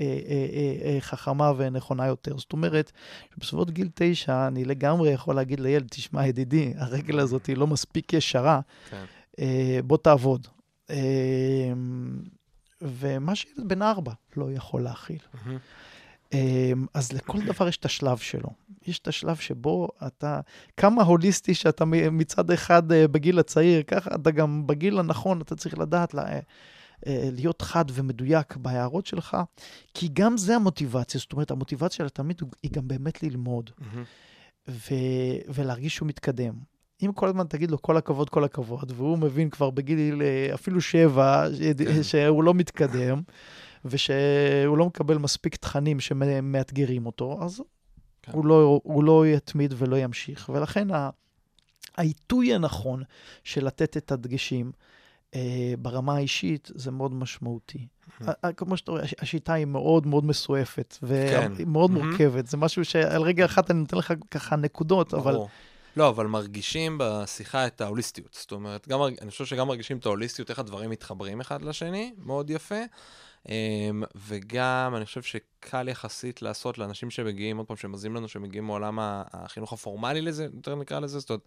אה, 0.00 0.46
אה, 0.52 0.94
אה, 0.94 1.00
חכמה 1.00 1.52
ונכונה 1.56 2.06
יותר. 2.06 2.38
זאת 2.38 2.52
אומרת, 2.52 2.92
בסביבות 3.38 3.70
גיל 3.70 3.88
תשע, 3.94 4.46
אני 4.46 4.64
לגמרי 4.64 5.10
יכול 5.10 5.34
להגיד 5.34 5.60
לילד, 5.60 5.86
תשמע, 5.90 6.26
ידידי, 6.26 6.74
הרגל 6.76 7.18
הזאת 7.18 7.46
היא 7.46 7.56
לא 7.56 7.66
מספיק 7.66 8.12
ישרה, 8.12 8.60
כן. 8.90 9.04
אה, 9.38 9.80
בוא 9.84 9.96
תעבוד. 9.96 10.46
אה, 10.90 11.72
ומה 12.82 13.34
שילד 13.34 13.68
בן 13.68 13.82
ארבע 13.82 14.12
לא 14.36 14.52
יכול 14.52 14.82
להכיל. 14.82 15.18
מהמם. 15.34 15.58
אמ, 16.32 16.86
אז 16.94 17.12
לכל 17.12 17.38
דבר 17.46 17.68
יש 17.68 17.76
את 17.76 17.84
השלב 17.84 18.18
שלו. 18.18 18.50
יש 18.86 18.98
את 18.98 19.08
השלב 19.08 19.36
שבו 19.36 19.88
אתה, 20.06 20.40
כמה 20.76 21.02
הוליסטי 21.02 21.54
שאתה 21.54 21.84
מצד 22.12 22.50
אחד 22.50 22.92
אה, 22.92 23.08
בגיל 23.08 23.38
הצעיר, 23.38 23.82
ככה 23.82 24.10
אתה 24.14 24.30
גם 24.30 24.66
בגיל 24.66 24.98
הנכון, 24.98 25.40
אתה 25.40 25.56
צריך 25.56 25.78
לדעת 25.78 26.14
לה, 26.14 26.22
אה, 26.22 26.40
אה, 27.06 27.28
להיות 27.32 27.62
חד 27.62 27.84
ומדויק 27.92 28.56
בהערות 28.56 29.06
שלך, 29.06 29.36
כי 29.94 30.08
גם 30.12 30.36
זה 30.36 30.56
המוטיבציה, 30.56 31.20
זאת 31.20 31.32
אומרת, 31.32 31.50
המוטיבציה 31.50 31.96
של 31.96 32.06
התלמיד 32.06 32.42
היא 32.62 32.70
גם 32.70 32.88
באמת 32.88 33.22
ללמוד 33.22 33.70
מהמם. 33.78 34.04
ו- 34.68 35.54
ולהרגיש 35.54 35.94
שהוא 35.96 36.08
מתקדם. 36.08 36.54
אם 37.02 37.12
כל 37.12 37.28
הזמן 37.28 37.46
תגיד 37.46 37.70
לו 37.70 37.82
כל 37.82 37.96
הכבוד, 37.96 38.30
כל 38.30 38.44
הכבוד, 38.44 38.92
והוא 38.96 39.18
מבין 39.18 39.50
כבר 39.50 39.70
בגיל 39.70 40.22
אפילו 40.54 40.80
שבע, 40.80 41.46
כן. 41.78 42.02
שהוא 42.02 42.44
לא 42.44 42.54
מתקדם, 42.54 43.22
ושהוא 43.84 44.78
לא 44.78 44.86
מקבל 44.86 45.18
מספיק 45.18 45.56
תכנים 45.56 46.00
שמאתגרים 46.00 47.06
אותו, 47.06 47.38
אז 47.42 47.62
כן. 48.22 48.32
הוא, 48.32 48.46
לא, 48.46 48.80
הוא 48.82 49.04
לא 49.04 49.26
יתמיד 49.26 49.74
ולא 49.76 49.96
ימשיך. 49.96 50.50
ולכן 50.54 50.90
ה- 50.90 51.10
העיתוי 51.96 52.54
הנכון 52.54 53.02
של 53.44 53.64
לתת 53.66 53.96
את 53.96 54.12
הדגשים 54.12 54.72
אה, 55.34 55.40
ברמה 55.78 56.14
האישית 56.16 56.70
זה 56.74 56.90
מאוד 56.90 57.14
משמעותי. 57.14 57.86
כמו 58.56 58.76
שאתה 58.76 58.90
רואה, 58.90 59.02
הש- 59.02 59.14
השיטה 59.18 59.52
היא 59.52 59.64
מאוד 59.66 60.06
מאוד 60.06 60.24
מסועפת, 60.24 60.96
כן. 61.00 61.06
והיא 61.56 61.66
מאוד 61.66 61.90
Mhm. 61.90 61.94
מורכבת. 61.94 62.46
זה 62.46 62.56
משהו 62.56 62.84
שעל 62.84 63.22
רגע 63.22 63.44
אחת 63.44 63.70
אני 63.70 63.80
נותן 63.80 63.96
לך 63.96 64.12
ככה 64.30 64.56
נקודות, 64.56 65.14
אבל. 65.14 65.36
לא, 65.96 66.08
אבל 66.08 66.26
מרגישים 66.26 66.98
בשיחה 67.00 67.66
את 67.66 67.80
ההוליסטיות. 67.80 68.36
זאת 68.40 68.52
אומרת, 68.52 68.88
גם, 68.88 69.00
אני 69.22 69.30
חושב 69.30 69.44
שגם 69.44 69.68
מרגישים 69.68 69.96
את 69.98 70.06
ההוליסטיות, 70.06 70.50
איך 70.50 70.58
הדברים 70.58 70.90
מתחברים 70.90 71.40
אחד 71.40 71.62
לשני, 71.62 72.14
מאוד 72.18 72.50
יפה. 72.50 72.80
אמ, 73.48 74.02
וגם, 74.28 74.92
אני 74.96 75.04
חושב 75.04 75.22
שקל 75.22 75.88
יחסית 75.88 76.42
לעשות 76.42 76.78
לאנשים 76.78 77.10
שמגיעים, 77.10 77.56
עוד 77.56 77.66
פעם, 77.66 77.76
שמזים 77.76 78.14
לנו, 78.14 78.28
שמגיעים 78.28 78.64
מעולם 78.64 78.98
החינוך 79.02 79.72
הפורמלי 79.72 80.20
לזה, 80.20 80.46
יותר 80.54 80.74
נקרא 80.74 81.00
לזה, 81.00 81.18
זאת 81.18 81.30
אומרת, 81.30 81.42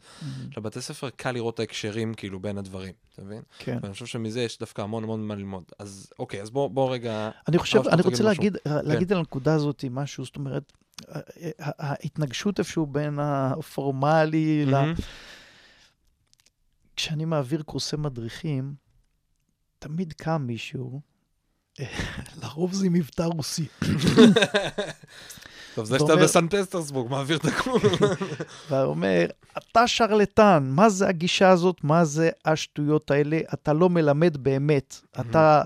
לבתי 0.58 0.82
ספר 0.82 1.10
קל 1.10 1.32
לראות 1.32 1.54
את 1.54 1.60
ההקשרים, 1.60 2.14
כאילו, 2.14 2.40
בין 2.40 2.58
הדברים, 2.58 2.94
אתה 3.14 3.24
מבין? 3.24 3.42
כן. 3.60 3.78
ואני 3.82 3.94
חושב 3.94 4.06
שמזה 4.06 4.42
יש 4.42 4.60
דווקא 4.60 4.82
המון 4.82 5.04
המון 5.04 5.28
מה 5.28 5.36
ללמוד. 5.36 5.64
אז 5.80 6.10
אוקיי, 6.20 6.42
אז 6.42 6.50
בוא, 6.50 6.70
בוא 6.70 6.94
רגע... 6.94 7.30
אני 7.48 7.58
חושב, 7.58 7.80
אני 7.88 8.02
רוצה 8.02 8.24
להגיד 8.24 8.58
להגיד, 8.66 8.88
להגיד 8.88 9.12
על 9.12 9.18
הנקודה 9.18 9.54
הזאת 9.54 9.86
משהו, 9.92 10.26
זאת 10.26 10.36
אומרת, 10.36 10.74
ה- 11.08 11.20
ה- 11.60 11.92
ההתנגשות 11.92 12.60
איפשהו 12.60 12.86
בין 12.86 13.20
הפורמלי 13.20 14.66
ל... 14.66 14.72
מהמם. 14.72 14.94
כשאני 16.96 17.26
מעביר 17.26 17.62
קורסי 17.62 17.96
מדריכים, 17.96 18.74
תמיד 19.80 20.14
קם 20.14 20.44
מישהו, 20.48 21.02
לרוב 22.44 22.74
זה 22.74 22.90
מבטא 22.90 23.22
רוסי. 23.22 23.66
טוב, 25.76 25.86
זה 25.86 26.00
שאתה 26.00 26.16
בסן 26.16 26.48
פטרסבורג, 26.48 27.12
מעביר 27.12 27.38
את 27.38 27.46
הקורס. 27.46 27.84
ואומר, 28.70 29.26
אתה 29.58 29.88
שרלטן, 29.88 30.68
מה 30.70 30.90
זה 30.90 31.08
הגישה 31.08 31.50
הזאת? 31.50 31.84
מה 31.84 32.06
זה 32.06 32.30
השטויות 32.46 33.12
האלה? 33.12 33.40
אתה 33.54 33.74
לא 33.74 33.90
מלמד 33.90 34.38
באמת. 34.38 35.02
אתה 35.20 35.62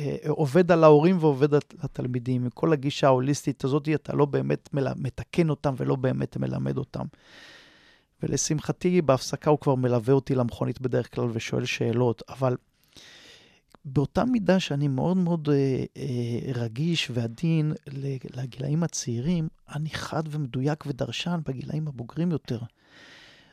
אה, 0.00 0.16
עובד 0.28 0.72
על 0.72 0.84
ההורים 0.84 1.16
ועובד 1.20 1.54
על 1.54 1.60
התלמידים. 1.80 2.44
עם 2.44 2.50
כל 2.50 2.72
הגישה 2.72 3.06
ההוליסטית 3.06 3.64
הזאת, 3.64 3.88
אתה 3.94 4.12
לא 4.12 4.24
באמת. 4.24 4.68
מתקן 4.96 5.50
אותם 5.50 5.74
ולא 5.76 5.96
באמת 5.96 6.36
מלמד 6.36 6.78
אותם. 6.78 7.04
ולשמחתי, 8.22 9.02
בהפסקה 9.02 9.50
הוא 9.50 9.58
כבר 9.58 9.74
מלווה 9.74 10.14
אותי 10.14 10.34
למכונית 10.34 10.80
בדרך 10.80 11.14
כלל 11.14 11.28
ושואל 11.32 11.64
שאלות, 11.64 12.22
אבל 12.28 12.56
באותה 13.86 14.24
מידה 14.24 14.60
שאני 14.60 14.88
מאוד 14.88 15.16
מאוד 15.16 15.48
אה, 15.48 15.84
אה, 15.96 16.52
רגיש 16.54 17.10
ועדין 17.14 17.72
לגילאים 18.36 18.82
הצעירים, 18.82 19.48
אני 19.74 19.90
חד 19.90 20.22
ומדויק 20.30 20.84
ודרשן 20.86 21.40
בגילאים 21.46 21.88
הבוגרים 21.88 22.30
יותר. 22.30 22.58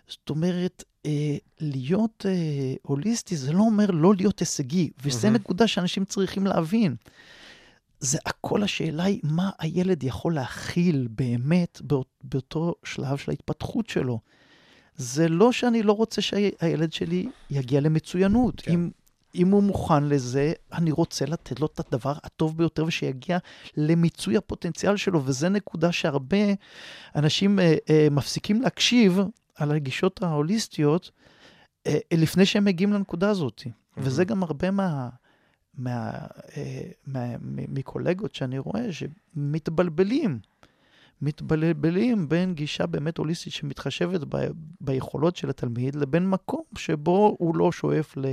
זאת 0.07 0.29
אומרת, 0.29 0.83
אה, 1.05 1.37
להיות 1.59 2.25
אה, 2.29 2.73
הוליסטי 2.81 3.37
זה 3.37 3.53
לא 3.53 3.59
אומר 3.59 3.91
לא 3.91 4.13
להיות 4.15 4.39
הישגי, 4.39 4.89
וזו 5.03 5.27
מהמם. 5.27 5.35
נקודה 5.35 5.67
שאנשים 5.67 6.05
צריכים 6.05 6.47
להבין. 6.47 6.95
זה 7.99 8.17
הכל 8.25 8.63
השאלה 8.63 9.03
היא 9.03 9.19
מה 9.23 9.49
הילד 9.59 10.03
יכול 10.03 10.35
להכיל 10.35 11.07
באמת 11.11 11.81
באות, 11.81 12.07
באותו 12.23 12.75
שלב 12.83 13.17
של 13.17 13.31
ההתפתחות 13.31 13.89
שלו. 13.89 14.19
זה 14.95 15.29
לא 15.29 15.51
שאני 15.51 15.83
לא 15.83 15.93
רוצה 15.93 16.21
שהילד 16.21 16.93
שלי 16.93 17.29
יגיע 17.49 17.81
למצוינות. 17.81 18.61
כן. 18.61 18.71
אם 18.71 18.89
אם 19.35 19.51
הוא 19.51 19.63
מוכן 19.63 20.03
לזה, 20.03 20.53
אני 20.73 20.91
רוצה 20.91 21.25
לתת 21.25 21.59
לו 21.59 21.67
את 21.67 21.79
הדבר 21.79 22.13
הטוב 22.23 22.57
ביותר 22.57 22.85
ושיגיע 22.85 23.37
למיצוי 23.77 24.37
הפוטנציאל 24.37 24.97
שלו, 24.97 25.25
וזו 25.25 25.49
נקודה 25.49 25.91
שהרבה 25.91 26.37
אנשים 27.15 27.59
אה, 27.59 27.75
אה, 27.89 28.07
מפסיקים 28.11 28.61
להקשיב 28.61 29.19
על 29.55 29.71
הגישות 29.71 30.23
ההוליסטיות 30.23 31.11
אה, 31.87 31.97
לפני 32.13 32.45
שהם 32.45 32.65
מגיעים 32.65 32.93
לנקודה 32.93 33.29
הזאת. 33.29 33.61
Mm-hmm. 33.65 33.69
וזה 33.97 34.25
גם 34.25 34.43
הרבה 34.43 34.71
מה... 34.71 35.09
מה, 35.77 36.11
אה, 36.57 36.81
מה, 37.07 37.25
מקולגות 37.67 38.35
שאני 38.35 38.59
רואה 38.59 38.87
שמתבלבלים. 38.91 40.39
מתבלבלים 41.23 42.29
בין 42.29 42.53
גישה 42.53 42.85
באמת 42.85 43.17
הוליסטית 43.17 43.53
שמתחשבת 43.53 44.21
ב, 44.29 44.47
ביכולות 44.81 45.35
של 45.35 45.49
התלמיד, 45.49 45.95
לבין 45.95 46.29
מקום 46.29 46.63
שבו 46.77 47.35
הוא 47.39 47.55
לא 47.55 47.71
שואף 47.71 48.17
ל, 48.17 48.25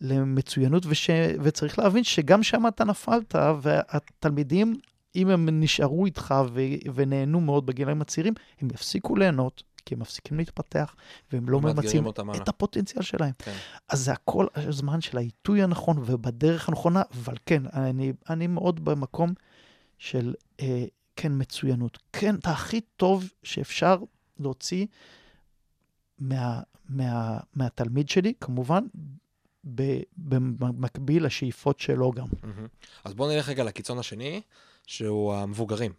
למצוינות, 0.00 0.86
וש, 0.86 1.10
וצריך 1.42 1.78
להבין 1.78 2.04
שגם 2.04 2.42
שם 2.42 2.66
אתה 2.68 2.84
נפלת, 2.84 3.34
והתלמידים, 3.62 4.74
אם 5.16 5.28
הם 5.28 5.60
נשארו 5.60 6.06
איתך 6.06 6.34
ו, 6.52 6.60
ונהנו 6.94 7.40
מאוד 7.40 7.66
בגילאים 7.66 8.00
הצעירים, 8.00 8.34
הם 8.60 8.68
יפסיקו 8.74 9.16
ליהנות. 9.16 9.62
כי 9.86 9.94
הם 9.94 10.00
מפסיקים 10.00 10.38
להתפתח, 10.38 10.94
והם 11.32 11.48
לא 11.48 11.60
ממצים 11.60 12.04
את. 12.08 12.48
הפוטנציאל 12.48 13.02
שלהם. 13.02 13.32
כן. 13.38 13.52
אז 13.88 14.04
זה 14.04 14.12
הכל 14.12 14.46
הזמן 14.54 15.00
של 15.00 15.18
העיתוי 15.18 15.62
הנכון 15.62 15.98
ובדרך 16.06 16.68
הנכונה, 16.68 17.02
אבל 17.14 17.34
כן, 17.46 17.62
אני, 17.72 18.12
אני 18.30 18.46
מאוד 18.46 18.84
במקום 18.84 19.32
של 19.98 20.34
אה, 20.60 20.84
כן 21.16 21.32
מצוינות. 21.34 21.98
כן, 22.12 22.34
את 22.34 22.46
הכי 22.46 22.80
טוב 22.80 23.28
שאפשר 23.42 23.98
להוציא 24.40 24.86
מה, 26.18 26.60
מה, 26.88 27.38
מהתלמיד 27.54 28.08
שלי, 28.08 28.32
כמובן, 28.40 28.84
במקביל 30.16 31.26
לשאיפות 31.26 31.80
שלו 31.80 32.12
גם. 32.12 32.26
אז 33.04 33.14
בואו 33.14 33.28
נלך 33.28 33.48
רגע 33.48 33.64
לקיצון 33.64 33.98
השני, 33.98 34.40
שהוא 34.86 35.34
המבוגרים. 35.34 35.92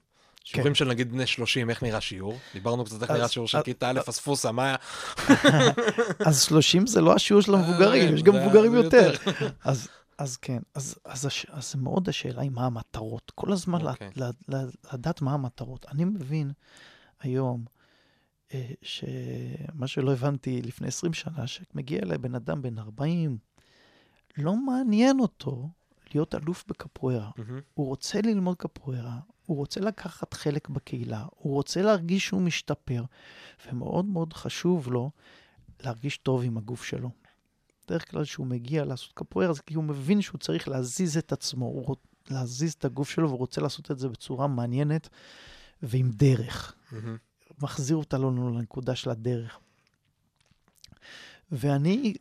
שיעורים 0.44 0.74
כן. 0.74 0.76
של 0.76 0.86
נגיד 0.86 1.12
בני 1.12 1.28
30, 1.28 1.70
איך 1.70 1.84
נראה 1.84 2.02
שיעור? 2.02 2.40
דיברנו 2.54 2.86
קצת 2.86 3.02
איך 3.02 3.12
נראה 3.12 3.28
שיעור 3.28 3.48
של 3.48 3.62
כיתה 3.62 3.90
א', 3.90 4.00
אספוסה, 4.10 4.52
מה 4.52 4.64
היה? 4.66 4.76
אז 6.28 6.42
30 6.42 6.88
זה 6.88 7.02
לא 7.02 7.14
השיעור 7.14 7.42
של 7.42 7.56
המבוגרים, 7.56 8.16
יש 8.16 8.24
גם 8.24 8.36
מבוגרים 8.36 8.74
יותר. 8.74 9.14
אז 9.64 9.88
אז 10.18 10.38
כן, 10.38 10.60
אז, 10.74 11.00
אז, 11.06 11.28
אז 11.50 11.76
מאוד 11.76 12.10
השאלה 12.10 12.42
היא 12.42 12.52
מה 12.52 12.66
המטרות. 12.66 13.32
כל 13.36 13.52
הזמן 13.52 13.82
okay. 13.82 13.92
אוקיי. 13.92 14.12
לדעת 14.94 15.22
מה 15.22 15.34
המטרות. 15.34 15.86
אני 15.92 16.04
מבין 16.04 16.52
היום 17.20 17.66
אה, 18.54 18.72
שמה 18.82 19.88
שלא 19.88 20.14
הבנתי 20.14 20.62
לפני 20.62 20.88
20 20.88 21.14
שנה, 21.14 21.48
שמגיע 21.48 22.00
אליי 22.04 22.18
בן 22.18 22.36
אדם 22.36 22.62
בן 22.62 22.80
40, 22.80 23.38
לא 24.38 24.56
מעניין 24.56 25.20
אותו 25.20 25.70
להיות 26.14 26.36
אלוף 26.36 26.64
בקפוארה. 26.68 27.30
Mm-hmm. 27.30 27.62
הוא 27.74 27.88
רוצה 27.88 28.22
ללמוד 28.22 28.58
קפוארה, 28.58 29.20
הוא 29.46 29.58
רוצה 29.58 29.80
לקחת 29.80 30.34
חלק 30.34 30.70
בקהילה, 30.70 31.26
הוא 31.30 31.54
רוצה 31.54 31.82
להרגיש 31.82 32.28
שהוא 32.28 32.42
משתפר, 32.42 33.04
ומאוד 33.68 34.06
מאוד 34.06 34.34
חשוב 34.34 34.92
לו 34.92 35.12
להרגיש 35.84 36.18
טוב 36.18 36.44
עם 36.44 36.58
הגוף 36.58 36.84
שלו. 36.84 37.10
בדרך 37.88 38.12
כלל 38.12 38.24
כשהוא 38.24 38.48
מגיע 38.48 38.86
לעשות 38.86 39.14
קפוארה, 39.14 39.54
זה 39.54 39.62
כי 39.66 39.74
הוא 39.74 39.84
מבין 39.84 40.22
שהוא 40.22 40.40
צריך 40.40 40.68
להזיז 40.68 41.18
את 41.18 41.32
עצמו, 41.32 41.66
הוא 41.66 41.86
רוצ... 41.86 42.00
להזיז 42.30 42.74
את 42.74 42.86
הגוף 42.86 43.10
שלו, 43.10 43.28
והוא 43.28 43.40
רוצה 43.40 43.62
לעשות 43.62 43.92
את 43.92 44.00
זה 44.00 44.10
בצורה 44.10 44.48
מעניינת 44.48 45.10
ועם 45.82 46.12
דרך. 46.12 46.76
Mm-hmm. 46.92 46.96
מחזיר 47.62 47.98
אותנו 47.98 48.50
לנקודה 48.58 48.96
של 48.96 49.10
הדרך. 49.10 49.60
ואני, 51.52 52.14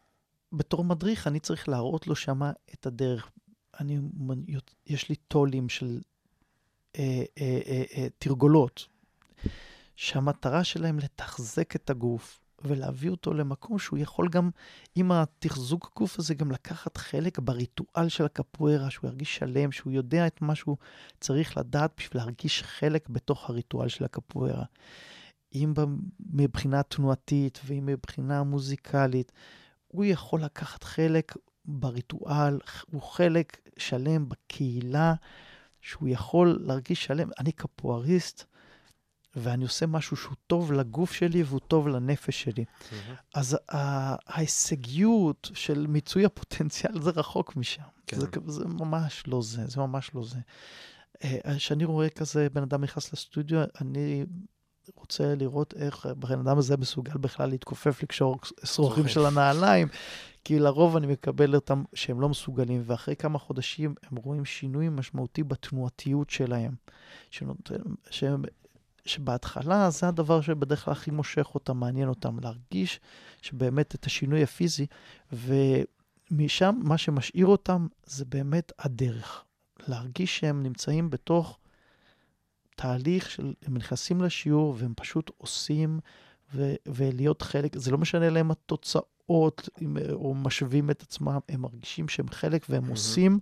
בתור 0.53 0.85
מדריך, 0.85 1.27
אני 1.27 1.41
צריך 1.41 1.69
להראות 1.69 2.07
לו 2.07 2.17
שמה 2.17 2.53
את 2.75 2.87
הדרך. 2.87 3.31
אני, 3.81 3.99
יש 4.87 5.09
לי 5.09 5.14
טולים 5.14 5.69
של 5.69 6.01
אה, 6.99 7.25
אה, 7.39 7.61
אה, 7.67 7.85
אה, 7.97 8.07
תרגולות, 8.19 8.87
שהמטרה 9.97 10.64
שלהם 10.64 10.99
לתחזק 10.99 11.77
את 11.77 11.91
הגוף, 11.91 12.41
ולהביא 12.64 13.11
אותו 13.11 13.34
למקום 13.34 13.78
שהוא 13.78 13.98
יכול 13.98 14.28
גם, 14.28 14.50
עם 14.94 15.12
התחזוק 15.12 15.92
גוף 15.96 16.18
הזה, 16.18 16.34
גם 16.34 16.50
לקחת 16.50 16.96
חלק 16.96 17.38
בריטואל 17.38 18.09
של 18.09 18.24
הקפוארה, 18.24 18.90
שהוא 18.90 19.09
ירגיש 19.09 19.36
שלם, 19.36 19.72
שהוא 19.72 19.92
יודע 19.92 20.26
את 20.26 20.42
מה 20.42 20.54
שהוא 20.54 20.76
צריך 21.20 21.57
לדעת 21.57 21.92
בשביל 21.96 22.22
להרגיש 22.22 22.62
חלק 22.62 23.09
בתוך 23.09 23.50
הריטואל 23.50 23.88
של 23.88 24.04
הקפוארה. 24.04 24.64
אם 25.54 25.74
מבחינה 26.30 26.82
תנועתית 26.82 27.61
ואם 27.64 27.86
מבחינה 27.86 28.42
מוזיקלית, 28.42 29.32
הוא 29.88 30.04
יכול 30.04 30.42
לקחת 30.44 30.84
חלק 30.84 31.34
בריטואל, 31.64 32.59
הוא 32.92 33.02
חלק 33.02 33.61
שלם 33.78 34.28
בקהילה, 34.28 35.14
שהוא 35.80 36.09
יכול 36.09 36.59
להרגיש 36.61 37.04
שלם. 37.04 37.28
אני 37.38 37.52
קפואריסט, 37.52 38.44
ואני 39.37 39.64
עושה 39.64 39.87
משהו 39.87 40.16
שהוא 40.16 40.34
טוב 40.47 40.72
לגוף 40.72 41.12
שלי 41.12 41.43
והוא 41.43 41.61
טוב 41.61 41.89
לנפש 41.89 42.43
שלי. 42.43 42.64
Mm-hmm. 42.64 42.95
אז 43.34 43.59
ההישגיות 43.68 45.51
של 45.55 45.87
מיצוי 45.87 46.24
הפוטנציאל 46.24 47.03
זה 47.03 47.11
רחוק 47.11 47.57
משם. 47.57 47.82
כן. 48.07 48.20
זה, 48.20 48.26
זה 48.47 48.64
ממש 48.64 49.22
לא 49.26 49.43
זה, 49.43 49.66
זה 49.66 49.80
ממש 49.80 50.11
לא 50.14 50.24
זה. 50.24 50.39
אה, 51.24 51.57
כשאני 51.57 51.84
רואה 51.84 52.09
כזה 52.09 52.49
בן 52.53 52.62
אדם 52.62 52.84
נכנס 52.84 53.12
לסטודיו, 53.12 53.61
אני 53.80 54.24
רוצה 54.95 55.34
לראות 55.34 55.74
איך 55.76 56.07
הבן 56.07 56.39
אדם 56.39 56.59
הזה 56.59 56.76
מסוגל 56.76 57.18
בכלל 57.18 57.49
להתכופף, 57.49 58.03
לקשור 58.03 58.39
שרוכים 58.64 59.09
של 59.09 59.26
הנעליים, 59.26 59.89
כי 60.45 60.59
לרוב 60.59 60.97
אני 60.97 61.07
מקבל 61.07 61.55
אותם 61.55 61.84
שהם 61.95 62.20
לא 62.20 62.28
מסוגלים, 62.28 62.82
ואחרי 62.84 63.16
כמה 63.16 63.39
חודשים 63.39 63.95
הם 64.03 64.16
רואים 64.16 64.45
שינוי 64.45 64.89
משמעותי 64.89 65.43
בתנועתיות 65.43 66.30
שלהם, 66.30 66.74
שנותן, 67.30 67.82
שהם 68.11 68.43
שבהתחלה 69.09 69.90
זה 69.90 70.09
הדבר 70.09 70.40
שבדרך 70.40 70.84
כלל 70.84 70.92
הכי 70.92 71.11
מושך 71.11 71.50
אותם, 71.54 71.76
מעניין 71.76 72.09
אותם, 72.09 72.38
להרגיש 72.40 73.00
שבאמת 73.42 73.94
את 73.94 74.04
השינוי 74.04 74.42
הפיזי, 74.42 74.86
ומשם 75.32 76.80
מה 76.82 76.98
שמשאיר 76.98 77.46
אותם 77.46 77.86
זה 78.04 78.24
באמת 78.24 78.72
הדרך. 78.78 79.44
להרגיש 79.88 80.38
שהם 80.38 80.62
נמצאים 80.62 81.11
בתוך 81.11 81.59
תהליך 82.76 83.30
של, 83.30 83.54
הם 83.62 83.76
נכנסים 83.76 84.22
לשיעור 84.22 84.74
והם 84.78 84.92
פשוט 84.96 85.30
עושים, 85.38 86.00
ו, 86.54 86.74
ולהיות 86.86 87.42
חלק, 87.42 87.78
זה 87.78 87.90
לא 87.90 87.98
משנה 87.98 88.30
להם 88.30 88.50
התוצאות, 88.50 89.16
או 89.29 90.35
משווים 90.35 90.91
את 90.91 91.03
עצמם, 91.03 91.39
הם 91.49 91.61
מרגישים 91.61 92.09
שהם 92.09 92.29
חלק 92.29 92.66
והם 92.68 92.85
mm-hmm. 92.85 92.91
עושים, 92.91 93.39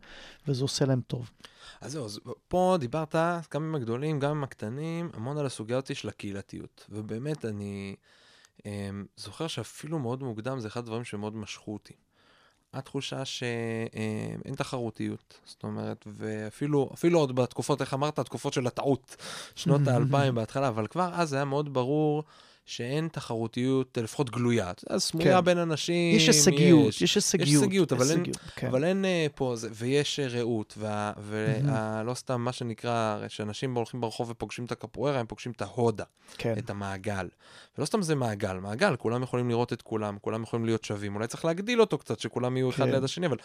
וזה 0.49 0.63
עושה 0.65 0.85
להם 0.85 1.01
טוב. 1.07 1.31
אז 1.81 1.93
זהו, 1.93 2.05
אז 2.05 2.21
פה 2.49 2.77
דיברת 2.81 3.15
גם 3.55 3.65
עם 3.65 3.75
הגדולים, 3.75 4.21
גם 4.21 4.31
עם 4.31 4.45
הקטנים, 4.45 5.11
המון 5.15 5.39
על 5.39 5.47
הסוגיה 5.47 5.77
הזאת 5.77 5.97
של 5.97 6.09
הקהילתיות. 6.09 6.87
ובאמת, 6.91 7.45
אני 7.45 7.97
um, 8.59 8.63
זוכר 9.17 9.47
שאפילו 9.47 9.99
מאוד 9.99 10.23
מוקדם, 10.23 10.61
זה 10.61 10.69
אחד 10.69 10.81
הדברים 10.81 11.05
שמאוד 11.05 11.37
משכו 11.37 11.73
אותי. 11.73 11.95
התחושה 12.73 13.25
שאין 13.25 14.55
תחרותיות, 14.57 15.41
זאת 15.45 15.63
אומרת, 15.63 16.07
ואפילו 16.07 16.91
אפילו 16.95 17.19
עוד 17.19 17.37
בתקופות, 17.37 17.81
איך 17.81 17.95
אמרת, 17.95 18.19
התקופות 18.19 18.53
של 18.53 18.67
הטעות, 18.67 19.17
שנות 19.55 19.81
האלפיים 19.89 20.35
בהתחלה, 20.35 20.69
אבל 20.69 20.87
כבר 20.87 21.11
אז 21.15 21.33
היה 21.33 21.45
מאוד 21.45 21.75
ברור 21.75 22.25
שאין 22.65 23.09
תחרותיות, 23.13 23.99
לפחות 23.99 24.31
גלויה. 24.31 24.73
אז 24.91 25.03
סמויה 25.03 25.39
כן. 25.39 25.45
בין 25.45 25.59
אנשים, 25.59 26.17
יש 26.17 26.27
הישגיות, 26.27 26.89
יש, 26.89 27.03
יש 27.03 27.15
הישגיות. 27.15 27.49
יש 27.49 27.55
הישגיות, 27.55 27.93
אבל, 27.93 28.03
הישגיות, 28.03 28.27
אין, 28.27 28.35
כן. 28.57 28.67
אבל 28.67 28.85
אין 28.85 29.05
uh, 29.05 29.33
פה, 29.35 29.57
זה, 29.57 29.69
ויש 29.73 30.21
uh, 30.21 30.37
רעות, 30.37 30.79
ולא 30.79 32.13
mm-hmm. 32.13 32.15
סתם 32.15 32.41
מה 32.41 32.53
שנקרא, 32.53 33.19
שאנשים 33.29 33.75
הולכים 33.75 34.01
ברחוב 34.01 34.31
ופוגשים 34.31 34.65
את 34.65 34.73
הקפוארה, 34.73 35.21
הם 35.21 35.27
פוגשים 35.27 35.53
את 35.53 35.63
ההודה, 35.63 36.05
כן. 36.39 36.55
את 36.59 36.71
המעגל. 36.71 37.29
ולא 37.79 37.87
סתם 37.87 38.03
זה 38.03 38.15
מעגל, 38.15 38.55
מעגל, 38.55 38.97
כולם 38.97 39.23
יכולים 39.23 39.49
לראות 39.49 39.73
את 39.73 39.83
כולם, 39.83 40.19
כולם 40.21 40.43
יכולים 40.43 40.65
להיות 40.65 40.85
שווים. 40.85 41.15
אולי 41.15 41.27
צריך 41.27 41.45
להגדיל 41.45 41.81
אותו 41.81 41.99
קצת, 41.99 42.21
שכולם 42.21 42.57
יהיו 42.57 42.71
כן. 42.71 42.83
אחד 42.83 42.93
ליד 42.93 43.05
השני, 43.05 43.27
אבל 43.27 43.37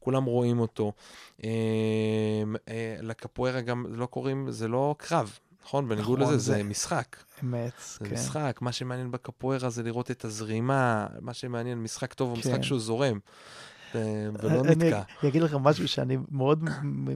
כולם 0.00 0.24
רואים 0.24 0.60
אותו. 0.60 0.92
Uh, 1.38 1.42
uh, 1.42 2.70
לקפוארה 3.02 3.60
גם 3.60 3.86
לא 3.88 4.06
קוראים, 4.06 4.50
זה 4.50 4.68
לא 4.68 4.94
קרב, 4.98 5.38
נכון? 5.64 5.88
בניגוד 5.88 6.20
נכון, 6.20 6.34
לזה, 6.34 6.42
זה, 6.42 6.54
זה 6.54 6.62
משחק. 6.62 7.16
אמת, 7.42 7.72
זה 7.98 8.08
כן. 8.08 8.14
משחק, 8.14 8.58
מה 8.60 8.72
שמעניין 8.72 9.10
בקפוארה 9.10 9.70
זה 9.70 9.82
לראות 9.82 10.10
את 10.10 10.24
הזרימה, 10.24 11.06
מה 11.20 11.34
שמעניין, 11.34 11.82
משחק 11.82 12.14
טוב 12.14 12.30
הוא 12.30 12.42
כן. 12.42 12.48
משחק 12.48 12.62
שהוא 12.62 12.80
זורם. 12.80 13.18
ולא 13.94 14.62
נתקע. 14.62 15.02
אני 15.22 15.30
אגיד 15.30 15.42
לך 15.42 15.56
משהו 15.60 15.88
שאני 15.88 16.18
מאוד, 16.30 16.64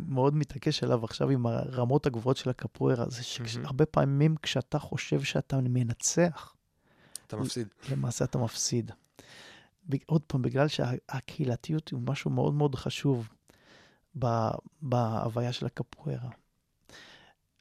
מאוד 0.09 0.35
מתעקש 0.35 0.83
עליו 0.83 1.05
עכשיו 1.05 1.31
עם 1.31 1.47
הרמות 1.47 2.07
הגבוהות 2.07 2.37
של 2.37 2.51
הקפוארה, 2.51 3.05
זה 3.09 3.23
שהרבה 3.23 3.87
פעמים 3.87 4.37
כשאתה 4.43 4.79
חושב 4.79 5.23
שאתה 5.23 5.59
מנצח, 5.63 6.55
אתה 7.27 7.37
מפסיד. 7.37 7.69
למעשה 7.91 8.25
אתה 8.25 8.39
מפסיד. 8.39 8.91
עוד 10.07 10.23
פעם, 10.27 10.43
בגלל 10.43 10.69
שהקהילתיות 10.69 11.89
היא 11.89 11.99
משהו 12.07 12.31
מאוד 12.31 12.55
מאוד 12.55 12.75
חשוב 12.75 13.29
בהוויה 14.83 15.53
של 15.53 15.67
הקפוארה. 15.67 16.29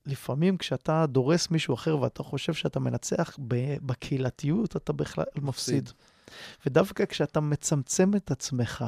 לפעמים 0.07 0.57
כשאתה 0.57 1.05
דורס 1.05 1.51
מישהו 1.51 1.73
אחר 1.73 1.99
ואתה 1.99 2.23
חושב 2.23 2.53
שאתה 2.53 2.79
מנצח 2.79 3.37
בקהילתיות, 3.81 4.75
אתה 4.75 4.93
בכלל 4.93 5.25
מפסיד. 5.35 5.89
ודווקא 6.65 7.05
כשאתה 7.05 7.39
מצמצם 7.39 8.15
את 8.15 8.31
עצמך 8.31 8.85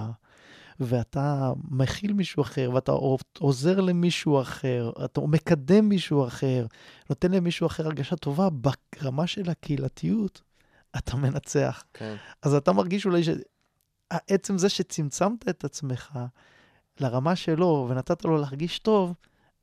ואתה 0.79 1.51
מכיל 1.69 2.13
מישהו 2.13 2.43
אחר, 2.43 2.71
ואתה 2.73 2.91
עוזר 3.39 3.81
למישהו 3.81 4.41
אחר, 4.41 4.91
אתה 5.05 5.21
מקדם 5.21 5.89
מישהו 5.89 6.27
אחר, 6.27 6.65
נותן 7.09 7.31
למישהו 7.31 7.67
אחר 7.67 7.85
הרגשה 7.85 8.15
טובה, 8.15 8.47
ברמה 8.49 9.27
של 9.27 9.49
הקהילתיות, 9.49 10.41
אתה 10.97 11.15
מנצח. 11.15 11.83
כן. 11.93 12.15
אז 12.41 12.53
אתה 12.53 12.71
מרגיש 12.71 13.05
אולי 13.05 13.21
שעצם 13.23 14.57
זה 14.57 14.69
שצמצמת 14.69 15.49
את 15.49 15.63
עצמך 15.63 16.19
לרמה 16.99 17.35
שלו 17.35 17.87
ונתת 17.89 18.25
לו 18.25 18.37
להרגיש 18.37 18.79
טוב, 18.79 19.13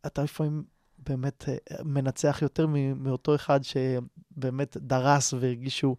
אתה 0.07 0.23
לפעמים 0.23 0.65
באמת 1.09 1.45
אה, 1.49 1.57
מנצח 1.85 2.39
יותר 2.43 2.67
מאותו 2.97 3.35
אחד 3.35 3.61
שבאמת 3.63 4.77
דרס 4.81 5.33
והרגיש 5.33 5.79
שהוא... 5.79 5.97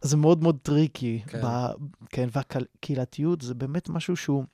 זה 0.00 0.16
מאוד 0.16 0.42
מאוד 0.42 0.58
tricky. 0.62 1.22
כן. 1.26 1.40
ב, 1.44 1.66
כן, 2.08 2.28
והקהילתיות 2.32 3.40
זה 3.40 3.54
באמת 3.54 3.88
משהו 3.88 4.16
שהוא... 4.16 4.44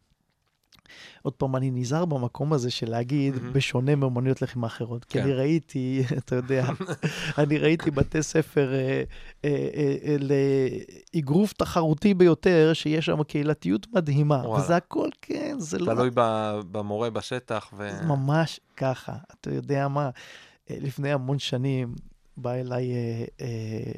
עוד 1.22 1.32
פעם, 1.32 1.56
אני 1.56 1.70
נזהר 1.70 2.04
במקום 2.04 2.52
הזה 2.52 2.70
של 2.70 2.90
להגיד, 2.90 3.34
mm-hmm. 3.34 3.52
בשונה 3.52 3.94
מאומנויות 3.94 4.42
לחימה 4.42 4.66
אחרות. 4.66 5.04
כן. 5.04 5.10
כי 5.10 5.24
אני 5.24 5.32
ראיתי, 5.32 6.02
אתה 6.18 6.36
יודע, 6.36 6.66
אני 7.38 7.58
ראיתי 7.58 7.90
בתי 7.90 8.22
ספר 8.22 8.74
אה, 8.74 9.02
אה, 9.44 9.68
אה, 10.04 10.16
לאגרוף 11.14 11.52
תחרותי 11.52 12.14
ביותר, 12.14 12.72
שיש 12.72 13.06
שם 13.06 13.22
קהילתיות 13.22 13.86
מדהימה. 13.94 14.42
וואלה. 14.44 14.64
וזה 14.64 14.76
הכל, 14.76 15.08
כן, 15.22 15.56
זה 15.58 15.78
לא... 15.78 15.94
תלוי 15.94 16.10
במורה 16.70 17.10
בשטח. 17.10 17.70
ו... 17.76 17.88
ממש 18.06 18.60
ככה. 18.76 19.12
אתה 19.40 19.50
יודע 19.54 19.88
מה, 19.88 20.10
אה, 20.70 20.76
לפני 20.80 21.12
המון 21.12 21.38
שנים 21.38 21.94
בא 22.36 22.54
אליי 22.54 22.92
אה, 22.92 23.24
אה, 23.40 23.92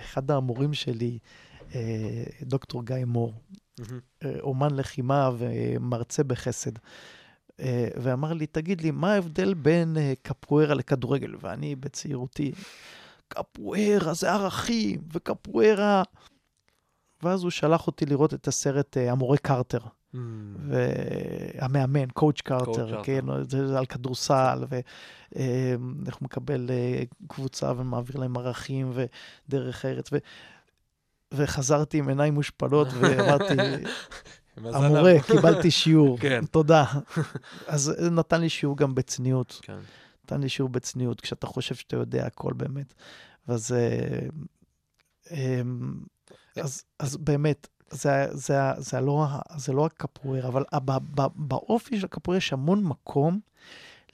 אחד 0.00 0.30
המורים 0.30 0.74
שלי, 0.74 1.18
אה, 1.74 2.24
דוקטור 2.42 2.84
גיא 2.84 3.04
מור. 3.06 3.34
אה, 4.24 4.36
אומן 4.40 4.74
לחימה 4.74 5.30
ומרצה 5.38 6.24
בחסד. 6.24 6.72
אה, 7.60 7.88
ואמר 7.96 8.32
לי, 8.32 8.46
תגיד 8.46 8.80
לי, 8.80 8.90
מה 8.90 9.12
ההבדל 9.12 9.54
בין 9.54 9.96
אה, 9.96 10.12
קפוארה 10.22 10.74
לכדורגל? 10.74 11.34
ואני 11.40 11.76
בצעירותי, 11.76 12.52
קפוארה 13.28 14.14
זה 14.14 14.32
ערכים, 14.32 15.00
וקפוארה... 15.12 16.02
ואז 17.22 17.42
הוא 17.42 17.50
שלח 17.50 17.86
אותי 17.86 18.06
לראות 18.06 18.34
את 18.34 18.48
הסרט 18.48 18.96
המורה 18.96 19.36
קרטר. 19.36 19.78
Mm. 19.78 20.18
והמאמן, 20.58 22.10
קואוצ' 22.10 22.40
קרטר, 22.40 23.02
כן, 23.02 23.24
זה 23.48 23.78
על 23.78 23.86
כדורסל, 23.86 24.64
ואיך 24.68 26.16
הוא 26.16 26.24
מקבל 26.24 26.70
קבוצה 27.28 27.72
ומעביר 27.76 28.16
להם 28.16 28.36
ערכים 28.36 28.92
ודרך 28.94 29.84
ארץ. 29.84 30.10
וחזרתי 31.34 31.98
עם 31.98 32.08
עיניים 32.08 32.34
מושפלות 32.34 32.88
ואמרתי, 33.00 33.54
המורה, 34.56 35.14
קיבלתי 35.26 35.70
שיעור, 35.70 36.18
כן. 36.22 36.44
תודה. 36.46 36.84
אז 37.66 37.92
נתן 38.10 38.40
לי 38.40 38.48
שיעור 38.48 38.76
גם 38.76 38.94
בצניעות. 38.94 39.58
כן. 39.62 39.78
נתן 40.24 40.40
לי 40.40 40.48
שיעור 40.48 40.68
בצניעות, 40.68 41.20
כשאתה 41.20 41.46
חושב 41.46 41.74
שאתה 41.74 41.96
יודע 41.96 42.26
הכל 42.26 42.52
באמת. 42.52 42.94
ואז... 43.48 43.72
אה, 43.72 44.28
אמ, 45.30 45.92
אז, 46.56 46.82
אז 46.98 47.16
באמת, 47.16 47.68
זה, 47.90 48.26
זה, 48.30 48.58
זה, 48.76 49.00
לא, 49.00 49.26
זה 49.56 49.72
לא 49.72 49.86
הקפואר, 49.86 50.48
אבל 50.48 50.64
באופי 51.34 52.00
של 52.00 52.06
הקפואר 52.06 52.36
יש 52.36 52.52
המון 52.52 52.84
מקום 52.84 53.40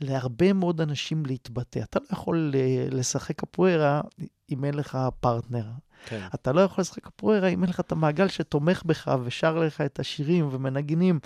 להרבה 0.01 0.53
מאוד 0.53 0.81
אנשים 0.81 1.27
להתבטא. 1.27 1.79
אתה 1.79 2.01
לא 2.01 2.07
יכול 2.11 2.53
אה, 2.55 2.87
לשחק 2.91 3.41
קפוארה 3.41 4.01
אם 4.51 4.65
אין 4.65 4.75
לך 4.75 4.99
פרטנר. 5.21 5.67
כן. 6.07 6.27
אתה 6.35 6.53
לא 6.53 6.61
יכול 6.61 6.83
לשחק 6.83 7.05
קפוארה 7.05 7.49
אם 7.49 7.63
אין 7.63 7.71
לך 7.71 7.81
את 7.81 7.93
המעגל 7.93 8.29
שתומך 8.29 8.83
בך 8.87 9.11
ושר 9.25 9.59
לך 9.59 9.81
את 9.81 10.01
השירים 10.01 10.49
ומנגינים. 10.51 11.19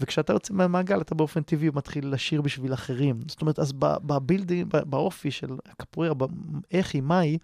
וכשאתה 0.00 0.32
יוצא 0.32 0.54
מהמעגל, 0.54 1.00
אתה 1.00 1.14
באופן 1.14 1.42
טבעי 1.42 1.70
מתחיל 1.74 2.12
לשיר 2.12 2.42
בשביל 2.42 2.74
אחרים. 2.74 3.20
זאת 3.28 3.40
אומרת, 3.40 3.58
אז 3.58 3.72
ב 3.78 3.88
building, 3.88 4.76
באופי 4.86 5.30
של 5.30 5.56
הקפוארה, 5.66 6.14
איך 6.70 6.94
היא, 6.94 7.02
מה 7.02 7.18
היא, 7.18 7.38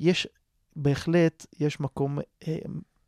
יש 0.00 0.28
בהחלט, 0.76 1.46
יש 1.60 1.80
מקום... 1.80 2.18
אה, 2.48 2.58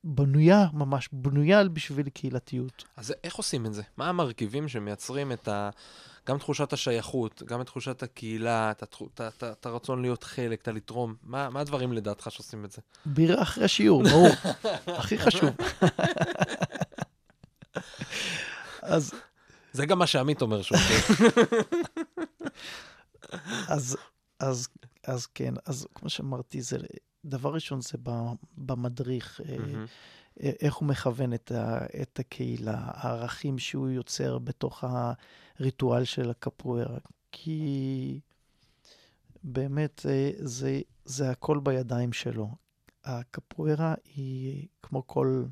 בנויה, 0.05 0.66
ממש 0.72 1.09
בנויה 1.12 1.68
בשביל 1.68 2.09
קהילתיות. 2.09 2.85
אז 2.97 3.14
איך 3.24 3.35
עושים 3.35 3.66
את 3.66 3.74
זה? 3.74 3.83
מה 3.97 4.09
המרכיבים 4.09 4.68
שמייצרים 4.68 5.33
את 5.33 5.49
ה... 5.49 5.70
גם 6.27 6.39
תחושת 6.39 6.73
השייכות, 6.73 7.43
גם 7.47 7.61
את 7.61 7.66
תחושת 7.66 8.03
הקהילה, 8.03 8.70
את, 8.70 9.66
הרצון 9.66 10.03
להיות 10.03 10.25
חלק, 10.25 10.62
את 10.62 10.68
הלתרום. 10.68 11.14
מה, 11.23 11.51
מה 11.51 11.61
הדברים 11.61 11.93
לדעתך 11.93 12.31
שעושים 12.31 12.64
את 12.64 12.73
זה? 12.73 12.83
בירה 13.07 13.43
אחרי 13.43 13.64
השיעור, 13.64 14.03
ברור. 14.03 14.29
הכי 14.99 15.18
חשוב. 15.18 15.51
אז... 18.83 19.12
זה 19.73 19.87
גם 19.87 19.99
מה 19.99 20.07
שעמית 20.07 20.43
אומר 20.43 20.62
שהוא 20.62 20.79
אז, 23.68 23.97
אז, 24.41 24.68
אז 25.07 25.27
כן, 25.27 25.55
אז 25.66 25.87
כמו 25.95 26.09
שאמרתי, 26.09 26.62
זה, 26.62 26.77
דבר 27.25 27.55
ראשון 27.55 27.81
זה 27.81 27.99
במדריך. 28.57 29.41
Mm-hmm. 29.41 29.89
איך 30.41 30.74
הוא 30.74 30.89
מכוון 30.89 31.35
את, 31.35 31.53
ה, 31.53 31.78
את 32.03 32.18
הקהילה, 32.18 32.78
הערכים 32.85 33.59
שהוא 33.59 33.89
יוצר 33.89 34.39
בתוך 34.39 34.85
הריטואל 35.59 36.05
של 36.05 36.30
הקפוארה. 36.30 36.99
כי 37.33 38.20
באמת 39.45 40.07
אה, 40.09 40.30
זה, 40.37 40.80
זה 41.05 41.30
הכל 41.30 41.61
בידיים 41.62 42.12
שלו. 42.12 42.49
הקפוארה 43.05 43.95
היא, 44.14 44.66
כמו 44.83 45.07
כל 45.07 45.45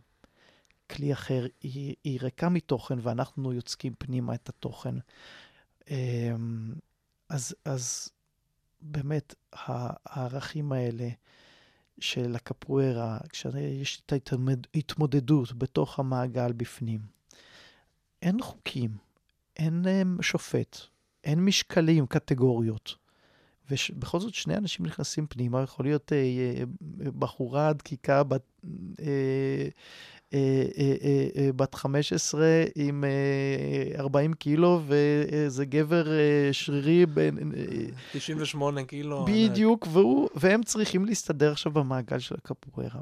כלי 0.90 1.12
אחר, 1.12 1.46
היא, 1.60 1.94
היא 2.04 2.18
ריקה 2.22 2.48
מתוכן, 2.48 2.98
ואנחנו 3.02 3.52
יוצקים 3.52 3.94
פנימה 3.98 4.34
את 4.34 4.48
התוכן. 4.48 4.94
אמ, 5.90 6.74
אז, 7.28 7.54
אז 7.64 8.08
באמת, 8.80 9.34
הערכים 9.52 10.72
האלה, 10.72 11.08
של 12.00 12.36
הקפוארה, 12.36 13.18
כשיש 13.28 14.02
את 14.06 14.12
ההתמודדות 14.74 15.52
בתוך 15.52 15.98
המעגל 15.98 16.52
בפנים. 16.52 17.00
אין 18.22 18.42
חוקים, 18.42 18.90
אין 19.56 19.84
um, 19.84 20.22
שופט, 20.22 20.76
אין 21.24 21.44
משקלים, 21.44 22.06
קטגוריות. 22.06 22.94
ובכל 23.70 24.20
זאת 24.20 24.34
שני 24.34 24.56
אנשים 24.56 24.86
נכנסים 24.86 25.26
פנימה, 25.26 25.62
יכול 25.62 25.84
להיות 25.84 26.12
uh, 26.12 26.66
בחורה 27.18 27.72
דקיקה 27.72 28.22
בת, 28.22 28.42
אה, 28.64 29.06
אה, 29.06 29.06
אה, 29.06 29.68
בת 31.56 31.74
15 31.74 32.46
עם 32.74 33.04
40 33.98 34.32
קילו, 34.32 34.80
וזה 34.86 35.64
גבר 35.64 36.04
שרירי 36.52 37.06
בין... 37.06 37.52
98 38.12 38.84
קילו. 38.84 39.24
בדיוק, 39.24 39.86
והוא, 39.92 40.28
והם 40.34 40.62
צריכים 40.62 41.04
להסתדר 41.04 41.52
עכשיו 41.52 41.72
במעגל 41.72 42.18
של 42.18 42.34
הקפוארה. 42.34 43.00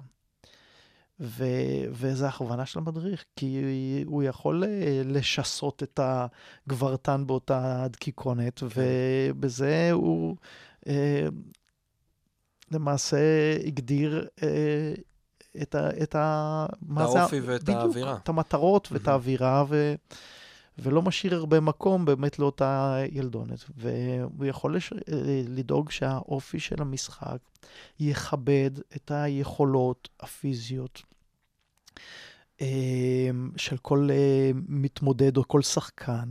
ו, 1.20 1.44
וזו 1.90 2.26
הכוונה 2.26 2.66
של 2.66 2.78
המדריך, 2.78 3.24
כי 3.36 3.62
הוא 4.06 4.22
יכול 4.22 4.64
לשסות 5.04 5.82
את 5.82 6.00
הגברתן 6.02 7.26
באותה 7.26 7.86
דקיקונת, 7.90 8.58
כן. 8.58 8.66
ובזה 8.76 9.90
הוא 9.92 10.36
למעשה 12.70 13.18
הגדיר 13.66 14.28
את 15.62 15.74
ה... 15.74 15.90
את 16.02 16.14
ה 16.14 16.66
זה... 16.96 17.20
האופי 17.20 17.40
ואת 17.40 17.62
בדיוק, 17.62 17.78
האווירה. 17.78 18.16
את 18.22 18.28
המטרות 18.28 18.88
ואת 18.92 19.08
האווירה, 19.08 19.64
ו... 19.68 19.94
ולא 20.78 21.02
משאיר 21.02 21.34
הרבה 21.34 21.60
מקום 21.60 22.04
באמת 22.04 22.38
לאותה 22.38 22.98
ילדונת. 23.12 23.64
והוא 23.76 24.46
יכול 24.46 24.76
לש... 24.76 24.92
לדאוג 25.48 25.90
שהאופי 25.90 26.60
של 26.60 26.82
המשחק 26.82 27.38
יכבד 28.00 28.70
את 28.96 29.10
היכולות 29.10 30.08
הפיזיות 30.20 31.02
אמ, 32.60 33.50
של 33.56 33.76
כל 33.76 34.08
אה, 34.10 34.50
מתמודד 34.68 35.36
או 35.36 35.48
כל 35.48 35.62
שחקן. 35.62 36.30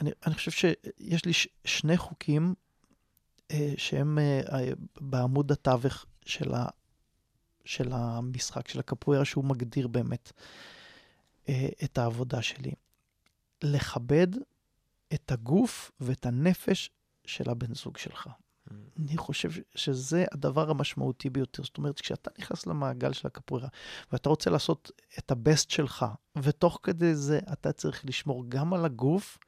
אני, 0.00 0.10
אני 0.26 0.34
חושב 0.34 0.50
שיש 0.50 1.24
לי 1.24 1.32
ש... 1.32 1.48
שני 1.64 1.96
חוקים 1.96 2.54
אה, 3.50 3.72
שהם 3.76 4.18
אה, 4.18 4.70
בעמוד 5.00 5.52
התווך 5.52 6.06
של 6.26 6.52
של 7.64 7.92
המשחק, 7.92 8.68
של 8.68 8.78
הקפוארה, 8.78 9.24
שהוא 9.24 9.44
מגדיר 9.44 9.88
באמת 9.88 10.32
אה, 11.48 11.68
את 11.84 11.98
העבודה 11.98 12.42
שלי. 12.42 12.72
לכבד 13.62 14.28
את 15.14 15.32
הגוף 15.32 15.90
ואת 16.00 16.26
הנפש 16.26 16.90
של 17.24 17.50
הבן 17.50 17.74
זוג 17.74 17.96
שלך. 17.96 18.26
Mm. 18.26 18.72
אני 18.98 19.16
חושב 19.16 19.50
שזה 19.74 20.24
הדבר 20.32 20.70
המשמעותי 20.70 21.30
ביותר. 21.30 21.62
זאת 21.62 21.78
אומרת, 21.78 22.00
כשאתה 22.00 22.30
נכנס 22.38 22.66
למעגל 22.66 23.12
של 23.12 23.26
הקפוארה, 23.26 23.68
ואתה 24.12 24.28
רוצה 24.28 24.50
לעשות 24.50 24.90
את 25.18 25.30
הבסט 25.30 25.70
שלך, 25.70 26.06
ותוך 26.36 26.80
כדי 26.82 27.14
זה 27.14 27.38
אתה 27.52 27.72
צריך 27.72 28.04
לשמור 28.04 28.44
גם 28.48 28.74
על 28.74 28.84
הגוף, 28.84 29.38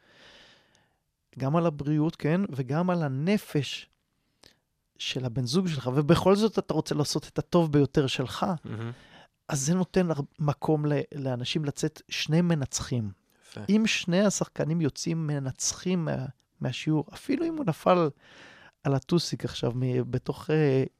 גם 1.39 1.57
על 1.57 1.67
הבריאות, 1.67 2.17
כן, 2.17 2.41
וגם 2.51 2.91
על 2.91 3.03
הנפש 3.03 3.89
של 4.99 5.24
הבן 5.24 5.47
זוג 5.47 5.68
שלך, 5.68 5.90
ובכל 5.94 6.36
זאת 6.36 6.59
אתה 6.59 6.74
רוצה 6.74 6.94
לעשות 6.94 7.28
את 7.28 7.38
הטוב 7.38 7.72
ביותר 7.72 8.07
שלך, 8.07 8.42
mm-hmm. 8.42 8.68
אז 9.49 9.61
זה 9.66 9.74
נותן 9.74 10.09
מקום 10.38 10.84
לאנשים 11.14 11.64
לצאת 11.64 12.03
שני 12.09 12.40
מנצחים. 12.40 13.11
יפה. 13.51 13.61
אם 13.68 13.86
שני 13.86 14.20
השחקנים 14.20 14.80
יוצאים 14.80 15.26
מנצחים 15.26 16.05
מה, 16.05 16.26
מהשיעור, 16.61 17.05
אפילו 17.14 17.47
אם 17.47 17.57
הוא 17.57 17.64
נפל 17.66 18.09
על 18.84 18.94
הטוסיק 18.94 19.44
עכשיו 19.44 19.72
בתוך 20.11 20.51
uh, 20.51 20.53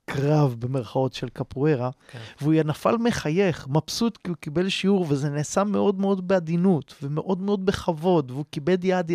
קרב 0.05 0.57
במרכאות 0.59 1.13
של 1.13 1.29
קפוארה, 1.29 1.91
כן. 2.11 2.19
והוא 2.41 2.55
נפל 2.55 2.97
מחייך, 2.97 3.69
מבסוט 3.69 4.17
כי 4.17 4.31
הוא 4.31 4.37
קיבל 4.37 4.69
שיעור, 4.69 5.07
וזה 5.09 5.31
נעשה 5.31 5.65
מאוד 5.65 6.01
מאוד 6.01 6.29
בעדינות, 6.29 6.95
ומאוד 7.03 7.41
מאוד 7.41 7.67
בכבוד, 7.67 8.31
והוא 8.31 8.45
קיבל 8.51 8.75
יד, 8.83 9.11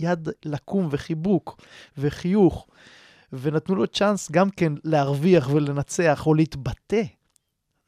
יד 0.00 0.28
לקום 0.44 0.88
וחיבוק 0.90 1.60
וחיוך, 1.98 2.66
ונתנו 3.32 3.74
לו 3.74 3.86
צ'אנס 3.86 4.30
גם 4.30 4.50
כן 4.50 4.72
להרוויח 4.84 5.48
ולנצח 5.50 6.26
או 6.26 6.34
להתבטא. 6.34 7.02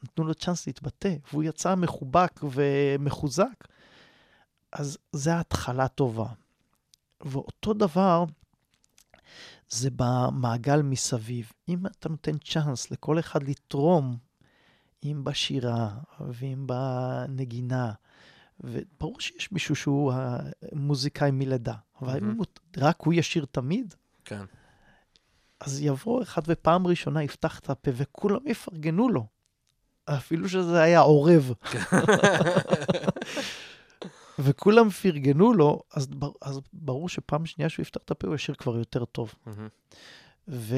נתנו 0.03 0.25
לו 0.25 0.35
צ'אנס 0.35 0.67
להתבטא, 0.67 1.15
והוא 1.33 1.43
יצא 1.45 1.75
מחובק 1.75 2.41
ומחוזק. 2.43 3.65
אז 4.73 4.99
זו 5.13 5.31
התחלה 5.31 5.89
טובה. 5.89 6.27
ואותו 7.21 7.73
דבר 7.73 8.25
זה 9.69 9.89
במעגל 9.97 10.83
מסביב. 10.83 11.53
אם 11.69 11.87
אתה 11.87 12.09
נותן 12.09 12.39
צ'אנס 12.39 12.91
לכל 12.91 13.19
אחד 13.19 13.43
לתרום, 13.43 14.17
אם 15.05 15.21
בשירה 15.25 15.91
ואם 16.21 16.67
בנגינה, 16.67 17.93
וברור 18.61 19.21
שיש 19.21 19.53
מישהו 19.53 19.77
שהוא 19.77 20.13
המוזיקאי 20.73 21.31
מלידה, 21.31 21.75
אבל. 22.03 22.21
הוא- 22.37 22.45
רק 22.77 23.01
הוא 23.01 23.15
ישיר 23.15 23.47
תמיד, 23.51 23.95
כן. 24.25 24.45
אז 25.65 25.81
יבוא 25.83 26.23
אחד 26.23 26.43
ופעם 26.47 26.87
ראשונה 26.87 27.23
יפתח 27.23 27.59
את 27.59 27.71
הפה 27.71 27.91
וכולם 27.95 28.41
יפרגנו 28.47 29.09
לו. 29.09 29.27
אפילו 30.05 30.49
שזה 30.49 30.83
היה 30.83 31.01
עורב. 31.01 31.53
וכולם 34.39 34.91
פרגנו 34.91 35.53
לו, 35.53 35.83
אז, 35.95 36.07
בר- 36.07 36.33
אז 36.43 36.61
ברור 36.73 37.09
שפעם 37.09 37.47
שנייה 37.47 37.69
שהוא 37.69 37.83
יפתח 37.83 38.01
את 38.05 38.11
הפה 38.11 38.27
הוא 38.27 38.35
ישיר 38.35 38.55
כבר 38.55 38.77
יותר 38.77 39.05
טוב. 39.05 39.35
ו... 40.49 40.77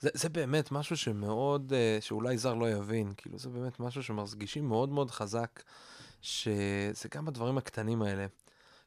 זה, 0.00 0.10
זה 0.14 0.28
באמת 0.28 0.72
משהו 0.72 0.96
שמאוד, 0.96 1.72
אה, 1.72 1.98
שאולי 2.00 2.38
זר 2.38 2.54
לא 2.54 2.70
יבין, 2.70 3.12
כאילו 3.16 3.38
זה 3.38 3.48
באמת 3.48 3.80
משהו 3.80 4.02
שמרגישים 4.02 4.68
מאוד 4.68 4.88
מאוד 4.88 5.10
חזק, 5.10 5.62
שזה 6.22 7.08
גם 7.14 7.24
בדברים 7.24 7.58
הקטנים 7.58 8.02
האלה, 8.02 8.26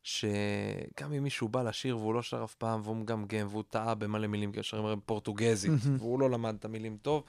שגם 0.07 1.13
אם 1.13 1.23
מישהו 1.23 1.47
בא 1.47 1.63
לשיר 1.63 1.97
והוא 1.97 2.13
לא 2.13 2.21
שר 2.21 2.43
אף 2.43 2.55
פעם, 2.55 2.81
והוא 2.83 2.95
מגמגם, 2.95 3.47
והוא 3.49 3.63
טעה 3.69 3.95
במלא 3.95 4.27
מילים, 4.27 4.51
כי 4.51 4.63
שרים 4.63 4.85
הרי 4.85 4.95
פורטוגזית. 5.05 5.71
והוא 5.97 6.19
לא 6.19 6.29
למד 6.29 6.55
את 6.59 6.65
המילים 6.65 6.97
טוב, 7.01 7.23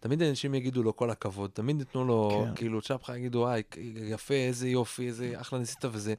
תמיד 0.00 0.22
אנשים 0.22 0.54
יגידו 0.54 0.82
לו 0.82 0.96
כל 0.96 1.10
הכבוד, 1.10 1.50
תמיד 1.50 1.80
ייתנו 1.80 2.04
לו, 2.04 2.44
כן. 2.46 2.54
כאילו, 2.54 2.82
צ'פחה 2.82 3.16
יגידו, 3.16 3.48
היי, 3.48 3.62
יפה, 3.94 4.34
איזה 4.34 4.68
יופי, 4.68 5.06
איזה 5.06 5.32
אחלה 5.36 5.58
ניסית, 5.58 5.84
וזה... 5.84 6.14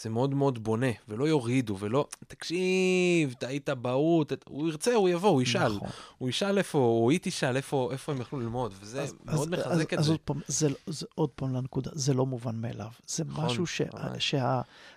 זה 0.00 0.10
מאוד 0.10 0.34
מאוד 0.34 0.64
בונה, 0.64 0.86
ולא 1.08 1.24
יורידו, 1.28 1.76
ולא, 1.78 2.06
תקשיב, 2.28 3.32
טעית 3.38 3.68
בהות, 3.68 4.32
הוא 4.48 4.68
ירצה, 4.68 4.94
הוא 4.94 5.08
יבוא, 5.08 5.28
הוא 5.28 5.42
ישאל. 5.42 5.76
נכון. 5.76 5.88
הוא 6.18 6.28
ישאל 6.28 6.58
איפה, 6.58 6.78
או 6.78 7.10
היא 7.10 7.18
תשאל 7.22 7.56
איפה, 7.56 7.88
איפה 7.92 8.12
הם 8.12 8.20
יכלו 8.20 8.40
ללמוד, 8.40 8.74
וזה 8.80 9.02
אז- 9.02 9.14
מאוד 9.24 9.54
אז- 9.54 9.60
מחזק 9.60 9.94
את 9.94 9.98
אז 9.98 10.04
זה. 10.04 10.10
עוד 10.12 10.20
פעם, 10.20 10.40
זה, 10.46 10.68
זה 10.86 11.06
עוד 11.14 11.30
פעם 11.30 11.54
לנקודה, 11.54 11.90
זה 11.94 12.14
לא 12.14 12.26
מובן 12.26 12.56
מאליו. 12.56 12.90
זה 13.06 13.24
נכון, 13.24 13.44
משהו. 13.44 13.64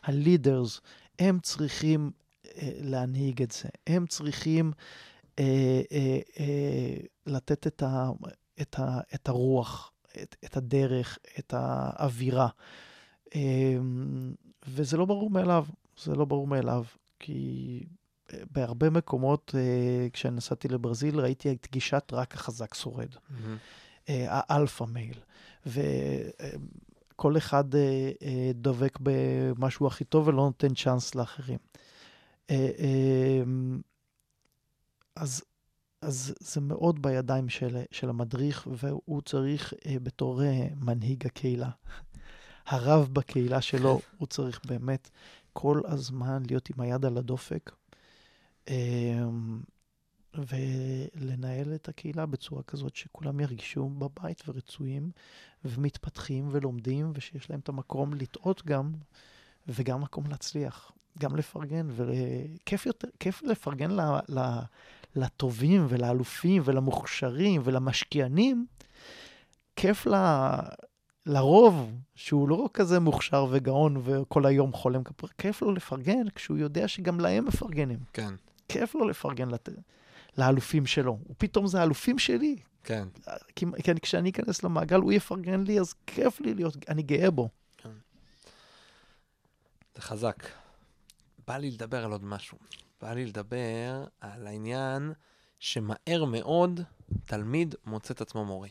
שהלידרס, 0.03 0.81
הם 1.19 1.39
צריכים 1.39 2.11
אה, 2.45 2.69
להנהיג 2.81 3.41
את 3.41 3.51
זה. 3.51 3.69
הם 3.87 4.07
צריכים 4.07 4.71
אה, 5.39 5.43
אה, 5.91 6.19
אה, 6.39 6.95
לתת 7.25 7.67
את, 7.67 7.83
ה, 7.83 8.09
את, 8.61 8.79
ה, 8.79 8.99
את 9.15 9.29
הרוח, 9.29 9.91
את, 10.21 10.35
את 10.45 10.57
הדרך, 10.57 11.17
את 11.39 11.53
האווירה. 11.57 12.47
וזה 14.67 14.97
לא 14.97 15.05
ברור 15.05 15.29
מאליו, 15.29 15.65
זה 16.03 16.15
לא 16.15 16.25
ברור 16.25 16.47
מאליו, 16.47 16.83
כי 17.19 17.83
אה, 18.33 18.39
בהרבה 18.51 18.89
מקומות, 18.89 19.55
אה, 19.57 20.07
כשנסעתי 20.13 20.67
לברזיל, 20.67 21.19
ראיתי 21.19 21.51
את 21.51 21.67
גישת 21.71 22.11
רק 22.13 22.33
החזק 22.33 22.73
שורד. 22.73 23.15
אה, 24.09 24.25
האלפא 24.29 24.83
מייל, 24.83 25.19
וכל 25.65 27.37
אחד 27.37 27.63
דבק 28.53 28.97
במשהו 29.01 29.87
הכי 29.87 30.03
טוב 30.03 30.27
ולא 30.27 30.43
נותן 30.43 30.73
צ'אנס 30.73 31.15
לאחרים. 31.15 31.59
אה, 32.49 33.43
אז, 35.15 35.43
אז 36.01 36.33
זה 36.39 36.61
מאוד 36.61 37.01
בידיים 37.01 37.49
של, 37.49 37.83
של 37.91 38.09
המדריך, 38.09 38.67
והוא 38.71 39.21
צריך 39.21 39.73
בתור 40.03 40.41
מנהיג 40.75 41.25
הקהילה, 41.25 41.69
הרב 42.71 43.09
בקהילה 43.13 43.61
שלו, 43.61 43.99
הוא 44.17 44.27
צריך 44.27 44.61
באמת 44.65 45.09
כל 45.53 45.81
הזמן 45.85 46.43
להיות 46.47 46.69
עם 46.69 46.81
היד 46.81 47.05
על 47.05 47.17
הדופק. 47.17 47.71
אה, 48.69 49.23
ולנהל 50.35 51.75
את 51.75 51.89
הקהילה 51.89 52.25
בצורה 52.25 52.63
כזאת 52.63 52.95
שכולם 52.95 53.39
ירגישו 53.39 53.89
בבית 53.89 54.43
ורצויים 54.47 55.11
ומתפתחים 55.65 56.47
ולומדים 56.51 57.11
ושיש 57.15 57.49
להם 57.49 57.59
את 57.59 57.69
המקום 57.69 58.13
לטעות 58.13 58.65
גם 58.65 58.91
וגם 59.67 60.01
מקום 60.01 60.27
להצליח, 60.27 60.91
גם 61.19 61.35
לפרגן 61.35 61.87
וכיף 61.91 62.85
יותר, 62.85 63.07
כיף 63.19 63.43
לפרגן 63.43 63.91
ל, 63.91 64.01
ל, 64.29 64.59
לטובים 65.15 65.85
ולאלופים 65.89 66.61
ולמוכשרים 66.65 67.61
ולמשקיענים, 67.63 68.65
כיף 69.75 70.07
ל... 70.07 70.15
לרוב, 71.25 71.91
שהוא 72.15 72.49
לא 72.49 72.69
כזה 72.73 72.99
מוכשר 72.99 73.45
וגאון 73.51 74.01
וכל 74.03 74.45
היום 74.45 74.73
חולם 74.73 75.03
כפר, 75.03 75.27
כיף 75.37 75.61
לו 75.61 75.71
לפרגן 75.71 76.29
כשהוא 76.35 76.57
יודע 76.57 76.87
שגם 76.87 77.19
להם 77.19 77.45
מפרגנים. 77.45 77.99
כן, 78.13 78.33
כיף 78.69 78.95
לו 78.95 79.07
לפרגן 79.07 79.49
לת... 79.49 79.69
לאלופים 80.37 80.85
שלו. 80.85 81.19
ופתאום 81.29 81.67
זה 81.67 81.79
האלופים 81.79 82.19
שלי. 82.19 82.55
כן. 82.83 83.07
כי, 83.55 83.65
כי 83.83 83.91
אני, 83.91 83.99
כשאני 83.99 84.29
אכנס 84.29 84.63
למעגל, 84.63 84.99
הוא 84.99 85.11
יפרגן 85.11 85.63
לי, 85.63 85.79
אז 85.79 85.93
כיף 86.07 86.41
לי 86.41 86.53
להיות, 86.53 86.77
אני 86.89 87.03
גאה 87.03 87.31
בו. 87.31 87.49
זה 89.95 90.01
חזק. 90.01 90.43
בא 91.47 91.57
לי 91.57 91.71
לדבר 91.71 92.05
על 92.05 92.11
עוד 92.11 92.23
משהו. 92.23 92.57
בא 93.01 93.13
לי 93.13 93.25
לדבר 93.25 94.05
על 94.21 94.47
העניין 94.47 95.13
שמהר 95.59 96.25
מאוד 96.27 96.79
תלמיד 97.25 97.75
מוצא 97.85 98.13
את 98.13 98.21
עצמו 98.21 98.45
מורה. 98.45 98.69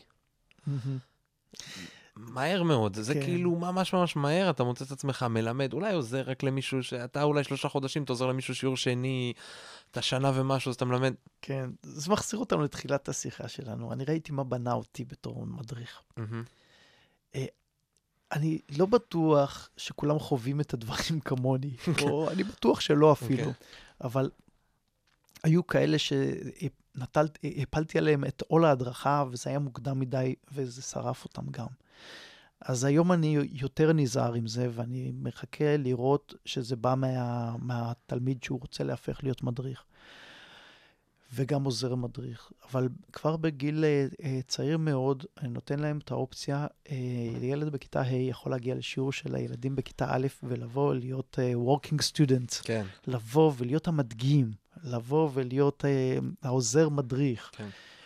מהר 2.15 2.63
מאוד, 2.63 2.99
זה 2.99 3.13
כן. 3.13 3.23
כאילו 3.23 3.55
ממש 3.55 3.93
ממש 3.93 4.15
מהר, 4.15 4.49
אתה 4.49 4.63
מוצא 4.63 4.85
את 4.85 4.91
עצמך 4.91 5.23
מלמד, 5.23 5.73
אולי 5.73 5.93
עוזר 5.93 6.21
רק 6.21 6.43
למישהו, 6.43 6.83
שאתה 6.83 7.23
אולי 7.23 7.43
שלושה 7.43 7.69
חודשים, 7.69 8.03
אתה 8.03 8.11
עוזר 8.11 8.25
למישהו 8.25 8.55
שיעור 8.55 8.77
שני, 8.77 9.33
אתה 9.91 10.01
שנה 10.01 10.31
ומשהו, 10.35 10.69
אז 10.69 10.75
אתה 10.75 10.85
מלמד. 10.85 11.13
כן, 11.41 11.69
זה 11.83 12.11
מחזיר 12.11 12.39
אותנו 12.39 12.63
לתחילת 12.63 13.09
השיחה 13.09 13.47
שלנו. 13.47 13.93
אני 13.93 14.05
ראיתי 14.05 14.31
מה 14.31 14.43
בנה 14.43 14.73
אותי 14.73 15.05
בתור 15.05 15.45
מדריך. 15.45 16.01
מהמם. 16.17 16.43
אני 18.31 18.59
לא 18.77 18.85
בטוח 18.85 19.69
שכולם 19.77 20.19
חווים 20.19 20.61
את 20.61 20.73
הדברים 20.73 21.19
כמוני, 21.25 21.75
או 22.01 22.31
אני 22.31 22.43
בטוח 22.43 22.79
שלא 22.79 23.11
אפילו, 23.11 23.39
אוקיי. 23.39 23.53
אבל 24.01 24.29
היו 25.43 25.67
כאלה 25.67 25.97
שהפלתי 25.99 27.97
עליהם 27.97 28.25
את 28.25 28.43
עול 28.47 28.65
ההדרכה, 28.65 29.23
וזה 29.31 29.49
היה 29.49 29.59
מוקדם 29.59 29.99
מדי, 29.99 30.35
וזה 30.51 30.81
שרף 30.81 31.23
אותם 31.23 31.45
גם. 31.51 31.67
אז 32.61 32.83
היום 32.83 33.11
אני 33.11 33.37
יותר 33.51 33.93
נזהר 33.93 34.33
עם 34.33 34.47
זה, 34.47 34.67
ואני 34.71 35.11
מחכה 35.21 35.77
לראות 35.77 36.33
שזה 36.45 36.75
בא 36.75 36.95
מה, 36.97 37.55
מהתלמיד 37.57 38.43
שהוא 38.43 38.59
רוצה 38.61 38.83
להפך 38.83 39.19
להיות 39.23 39.43
מדריך. 39.43 39.83
וגם 41.33 41.63
עוזר 41.63 41.95
מדריך. 41.95 42.51
אבל 42.69 42.89
כבר 43.13 43.37
בגיל 43.37 43.85
אה, 44.23 44.39
צעיר 44.47 44.77
מאוד, 44.77 45.25
אני 45.41 45.49
נותן 45.49 45.79
להם 45.79 45.97
את 45.97 46.11
האופציה, 46.11 46.67
אה, 46.91 46.95
ילד 47.41 47.71
בכיתה 47.71 48.01
ה' 48.01 48.13
יכול 48.13 48.51
להגיע 48.51 48.75
לשיעור 48.75 49.11
של 49.11 49.35
הילדים 49.35 49.75
בכיתה 49.75 50.05
א' 50.09 50.27
ולבוא 50.43 50.93
להיות 50.93 51.39
אה, 51.39 51.53
working 51.53 51.97
student, 52.11 52.61
כן, 52.63 52.85
לבוא 53.07 53.51
ולהיות 53.57 53.87
המדגים, 53.87 54.51
לבוא 54.83 55.29
ולהיות 55.33 55.85
אה, 55.85 56.17
העוזר 56.43 56.89
מדריך. 56.89 57.51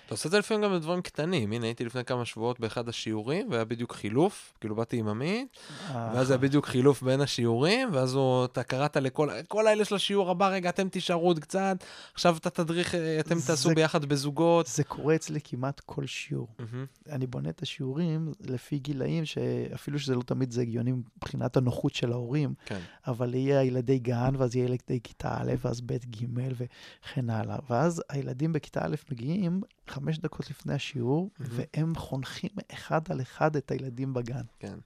אתה 0.05 0.13
עושה 0.13 0.27
את 0.27 0.31
זה 0.31 0.39
לפעמים 0.39 0.63
גם 0.63 0.73
בדברים 0.73 1.01
קטנים. 1.01 1.51
הנה, 1.51 1.65
הייתי 1.65 1.85
לפני 1.85 2.05
כמה 2.05 2.25
שבועות 2.25 2.59
באחד 2.59 2.89
השיעורים, 2.89 3.47
והיה 3.51 3.65
בדיוק 3.65 3.93
חילוף, 3.93 4.53
כאילו 4.59 4.75
באתי 4.75 4.97
עם 4.97 5.07
עמית, 5.07 5.47
ואז 5.93 6.29
היה 6.31 6.37
בדיוק 6.37 6.65
חילוף 6.65 7.03
בין 7.03 7.21
השיעורים, 7.21 7.89
ואז 7.93 8.13
הוא, 8.15 8.45
אתה 8.45 8.63
קראת 8.63 8.97
לכל, 8.97 9.29
כל 9.47 9.67
האלה 9.67 9.85
של 9.85 9.95
השיעור 9.95 10.29
הבא, 10.31 10.47
רגע, 10.49 10.69
אתם 10.69 10.89
תישארו 10.89 11.27
עוד 11.27 11.39
קצת, 11.39 11.77
עכשיו 12.13 12.37
אתה 12.37 12.49
תדריך, 12.49 12.95
אה, 12.95 13.19
אתם 13.19 13.35
זה- 13.39 13.47
תעשו 13.47 13.69
ביחד 13.75 14.05
בזוגות. 14.05 14.67
זה 14.67 14.83
קורה 14.83 15.15
אצלי 15.15 15.39
כמעט 15.43 15.81
כל 15.85 16.05
שיעור. 16.05 16.47
מהמם. 16.59 16.85
אני 17.09 17.27
בונה 17.27 17.49
את 17.49 17.61
השיעורים 17.61 18.31
לפי 18.41 18.79
גילאים, 18.79 19.25
שאפילו 19.25 19.99
שזה 19.99 20.15
לא 20.15 20.21
תמיד 20.21 20.51
זה 20.51 20.61
הגיוני 20.61 20.91
מבחינת 21.17 21.57
הנוחות 21.57 21.95
של 21.95 22.11
ההורים, 22.11 22.53
כן. 22.65 22.79
אבל 23.07 23.33
יהיה 23.33 23.63
ילדי 23.63 23.99
גן, 23.99 24.33
ואז 24.37 24.55
יהיה 24.55 24.65
ילדי 24.65 24.99
כיתה 25.03 25.37
א', 25.41 25.51
ואז 25.65 25.81
ב', 25.81 25.93
ג', 25.93 26.25
וכן 26.55 27.29
הלאה. 27.29 27.57
ואז 27.69 28.03
הילדים 28.09 28.53
בכיתה 28.53 28.85
א' 28.85 28.95
מגיעים 29.11 29.61
חמש 29.95 30.17
דקות 30.17 30.49
לפני 30.49 30.73
השיעור, 30.73 31.29
מהמם. 31.39 31.53
והם 31.55 31.95
חונכים 31.95 32.49
אחד 32.73 33.01
על 33.09 33.21
אחד 33.21 33.55
את 33.55 33.71
הילדים 33.71 34.13
בגן. 34.13 34.43
כן. 34.59 34.77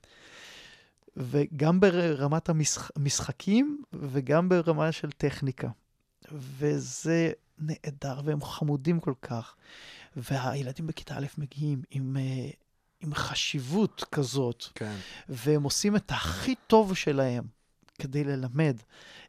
וגם 1.17 1.79
ברמת 1.79 2.49
המשחקים 2.95 3.83
וגם 3.93 4.49
ברמה 4.49 4.91
של 4.91 5.11
טכניקה. 5.11 5.69
וזה 6.31 7.31
נהדר, 7.59 8.21
והם 8.23 8.41
חמודים 8.41 8.99
כל 8.99 9.13
כך. 9.21 9.55
והילדים 10.15 10.87
בכיתה 10.87 11.17
א' 11.17 11.25
מגיעים 11.37 11.81
עם, 11.91 12.17
אה, 12.17 12.49
עם 12.99 13.13
חשיבות 13.13 14.03
כזאת, 14.11 14.63
כן. 14.75 14.95
והם 15.29 15.63
עושים 15.63 15.95
את 15.95 16.11
הכי 16.11 16.55
טוב 16.67 16.95
שלהם 16.95 17.43
כדי 17.99 18.23
ללמד. 18.23 18.77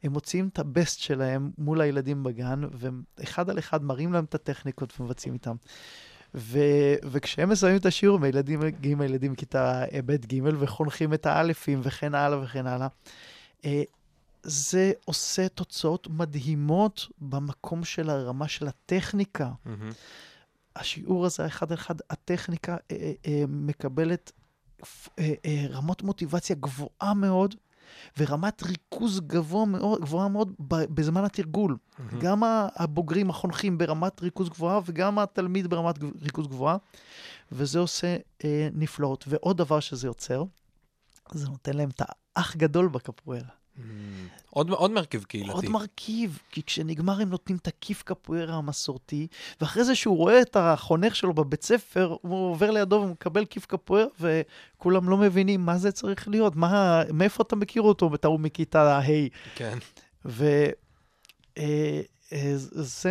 הם 0.03 0.13
מוציאים 0.13 0.49
את 0.49 0.59
הבסט 0.59 1.01
שלהם 1.01 1.51
מול 1.59 1.81
הילדים 1.81 2.23
בגן, 2.23 2.61
ואחד 2.73 3.51
על 3.51 3.59
אחד 3.59 3.85
מראים 3.85 4.13
להם 4.13 4.25
את 4.25 4.35
הטכניקות 4.35 5.01
ומבצעים 5.01 5.35
איתם. 5.35 5.57
ו- 6.35 6.95
וכשהם 7.05 7.49
מסיימים 7.49 7.81
את 7.81 7.87
השיעור, 7.87 8.25
הילדים 8.25 8.61
מגיעים 8.61 9.01
הילדים 9.01 9.33
מכיתה 9.33 9.85
ב' 10.07 10.13
ג' 10.13 10.41
וחונכים 10.59 11.15
את 11.15 11.27
האלפים 11.27 11.81
וכן 11.83 12.15
הלאה 12.15 12.43
וכן 12.43 12.67
הלאה. 12.67 12.89
אה, 13.65 13.83
זה 14.43 14.93
עושה 15.05 15.49
תוצאות 15.49 16.09
מדהימות 16.11 17.07
במקום 17.19 17.85
של 17.85 18.11
הרמה 18.11 18.49
של 18.49 18.69
הטכניקה. 18.69 19.51
מהמם. 19.65 19.91
השיעור 20.77 21.27
הזה, 21.27 21.47
אחד 21.47 21.73
על 21.73 21.79
אחד, 21.79 21.95
הטכניקה 22.11 22.77
אה, 22.91 23.13
אה, 23.27 23.45
מקבלת 23.49 24.33
אה, 25.19 25.35
רמות 25.71 26.03
מוטיבציה 26.03 26.57
גבוהה 26.61 27.15
מאוד, 27.15 27.55
ורמת 28.19 28.63
ריכוז 28.63 29.21
גבוה 29.21 29.65
מאוד, 29.67 30.01
גבוהה 30.01 30.29
מאוד 30.29 30.55
בזמן 30.69 31.25
התרגול. 31.25 31.77
מהמם. 31.99 32.21
גם 32.21 32.43
הבוגרים 32.77 33.31
החונכים 33.31 33.79
ברמת 33.79 34.23
ריכוז 34.23 34.49
גבוהה, 34.49 34.81
וגם 34.87 35.19
התלמיד 35.19 35.67
ברמת 35.67 35.99
ריכוז 36.23 36.47
גבוהה, 36.47 36.77
וזה 37.53 37.79
עושה 37.79 38.17
אה, 38.45 38.69
נפלאות. 38.73 39.25
ועוד 39.29 39.57
דבר 39.57 39.81
שזה 39.81 40.07
יוצר, 40.07 40.45
זה 41.33 41.49
נותן 41.49 41.77
להם 41.77 41.89
את 41.89 42.03
האח 42.37 42.57
גדול 42.57 42.89
בקפוארה. 42.89 43.60
עוד 44.51 44.71
עוד 44.71 44.91
מרכיב 44.91 45.25
קהילתי. 45.25 45.53
עוד 45.53 45.69
מרכיב, 45.69 46.39
כי 46.51 46.63
כשנגמר 46.63 47.21
הם 47.21 47.29
נותנים 47.29 47.59
את 47.63 47.67
הכיף 47.67 48.03
קפוארה 48.03 48.55
המסורתי, 48.55 49.27
ואחרי 49.61 49.85
זה 49.85 49.95
שהוא 49.95 50.17
רואה 50.17 50.41
את 50.41 50.57
החונך 50.57 51.17
שלו 51.17 51.33
בבית 51.33 51.63
ספר, 51.63 52.17
הוא 52.23 52.51
עובר 52.51 52.71
לידו 52.71 52.97
ומקבל 52.97 53.45
כיף 53.45 53.67
קפוארה, 53.67 54.07
וכולם 54.21 55.09
לא 55.09 55.17
מבינים 55.17 55.67
מה 55.67 55.79
זה 55.79 55.93
צריך 55.93 56.29
להיות, 56.29 56.57
מה, 56.57 57.03
מאיפה 57.13 57.43
אתה 57.43 57.57
מכיר 57.57 57.83
אותו, 57.83 58.15
אתה 58.15 58.29
הוא 58.29 58.41
מכיתה 58.41 58.99
ה'. 58.99 59.03
כן. 59.55 59.79
וזה 60.25 60.65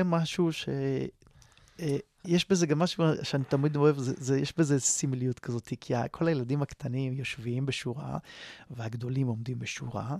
משהו 0.05 0.53
ש... 0.53 0.69
אה, 1.79 1.97
יש 2.25 2.49
בזה 2.49 2.67
גם 2.67 2.79
משהו 2.79 3.03
שאני 3.23 3.43
תמיד 3.43 3.75
אוהב, 3.75 3.97
זה, 3.97 4.13
זה, 4.17 4.39
יש 4.39 4.53
בזה 4.57 4.79
סמליות 4.79 5.39
כזאת, 5.39 5.73
כי 5.81 5.93
כל 6.11 6.27
הילדים 6.27 6.61
הקטנים 6.61 7.13
יושבים 7.13 7.65
בשורה, 7.65 8.17
והגדולים 8.71 9.27
עומדים 9.27 9.59
בשורה, 9.59 10.17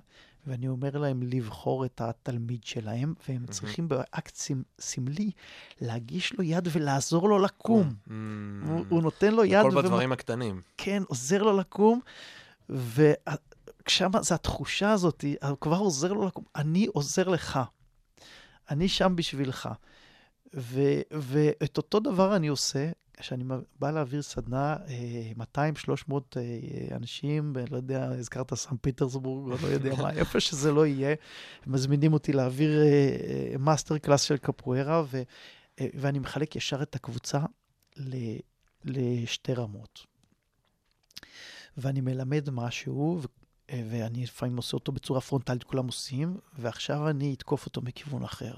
ואני 0.48 0.68
אומר 0.68 0.98
להם 0.98 1.24
לבחור 1.24 1.86
את 1.86 2.02
התלמיד 2.02 2.64
שלהם, 2.64 3.14
והם 3.28 3.46
צריכים 3.48 3.88
באקט 3.88 4.36
סמ- 4.36 4.64
סמלי 4.80 5.32
להגיש 5.82 6.34
לו 6.34 6.44
יד 6.44 6.68
ולעזור 6.72 7.30
לו 7.30 7.40
לקום. 7.40 7.94
מהמם. 8.08 8.64
הוא, 8.70 8.86
הוא 8.90 9.02
נותן 9.02 9.34
לו 9.34 9.46
יד, 9.46 9.54
הכל 9.56 9.70
ומ- 9.70 9.76
בדברים 9.82 10.12
הקטנים. 10.12 10.62
כן, 10.78 11.04
עוזר 11.08 11.44
לו 11.44 11.58
לקום, 11.58 12.00
ושם 12.70 14.10
זה 14.22 14.36
התחושה 14.36 14.92
הזאת, 14.92 15.26
כבר 15.62 15.78
עוזר 15.78 16.14
לו 16.14 16.28
לקום, 16.28 16.44
אני 16.56 16.86
עוזר 16.94 17.28
לך, 17.28 17.60
אני 18.72 18.88
שם 18.88 19.16
בשבילך. 19.16 19.70
ו, 20.54 20.82
ואת 21.12 21.78
אותו 21.78 22.00
דבר 22.00 22.36
אני 22.36 22.48
עושה, 22.48 22.92
כשאני 23.18 23.44
בא 23.80 23.92
להעביר 23.92 24.22
סדנה, 24.22 24.76
200-300 25.56 26.12
אנשים, 26.92 27.54
ב- 27.54 27.58
לא 27.72 27.78
יודע, 27.78 28.04
הזכרת 28.06 28.54
סן 28.54 28.78
פיטרסבורג, 28.82 29.52
או 29.52 29.58
לא 29.68 29.74
יודע 29.74 29.96
מה, 29.96 30.12
איפה 30.20 30.40
שזה 30.40 30.72
לא 30.72 30.86
יהיה, 30.86 31.16
מזמינים 31.68 32.14
אותי 32.14 32.34
להעביר 32.34 32.82
אה, 32.82 33.54
master 33.60 33.98
class 33.98 34.22
של 34.22 34.38
קפוארה, 34.38 35.04
ו, 35.12 35.22
אה, 35.80 35.88
ואני 35.94 36.20
מחלק 36.20 36.56
ישר 36.56 36.82
את 36.82 36.96
הקבוצה 36.96 37.40
ל- 37.98 38.38
לשתי 38.86 39.54
רמות. 39.54 40.06
ואני 41.78 42.02
מלמד 42.02 42.50
משהו, 42.50 43.22
אה, 43.70 43.84
ואני 43.90 44.24
לפעמים 44.24 44.58
עושה 44.58 44.78
אותו 44.78 44.92
בצורה 44.92 45.22
פרונטלית, 45.22 45.64
כולם 45.64 45.86
עושים, 45.88 46.38
ועכשיו 46.60 47.10
אני 47.10 47.34
אתקוף 47.34 47.66
אותו 47.66 47.82
מכיוון 47.82 48.24
אחר. 48.24 48.54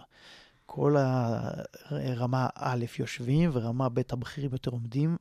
כל 0.74 0.96
הרמה 0.98 2.48
א' 2.56 2.86
יושבים, 3.00 3.50
ורמה 3.54 3.90
ב' 3.90 4.02
הבכירים 4.12 4.52
יותר 4.52 4.72
עומדים, 4.72 5.18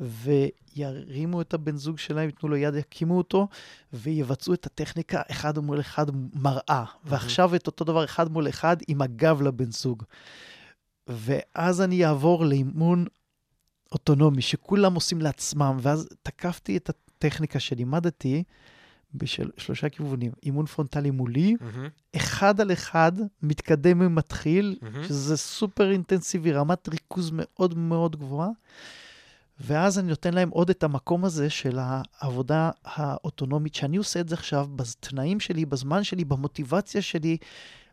וירימו 0.00 1.40
את 1.40 1.54
הבן 1.54 1.76
זוג 1.76 1.98
שלהם, 1.98 2.26
ייתנו 2.26 2.48
לו 2.48 2.56
יד, 2.56 2.74
יקימו 2.74 3.18
אותו, 3.18 3.48
ויבצעו 3.92 4.54
את 4.54 4.66
הטכניקה 4.66 5.22
אחד 5.30 5.58
מול 5.58 5.80
אחד 5.80 6.06
מראה. 6.34 6.84
ועכשיו 7.04 7.54
את 7.54 7.66
אותו 7.66 7.84
דבר 7.84 8.04
אחד 8.04 8.32
מול 8.32 8.48
אחד 8.48 8.76
עם 8.88 9.02
הגב 9.02 9.42
לבן 9.42 9.70
זוג. 9.70 10.02
ואז 11.08 11.80
אני 11.80 12.06
אעבור 12.06 12.44
לאימון 12.44 13.06
אוטונומי, 13.92 14.42
שכולם 14.42 14.94
עושים 14.94 15.20
לעצמם, 15.20 15.76
ואז 15.80 16.08
תקפתי 16.22 16.76
את 16.76 16.90
הטכניקה 16.90 17.60
שלימדתי 17.60 18.42
בשלושה 19.18 19.88
כיוונים. 19.88 20.32
אימון 20.42 20.66
פרונטלי 20.66 21.10
מולי, 21.10 21.56
מהמם. 21.60 21.88
אחד 22.16 22.60
על 22.60 22.72
אחד, 22.72 23.12
מתקדם 23.42 24.00
ומתחיל, 24.00 24.78
מהמם. 24.82 25.04
שזה 25.04 25.36
סופר 25.36 25.90
אינטנסיבי, 25.90 26.52
רמת 26.52 26.88
ריכוז 26.88 27.30
מאוד 27.32 27.78
מאוד 27.78 28.16
גבוהה. 28.16 28.48
ואז 29.60 29.98
אני 29.98 30.08
נותן 30.08 30.34
להם 30.34 30.50
עוד 30.50 30.70
את 30.70 30.82
המקום 30.82 31.24
הזה 31.24 31.50
של 31.50 31.78
העבודה 31.80 32.70
האוטונומית, 32.84 33.74
שאני 33.74 33.96
עושה 33.96 34.20
את 34.20 34.28
זה 34.28 34.34
עכשיו 34.34 34.68
בתנאים 34.76 35.40
שלי, 35.40 35.64
בזמן 35.64 36.04
שלי, 36.04 36.24
במוטיבציה 36.24 37.02
שלי, 37.02 37.36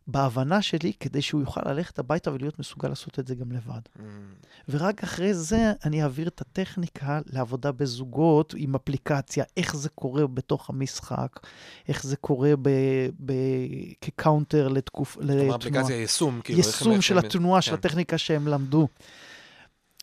בהבנה 0.08 0.62
שלי, 0.62 0.94
כדי 1.00 1.22
שהוא 1.22 1.42
יוכל 1.42 1.62
ללכת 1.66 2.00
הביתה 2.00 2.32
ולהיות 2.32 2.60
מסוגל 2.60 2.90
לעשות 2.90 3.20
את 3.20 3.28
זה 3.28 3.36
גם 3.36 3.52
לבד. 3.52 3.80
מהמם. 3.96 4.34
ורק 4.70 5.04
אחרי 5.04 5.34
זה 5.34 5.74
אני 5.86 6.04
אעביר 6.04 6.28
את 6.28 6.42
הטכניקה 6.42 7.20
לעבודה 7.26 7.72
בזוגות 7.72 8.54
עם 8.58 8.76
אפליקציה, 8.76 9.44
איך 9.58 9.76
זה 9.76 9.90
קורה 9.90 10.28
בתוך 10.28 10.70
המשחק, 10.70 11.40
איך 11.88 12.04
זה 12.04 12.16
קורה 12.16 12.54
ב, 12.62 12.70
ב, 13.26 13.34
כ 14.02 14.17
counter 14.17 14.70
כלומר, 14.92 15.10
לתנועה. 15.20 15.56
אפליקציה 15.56 15.96
יישום, 15.96 16.42
כאילו. 16.44 16.60
יישום 16.60 17.02
של 17.02 17.18
התנועה, 17.18 17.62
של 17.62 17.72
כן. 17.72 17.78
הטכניקה 17.78 18.18
שהם 18.18 18.48
למדו. 18.48 18.88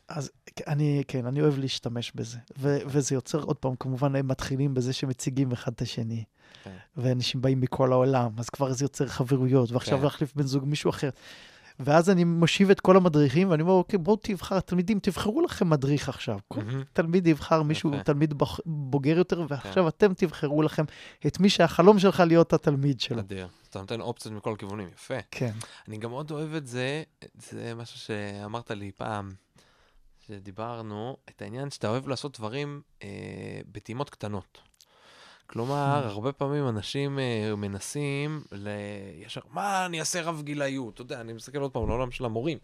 אז 0.08 0.30
אני, 0.66 1.02
כן, 1.08 1.26
אני 1.26 1.40
אוהב 1.40 1.58
להשתמש 1.58 2.12
בזה. 2.14 2.38
ו- 2.58 2.78
וזה 2.86 3.14
יוצר, 3.14 3.42
עוד 3.42 3.56
פעם, 3.56 3.74
כמובן, 3.80 4.16
הם 4.16 4.28
מתחילים 4.28 4.74
בזה 4.74 4.92
שמציגים 4.92 5.52
אחד 5.52 5.72
את 5.72 5.82
השני. 5.82 6.24
כן. 6.64 6.76
ואנשים 6.96 7.42
באים 7.42 7.60
מכל 7.60 7.92
העולם, 7.92 8.30
אז 8.38 8.50
כבר 8.50 8.72
זה 8.72 8.84
יוצר 8.84 9.06
חברויות, 9.06 9.72
ועכשיו 9.72 9.98
כן. 9.98 10.04
להחליף 10.04 10.34
בן 10.34 10.42
זוג 10.42 10.64
מישהו 10.64 10.90
אחר. 10.90 11.10
ואז 11.80 12.10
אני 12.10 12.24
מושיב 12.24 12.70
את 12.70 12.80
כל 12.80 12.96
המדריכים, 12.96 13.50
ואני 13.50 13.62
אומר, 13.62 13.72
אוקיי, 13.72 13.98
בואו 13.98 14.16
תבחר, 14.16 14.56
התלמידים, 14.56 14.98
תבחרו 14.98 15.40
לכם 15.40 15.70
מדריך 15.70 16.08
עכשיו. 16.08 16.38
כל. 16.48 16.60
תלמיד 16.92 17.26
יבחר 17.26 17.62
מישהו. 17.62 17.90
תלמיד 18.04 18.34
בוגר 18.66 19.18
יותר, 19.18 19.44
ועכשיו 19.48 19.88
אתם 19.88 20.14
תבחרו 20.14 20.62
לכם 20.62 20.84
את 21.26 21.40
מי 21.40 21.48
שהחלום 21.50 21.98
שלך 21.98 22.20
להיות 22.20 22.52
התלמיד 22.52 23.00
שלו. 23.00 23.20
אדיר. 23.20 23.48
אתה 23.70 23.80
נותן 23.80 24.00
אופציות 24.00 24.34
מכל 24.34 24.52
הכיוונים, 24.52 24.88
יפה. 24.94 25.14
כן. 25.30 25.52
אני 25.88 25.98
גם 25.98 26.10
מאוד 26.10 26.30
אוהב 26.30 26.54
את 26.54 26.66
זה, 26.66 27.02
זה 27.34 27.72
משהו 27.76 27.98
שאמרת 27.98 28.70
לי 28.70 28.90
פעם, 28.96 29.30
שדיברנו, 30.26 31.16
את 31.28 31.42
העניין 31.42 31.70
שאתה 31.70 31.88
אוהב 31.88 32.08
לעשות 32.08 32.38
דברים 32.38 32.82
אה, 33.02 33.08
בטעימות 33.72 34.10
קטנות. 34.10 34.69
כלומר, 35.52 36.06
הרבה 36.06 36.32
פעמים 36.32 36.68
אנשים 36.68 37.18
אה, 37.18 37.54
מנסים 37.56 38.42
ל... 38.52 38.68
ישר, 39.26 39.40
מה 39.52 39.86
אני 39.86 40.00
אעשה 40.00 40.22
רב 40.22 40.42
גילאיות? 40.42 40.94
אתה 40.94 41.02
יודע, 41.02 41.20
אני 41.20 41.32
מסתכל 41.32 41.58
עוד 41.58 41.70
פעם 41.70 41.88
לעולם 41.88 42.10
של 42.10 42.24
המורים. 42.24 42.58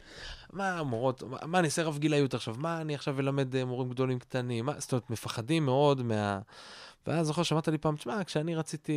מה 0.52 0.78
המורות, 0.78 1.22
מה, 1.22 1.36
מה 1.46 1.58
אני 1.58 1.66
אעשה 1.66 1.82
רב 1.82 1.98
גילאיות 1.98 2.34
עכשיו? 2.34 2.54
מה 2.58 2.80
אני 2.80 2.94
עכשיו 2.94 3.20
אלמד 3.20 3.56
אה, 3.56 3.64
מורים 3.64 3.88
גדולים 3.88 4.18
קטנים? 4.18 4.66
מה, 4.66 4.72
זאת 4.78 4.92
אומרת, 4.92 5.10
מפחדים 5.10 5.64
מאוד 5.64 6.02
מה... 6.02 6.38
ואז 7.06 7.26
זוכר 7.26 7.42
שמעת 7.42 7.68
לי 7.68 7.78
פעם, 7.78 7.96
תשמע, 7.96 8.24
כשאני 8.24 8.54
רציתי 8.54 8.92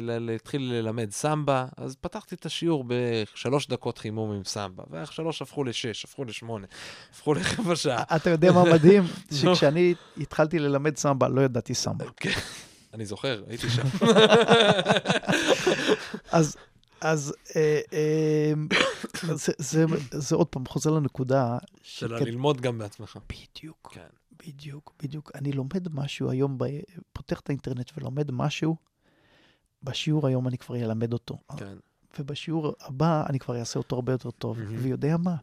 להתחיל 0.00 0.72
ללמד 0.72 1.10
סמבה, 1.10 1.66
אז 1.76 1.96
פתחתי 2.00 2.34
את 2.34 2.46
השיעור 2.46 2.84
בשלוש 2.86 3.68
דקות 3.68 3.98
חימום 3.98 4.32
עם 4.32 4.44
סמבה, 4.44 4.82
ואיך 4.90 5.12
שלוש 5.12 5.42
הפכו 5.42 5.64
לשש, 5.64 6.04
הפכו 6.04 6.24
לשמונה, 6.24 6.66
הפכו 7.10 7.34
לחבע 7.34 7.76
שעה. 7.76 8.02
אתה 8.16 8.30
יודע 8.30 8.52
מה 8.52 8.64
מדהים? 8.64 9.02
שכשאני 9.40 9.94
התחלתי 10.16 10.58
ללמד 10.58 10.96
סמבה, 10.96 11.28
לא 11.28 11.40
ידעתי 11.40 11.74
סמבה. 11.74 12.04
אני 12.94 13.06
זוכר, 13.06 13.44
הייתי 13.48 13.70
שם. 13.70 13.82
אז, 16.32 16.56
אז 17.00 17.34
אה, 17.56 17.80
אה, 17.92 18.52
זה, 20.12 20.34
עוד 20.34 20.46
פעם 20.46 20.66
חוזר 20.66 20.90
לנקודה. 20.90 21.58
של 21.82 22.14
ללמוד 22.14 22.60
גם 22.60 22.78
בעצמך. 22.78 23.18
בדיוק, 23.28 23.90
כן. 23.94 24.06
בדיוק, 24.46 24.92
בדיוק. 25.02 25.30
אני 25.34 25.52
לומד 25.52 25.94
משהו 25.94 26.30
היום. 26.30 26.58
פותח 27.12 27.40
את 27.40 27.48
האינטרנט 27.48 27.90
ולומד 27.96 28.30
משהו, 28.30 28.76
בשיעור 29.82 30.26
היום 30.26 30.48
אני 30.48 30.58
כבר 30.58 30.76
אלמד 30.76 31.12
אותו. 31.12 31.38
כן. 31.56 31.76
ובשיעור 32.18 32.72
הבא 32.80 33.24
אני 33.28 33.38
כבר 33.38 33.58
אעשה 33.58 33.78
אותו 33.78 33.96
הרבה 33.96 34.12
יותר 34.12 34.30
טוב. 34.30 34.58
ויודע 34.68 35.16
מה? 35.16 35.36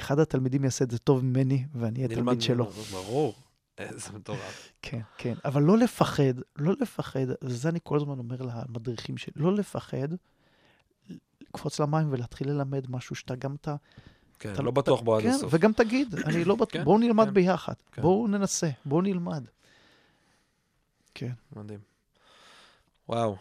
אחד 0.00 0.18
התלמידים 0.18 0.64
יעשה 0.64 0.84
את 0.84 0.90
זה 0.90 0.98
טוב 0.98 1.24
ממני, 1.24 1.64
ואני 1.74 1.98
אהיה 1.98 2.08
תלמיד 2.08 2.42
שלו. 2.42 2.70
ברור. 2.90 3.34
איזה 3.78 4.12
מטורף. 4.12 4.72
כן, 4.82 5.00
כן. 5.18 5.34
אבל 5.44 5.62
לא 5.62 5.78
לפחד, 5.78 6.34
לא 6.56 6.74
לפחד, 6.80 7.26
וזה 7.42 7.68
אני 7.68 7.78
כל 7.82 7.96
הזמן 7.96 8.18
אומר 8.18 8.36
למדריכים 8.42 9.16
שלי, 9.16 9.32
לא 9.36 9.54
לפחד 9.54 10.08
לקפוץ 11.40 11.80
למים 11.80 12.12
ולהתחיל 12.12 12.50
ללמד 12.50 12.90
משהו 12.90 13.16
שאתה 13.16 13.34
גם 13.34 13.54
אתה... 13.54 13.76
כן, 14.38 14.52
אתה- 14.52 14.62
לא 14.62 14.70
בטוח 14.70 15.00
בו 15.00 15.16
עד 15.16 15.22
כן, 15.22 15.28
הסוף. 15.28 15.54
וגם 15.54 15.72
תגיד, 15.72 16.14
אני 16.28 16.44
לא 16.44 16.54
בטוח, 16.54 16.72
כן, 16.72 16.84
בואו 16.84 16.98
נלמד 16.98 17.26
כן, 17.26 17.34
ביחד, 17.34 17.74
כן. 17.92 18.02
בואו 18.02 18.26
ננסה, 18.26 18.70
בואו 18.84 19.00
נלמד. 19.00 19.44
כן. 21.14 21.32
מדהים. 21.56 21.80
וואו, 23.08 23.36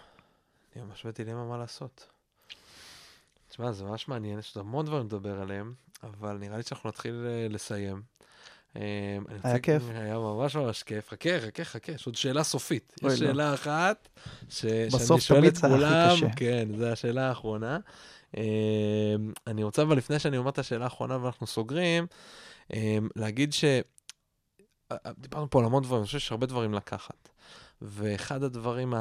אני 0.76 0.84
ממש 0.84 1.06
בדילמה 1.06 1.46
מה 1.46 1.58
לעשות. 1.58 2.08
תשמע, 3.50 3.72
זה 3.72 3.84
ממש 3.84 4.08
מעניין, 4.08 4.40
יש 4.40 4.58
עוד 4.58 4.66
המון 4.66 4.86
דברים 4.86 5.06
לדבר 5.06 5.42
עליהם, 5.42 5.74
אבל 6.04 6.38
נראה 6.38 6.58
לי 6.58 6.64
שאנחנו 6.64 6.90
נתחיל 6.90 7.26
אה, 7.28 7.48
לסיים. 7.50 8.02
אני 8.76 9.20
רוצה- 9.36 9.60
כיף. 9.60 9.84
היה 9.94 10.18
ממש 10.18 10.56
ממש 10.56 10.84
כיף. 10.84 11.10
חכה, 11.10 11.40
חכה, 11.40 11.64
חכה, 11.64 11.92
יש 11.92 12.06
עוד 12.06 12.16
שאלה 12.16 12.44
סופית. 12.44 12.94
יש 12.98 13.04
לא. 13.04 13.16
שאלה 13.16 13.54
אחת, 13.54 14.10
שאני 14.50 14.90
שואל 15.20 15.48
את 15.48 15.58
כולם. 15.58 16.16
כן, 16.36 16.68
זו 16.78 16.88
השאלה 16.88 17.30
האחרונה. 17.30 17.80
אה, 18.38 18.44
אני 19.48 19.64
רוצה, 19.64 19.82
אבל 19.82 19.98
לפני 19.98 20.20
שאני 20.20 20.38
אומר 20.38 20.50
את 20.50 20.60
השאלה 20.60 20.84
האחרונה 20.84 21.18
ואנחנו 21.24 21.48
סוגרים, 21.48 22.08
אה, 22.74 22.98
להגיד 23.16 23.54
ש... 23.54 23.66
דיברנו 25.18 25.50
פה 25.50 25.60
על 25.60 25.66
המון 25.66 25.84
דברים, 25.84 26.00
אני 26.00 26.06
חושב 26.06 26.20
שיש 26.20 26.32
הרבה 26.32 26.46
דברים 26.46 26.74
לקחת. 26.74 27.30
ואחד 27.82 28.44
הדברים 28.44 28.94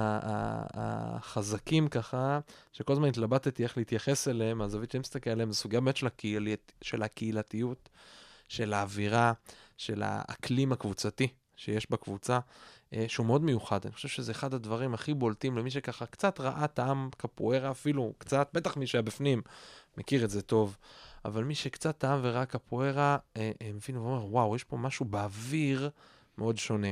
החזקים 0.75 1.89
ככה, 1.89 2.41
שכל 2.73 2.93
הזמן 2.93 3.09
התלבטתי 3.09 3.63
איך 3.63 3.77
להתייחס 3.77 4.29
אליהם, 4.29 4.59
מהזווית 4.59 4.91
שאני 4.91 5.01
מסתכל 5.01 5.31
עליהם, 5.31 5.53
זו 5.53 5.59
סוגיה 5.59 5.81
באמת 5.81 5.97
של, 5.97 6.07
הקהיל... 6.07 6.49
של 6.83 7.03
הקהילתיות, 7.03 7.89
של 8.51 8.73
האווירה, 8.73 9.33
של 9.77 10.03
האקלים 10.03 10.73
הקבוצתי 10.73 11.29
שיש 11.57 11.91
בקבוצה, 11.91 12.39
אה, 12.95 13.05
שהוא 13.09 13.27
מאוד 13.27 13.43
מיוחד. 13.43 13.81
אני 13.85 13.93
חושב 13.93 14.09
שזה 14.09 14.33
אחד 14.33 14.55
הדברים 14.55 14.95
הכי 14.95 15.15
בולטים 15.15 15.59
למי 15.59 15.71
שככה 15.71 16.07
קצת 16.07 16.41
ראה 16.41 16.67
טעם 16.67 17.11
קפוארה, 17.17 17.71
אפילו 17.71 18.13
קצת, 18.19 18.51
בטח 18.53 18.77
מי 18.77 18.87
שהיה 18.87 19.03
בפנים 19.03 19.43
מכיר 19.97 20.25
את 20.25 20.31
זה 20.31 20.43
טוב. 20.43 20.77
אבל 21.25 21.45
מי 21.45 21.55
שקצת 21.55 21.99
טעם 21.99 22.21
וראה 22.23 22.47
קפוארה, 22.47 23.19
אה, 23.37 23.51
אה, 23.63 23.71
מבין 23.75 23.97
ואומר, 23.97 24.27
וואו, 24.27 24.57
יש 24.57 24.65
פה 24.65 24.77
משהו 24.77 25.07
באוויר 25.07 25.91
מאוד 26.39 26.59
שונה. 26.59 26.89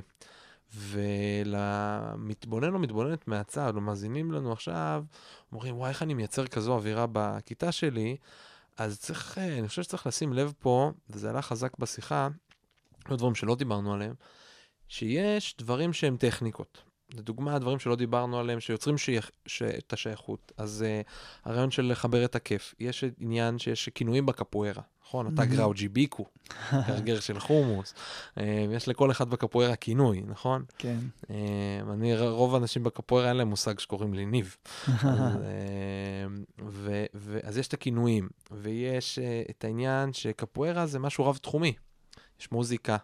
ולמתבונן 0.74 2.74
או 2.74 2.78
מתבוננת 2.78 3.28
מהצד, 3.28 3.76
או 3.76 3.80
מאזינים 3.80 4.32
לנו 4.32 4.52
עכשיו, 4.52 5.04
אומרים, 5.52 5.76
וואי, 5.76 5.88
איך 5.88 6.02
אני 6.02 6.14
מייצר 6.14 6.46
כזו 6.46 6.74
אווירה 6.74 7.06
בכיתה 7.12 7.72
שלי? 7.72 8.16
אז 8.78 9.00
צריך, 9.00 9.38
אה, 9.38 9.58
אני 9.58 9.68
חושב 9.68 9.82
שצריך 9.82 10.06
לשים 10.06 10.32
לב 10.32 10.52
פה, 10.58 10.92
וזה 11.10 11.30
עלה 11.30 11.42
חזק 11.42 11.78
בשיחה, 11.78 12.28
לא 13.08 13.16
דברים 13.16 13.34
שלא 13.34 13.54
דיברנו 13.54 13.94
עליהם, 13.94 14.14
שיש 14.88 15.56
דברים 15.58 15.92
שהם 15.92 16.16
טכניקות. 16.16 16.82
לדוגמה, 17.14 17.58
דברים 17.58 17.78
שלא 17.78 17.96
דיברנו 17.96 18.38
עליהם, 18.38 18.60
שיוצרים 18.60 18.98
שייך, 18.98 19.30
ש... 19.46 19.62
את 19.62 19.92
השייכות. 19.92 20.52
אז 20.56 20.84
uh, 20.84 21.10
הרעיון 21.44 21.70
של 21.70 21.90
לחבר 21.90 22.24
את 22.24 22.34
הכיף. 22.34 22.74
יש 22.80 23.04
עניין 23.18 23.58
שיש 23.58 23.88
כינויים 23.88 24.26
בקפוארה, 24.26 24.82
נכון? 25.08 25.26
אתה 25.26 25.34
מהמם. 25.34 25.56
גראוג'י 25.56 25.88
ביקו, 25.88 26.24
גרגר 26.88 27.20
של 27.20 27.40
חומוס. 27.40 27.94
Uh, 28.34 28.40
יש 28.72 28.88
לכל 28.88 29.10
אחד 29.10 29.30
בקפוארה 29.30 29.76
כינוי, 29.76 30.22
נכון? 30.26 30.64
כן. 30.78 30.98
Uh, 31.22 31.28
אני, 31.92 32.18
רוב 32.18 32.54
האנשים 32.54 32.84
בקפוארה 32.84 33.28
אין 33.28 33.36
להם 33.36 33.48
מושג 33.48 33.78
שקוראים 33.78 34.14
לי 34.14 34.26
ניב. 34.26 34.56
אז, 34.88 35.38
ו, 37.14 37.38
אז 37.42 37.58
יש 37.58 37.68
את 37.68 37.74
הכינויים, 37.74 38.28
ויש 38.50 39.18
את 39.50 39.64
העניין 39.64 40.12
שקפוארה 40.12 40.86
זה 40.86 40.98
משהו 40.98 41.26
רב-תחומי. 41.26 41.74
יש 42.40 42.52
מוזיקה, 42.52 42.96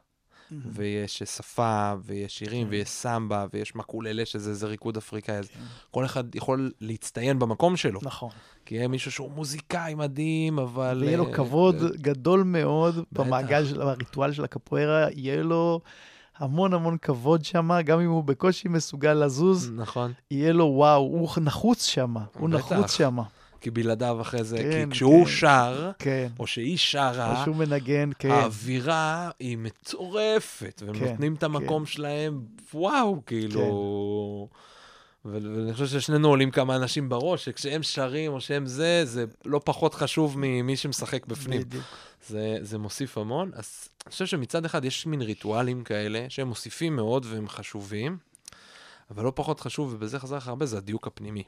ויש 0.67 1.19
שפה, 1.19 1.93
ויש 2.05 2.39
שירים, 2.39 2.67
כן. 2.67 2.71
ויש 2.71 2.89
סמבה, 2.89 3.47
ויש 3.53 3.77
מקוללה, 3.77 4.27
שזה 4.27 4.51
איזה 4.51 4.67
ריקוד 4.67 4.97
אפריקאי. 4.97 5.39
אז 5.39 5.49
כן. 5.49 5.61
כל 5.91 6.05
אחד 6.05 6.35
יכול 6.35 6.73
להצטיין 6.81 7.39
במקום 7.39 7.77
שלו. 7.77 8.01
נכון. 8.03 8.31
כי 8.67 8.75
יהיה 8.75 8.89
מישהו 8.89 9.13
שהוא 9.13 9.31
מוזיקאי 9.31 9.95
מדהים, 9.95 10.59
אבל... 10.59 10.99
ויהיה 11.01 11.17
לו 11.17 11.27
אה, 11.27 11.35
כבוד 11.35 11.83
אה, 11.83 11.89
גדול 11.97 12.43
מאוד. 12.43 12.95
במעגל 13.13 13.67
של 13.67 13.83
הריטואל 13.83 14.33
של 14.33 14.45
הקפוארה, 14.45 15.07
יהיה 15.13 15.43
לו 15.43 15.81
המון 16.39 16.75
המון 16.75 16.97
כבוד 16.99 17.45
שם, 17.45 17.71
גם 17.85 18.01
אם 18.01 18.11
הוא 18.11 18.25
בקושי 18.25 18.69
מסוגל 18.69 19.15
לזוז, 19.15 19.71
נכון. 19.75 20.13
יהיה 20.31 20.53
לו 20.53 20.65
וואו, 20.65 21.01
הוא 21.01 21.29
נחוץ 21.41 21.85
שם, 21.85 22.15
הוא. 22.39 22.49
נחוץ 22.49 22.91
שם. 22.91 23.19
כי 23.65 23.71
בלעדיו 23.71 24.21
אחרי 24.21 24.45
זה, 24.45 24.57
כן, 24.57 24.85
כי 24.85 24.91
כשהוא 24.91 25.25
כן. 25.25 25.31
שר, 25.31 25.91
כן. 25.99 26.29
או 26.39 26.47
שהיא 26.47 26.79
שרה, 26.79 27.41
או 27.41 27.45
שהוא 27.45 27.57
מנגן, 27.57 28.11
כן. 28.19 28.31
האווירה 28.31 29.31
היא 29.41 29.59
מטורפת, 29.59 30.83
והם 30.87 30.99
כן, 30.99 31.09
נותנים 31.09 31.35
את 31.35 31.43
המקום 31.43 31.87
שלהם, 31.87 32.41
וואו, 32.75 33.23
כאילו... 33.27 34.49
ו- 35.25 35.39
ואני 35.57 35.73
חושב 35.73 35.87
ששנינו 35.87 36.29
עולים 36.29 36.51
כמה 36.51 36.77
אנשים 36.77 37.09
בראש, 37.09 37.45
שכשהם 37.45 37.83
שרים 37.83 38.33
או 38.33 38.41
שהם 38.41 38.67
זה, 38.67 39.05
זה 39.05 39.25
לא 39.45 39.61
פחות 39.65 39.95
חשוב 39.95 40.35
ממי 40.39 40.77
שמשחק 40.77 41.27
בפנים. 41.27 41.61
בדיוק. 41.61 41.85
זה, 42.27 42.57
זה 42.61 42.79
מוסיף 42.79 43.19
המון. 43.19 43.51
אז 43.55 43.89
אני 44.07 44.13
חושב 44.13 44.27
שמצד 44.27 44.65
אחד 44.65 44.85
יש 44.85 45.07
מין 45.07 45.23
ריטואלים 45.23 45.85
כאלה, 45.85 46.27
שהם 46.29 46.49
מוסיפים 46.49 46.97
מאוד 46.97 47.27
והם 47.31 47.49
חשובים, 47.49 48.19
אבל 49.11 49.25
לא 49.25 49.33
פחות 49.35 49.61
חשוב, 49.61 49.93
ובזה 49.95 50.19
חזר 50.19 50.37
לך 50.37 50.49
הרבה, 50.49 50.67
זה 50.67 50.77
הדיוק 50.77 51.07
הפנימי. 51.07 51.43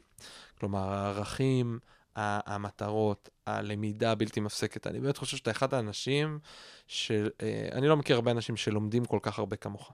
כלומר, 0.61 0.93
הערכים, 0.93 1.79
המטרות, 2.17 3.29
הלמידה 3.47 4.12
הבלתי 4.12 4.41
מפסקת. 4.41 4.87
אני 4.87 5.01
באמת 5.01 5.17
חושב 5.17 5.37
שאתה 5.37 5.51
אחד 5.51 5.75
האנשים 5.75 6.39
של... 6.87 7.31
אה, 7.43 7.69
אני 7.73 7.89
לא 7.89 7.97
מכיר 7.97 8.17
הרבה 8.17 8.31
אנשים 8.31 8.57
שלומדים 8.57 9.05
כל 9.05 9.19
כך 9.23 9.39
הרבה 9.39 9.57
כמוך. 9.57 9.93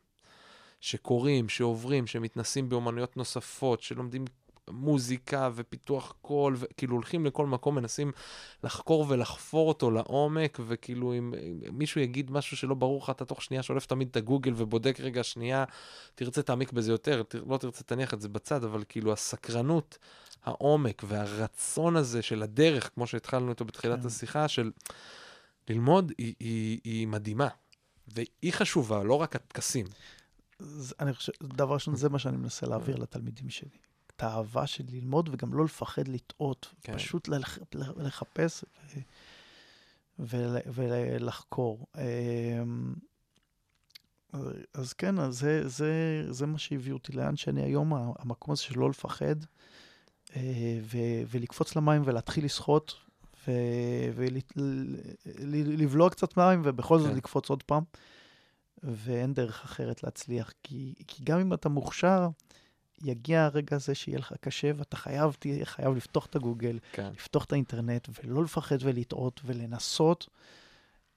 שקוראים, 0.80 1.48
שעוברים, 1.48 2.06
שמתנסים 2.06 2.68
באומנויות 2.68 3.16
נוספות, 3.16 3.82
שלומדים 3.82 4.24
מוזיקה 4.70 5.50
ופיתוח 5.54 6.14
קול, 6.22 6.56
וכאילו 6.58 6.94
הולכים 6.94 7.26
לכל 7.26 7.46
מקום, 7.46 7.74
מנסים 7.74 8.12
לחקור 8.64 9.06
ולחפור 9.08 9.68
אותו 9.68 9.90
לעומק, 9.90 10.58
וכאילו 10.66 11.14
אם, 11.14 11.34
אם 11.42 11.78
מישהו 11.78 12.00
יגיד 12.00 12.30
משהו 12.30 12.56
שלא 12.56 12.74
ברור 12.74 13.02
לך, 13.02 13.10
אתה 13.10 13.24
תוך 13.24 13.42
שנייה 13.42 13.62
שולף 13.62 13.86
תמיד 13.86 14.08
את 14.08 14.16
הגוגל 14.16 14.52
ובודק 14.56 15.00
רגע 15.00 15.22
שנייה, 15.22 15.64
תרצה 16.14 16.42
תעמיק 16.42 16.72
בזה 16.72 16.92
יותר, 16.92 17.22
תר, 17.22 17.42
לא 17.48 17.58
תרצה 17.58 17.84
תניח 17.84 18.14
את 18.14 18.20
זה 18.20 18.28
בצד, 18.28 18.64
אבל 18.64 18.84
כאילו 18.88 19.12
הסקרנות, 19.12 19.98
העומק 20.44 21.02
והרצון 21.06 21.96
הזה 21.96 22.22
של 22.22 22.42
הדרך, 22.42 22.90
כמו 22.94 23.06
שהתחלנו 23.06 23.50
איתו 23.50 23.64
בתחילת 23.64 24.00
כן. 24.00 24.06
השיחה, 24.06 24.48
של 24.48 24.70
ללמוד, 25.68 26.12
היא, 26.18 26.34
היא, 26.40 26.80
היא 26.84 27.06
מדהימה. 27.06 27.48
והיא 28.08 28.52
חשובה, 28.52 29.04
לא 29.04 29.14
רק 29.14 29.36
הטקסים. 29.36 29.86
אני 31.00 31.12
חושב, 31.12 31.32
דבר 31.42 31.74
ראשון, 31.74 31.96
זה 31.96 32.08
מה 32.08 32.18
שאני 32.18 32.36
מנסה 32.36 32.66
להעביר 32.66 32.96
לתלמידים 32.96 33.50
שלי. 33.50 33.91
את 34.22 34.26
האהבה 34.26 34.66
של 34.66 34.84
ללמוד 34.88 35.28
וגם 35.32 35.54
לא 35.54 35.64
לפחד 35.64 36.08
לטעות. 36.08 36.74
כן. 36.82 36.94
פשוט 36.96 37.28
לח- 37.28 37.58
לחפש 37.96 38.64
ו- 40.18 40.58
ול- 40.66 40.72
ולחקור. 40.74 41.86
אמ, 41.98 42.94
אז 44.74 44.92
כן, 44.92 45.18
אז 45.18 45.38
זה, 45.38 45.68
זה, 45.68 45.92
זה 46.30 46.46
מה 46.46 46.58
שהביא 46.58 46.92
אותי 46.92 47.12
לאן 47.12 47.36
שאני 47.36 47.62
היום, 47.62 47.92
המקום 48.18 48.52
הזה 48.52 48.62
של 48.62 48.78
לא 48.78 48.90
לפחד, 48.90 49.34
אה, 50.36 50.78
ו- 50.82 51.22
ולקפוץ 51.30 51.76
למים 51.76 52.02
ולהתחיל 52.04 52.44
לשחות, 52.44 52.94
ולבלוע 55.36 56.10
קצת 56.10 56.36
מים, 56.36 56.62
ובכל 56.64 56.98
זאת 56.98 57.10
כן. 57.10 57.16
לקפוץ 57.16 57.50
עוד 57.50 57.62
פעם. 57.62 57.82
ואין 58.82 59.34
דרך 59.34 59.64
אחרת 59.64 60.02
להצליח, 60.02 60.52
כי, 60.62 60.94
כי 61.06 61.24
גם 61.24 61.40
אם 61.40 61.52
אתה 61.52 61.68
מוכשר, 61.68 62.28
יגיע 63.02 63.44
הרגע 63.44 63.76
הזה 63.76 63.94
שיהיה 63.94 64.18
לך 64.18 64.32
קשה, 64.40 64.70
ואתה 64.76 64.96
חייב, 64.96 65.36
תהיה 65.38 65.64
חייב 65.64 65.96
לפתוח 65.96 66.26
את 66.26 66.36
הגוגל, 66.36 66.78
כן. 66.92 67.10
לפתוח 67.14 67.44
את 67.44 67.52
האינטרנט, 67.52 68.08
ולא 68.24 68.44
לפחד 68.44 68.76
ולטעות, 68.80 69.40
ולנסות 69.44 70.28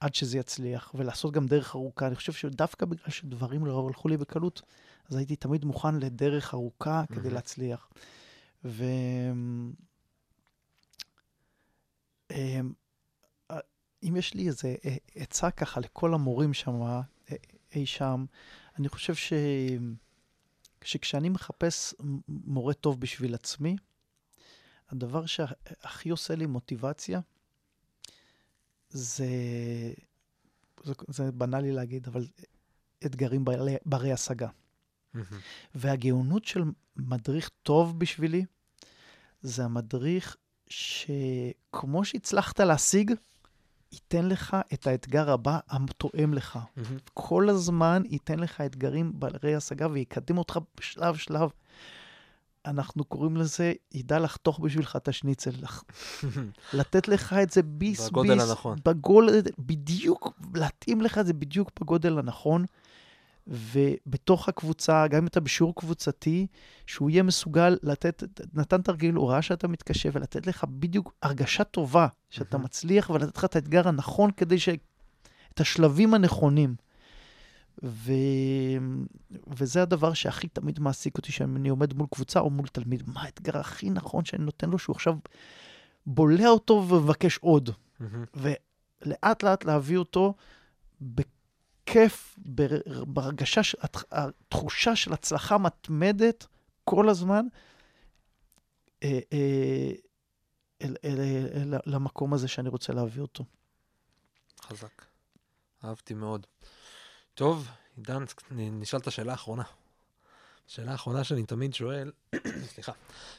עד 0.00 0.14
שזה 0.14 0.38
יצליח, 0.38 0.92
ולעשות 0.94 1.32
גם 1.32 1.46
דרך 1.46 1.74
ארוכה. 1.74 2.06
אני 2.06 2.14
חושב 2.14 2.32
שדווקא 2.32 2.86
בגלל 2.86 3.10
שדברים 3.10 3.66
לא 3.66 3.86
הלכו 3.86 4.08
לי 4.08 4.16
בקלות, 4.16 4.62
אז 5.10 5.16
הייתי 5.16 5.36
תמיד 5.36 5.64
מוכן 5.64 5.94
לדרך 5.94 6.54
ארוכה 6.54 7.04
כדי 7.08 7.20
מהמם. 7.20 7.34
להצליח. 7.34 7.88
ו... 8.64 8.84
אמ, 12.30 12.72
אה, 13.50 13.58
אם 14.02 14.16
יש 14.16 14.34
לי 14.34 14.48
איזה 14.48 14.74
אה, 14.84 14.96
עצה 15.14 15.50
ככה 15.50 15.80
לכל 15.80 16.14
המורים 16.14 16.54
שם, 16.54 16.82
אה, 16.82 17.00
אי 17.74 17.86
שם, 17.86 18.24
אני 18.78 18.88
חושב 18.88 19.14
ש... 19.14 19.32
שכשאני 20.84 21.28
מחפש 21.28 21.94
מורה 22.28 22.74
טוב 22.74 23.00
בשביל 23.00 23.34
עצמי, 23.34 23.76
הדבר 24.90 25.26
שהכי 25.26 26.10
עושה 26.10 26.34
לי 26.34 26.46
מוטיבציה 26.46 27.20
זה, 28.90 29.26
זה, 30.84 30.94
זה 31.08 31.32
בנאלי 31.32 31.72
להגיד, 31.72 32.06
אבל 32.06 32.26
אתגרים 33.06 33.44
ברי, 33.44 33.76
ברי 33.84 34.12
השגה. 34.12 34.48
מהמם. 35.14 35.40
והגאונות 35.74 36.44
של 36.44 36.62
מדריך 36.96 37.50
טוב 37.62 37.98
בשבילי, 37.98 38.44
זה 39.42 39.64
המדריך 39.64 40.36
שכמו 40.68 42.04
שהצלחת 42.04 42.60
להשיג, 42.60 43.12
ייתן 43.96 44.28
לך 44.28 44.56
את 44.72 44.86
האתגר 44.86 45.30
הבא 45.30 45.58
התואם 45.68 46.34
לך. 46.34 46.58
מהמם. 46.76 46.98
כל 47.14 47.48
הזמן 47.48 48.02
ייתן 48.08 48.38
לך 48.38 48.60
אתגרים 48.60 49.12
ברי 49.14 49.54
השגה 49.54 49.86
ויקדם 49.90 50.38
אותך 50.38 50.58
בשלב-שלב. 50.76 51.50
אנחנו 52.66 53.04
קוראים 53.04 53.36
לזה, 53.36 53.72
ידע 53.94 54.18
לחתוך 54.18 54.60
בשבילך 54.60 54.96
את 54.96 55.08
השניצל, 55.08 55.50
לתת 56.72 57.08
לך 57.08 57.32
את 57.32 57.50
זה 57.50 57.62
ביס 57.62 58.08
בגודל 58.08 58.34
ביס, 58.34 58.48
הנכון. 58.48 58.78
בגודל, 58.84 59.40
בדיוק, 59.58 60.32
להתאים 60.54 61.00
לך 61.00 61.18
את 61.18 61.26
זה 61.26 61.32
בדיוק 61.32 61.70
בגודל 61.80 62.18
הנכון. 62.18 62.64
ובתוך 63.46 64.48
הקבוצה, 64.48 65.06
גם 65.06 65.22
אם 65.22 65.26
אתה 65.26 65.40
בשיעור 65.40 65.74
קבוצתי, 65.74 66.46
שהוא 66.86 67.10
יהיה 67.10 67.22
מסוגל 67.22 67.76
לתת, 67.82 68.22
נתן 68.54 68.82
תרגיל, 68.82 69.14
הוא 69.14 69.30
ראה 69.30 69.42
שאתה 69.42 69.68
מתקשה, 69.68 70.08
ולתת 70.12 70.46
לך 70.46 70.64
בדיוק 70.64 71.14
הרגשה 71.22 71.64
טובה 71.64 72.06
שאתה 72.30 72.56
מהמם. 72.56 72.64
מצליח, 72.64 73.10
ולתת 73.10 73.36
לך 73.36 73.44
את 73.44 73.56
האתגר 73.56 73.88
הנכון 73.88 74.30
כדי 74.30 74.58
ש... 74.58 74.68
את 75.54 75.60
השלבים 75.60 76.14
הנכונים. 76.14 76.74
ו... 77.82 78.12
וזה 79.46 79.82
הדבר 79.82 80.12
שהכי 80.14 80.48
תמיד 80.48 80.80
מעסיק 80.80 81.16
אותי, 81.16 81.32
שאני 81.32 81.68
עומד 81.68 81.94
מול 81.94 82.06
קבוצה 82.10 82.40
או 82.40 82.50
מול 82.50 82.66
תלמיד. 82.66 83.02
מה 83.06 83.22
האתגר 83.22 83.58
הכי 83.58 83.90
נכון 83.90 84.24
שאני 84.24 84.44
נותן 84.44 84.70
לו, 84.70 84.78
שהוא 84.78 84.94
עכשיו 84.94 85.16
בולע 86.06 86.48
אותו 86.48 86.86
ומבקש 86.88 87.38
עוד. 87.38 87.70
מהמם. 88.00 88.24
ולאט 88.34 89.42
לאט 89.42 89.64
להביא 89.64 89.96
אותו 89.96 90.34
בכיף, 91.86 92.34
בר- 92.38 93.04
בהרגשה, 93.06 93.60
התחושה 94.10 94.96
של 94.96 95.12
הצלחה 95.12 95.58
מתמדת 95.58 96.46
כל 96.84 97.08
הזמן, 97.08 97.46
אה, 99.02 99.18
אה, 99.32 99.92
אל, 100.82 100.96
אל, 101.04 101.20
אל, 101.20 101.74
אל, 101.74 101.80
למקום 101.86 102.34
הזה 102.34 102.48
שאני 102.48 102.68
רוצה 102.68 102.92
להביא 102.92 103.22
אותו. 103.22 103.44
חזק. 104.60 105.04
אהבתי 105.84 106.14
מאוד. 106.14 106.46
טוב, 107.34 107.68
עידן, 107.96 108.24
נשאל 108.50 108.98
את 109.00 109.06
השאלה 109.06 109.32
האחרונה. 109.32 109.64
שאלה 110.66 110.92
האחרונה 110.92 111.24
שאני 111.24 111.46
תמיד 111.46 111.74
שואל, 111.74 112.12
סליחה, 112.74 112.92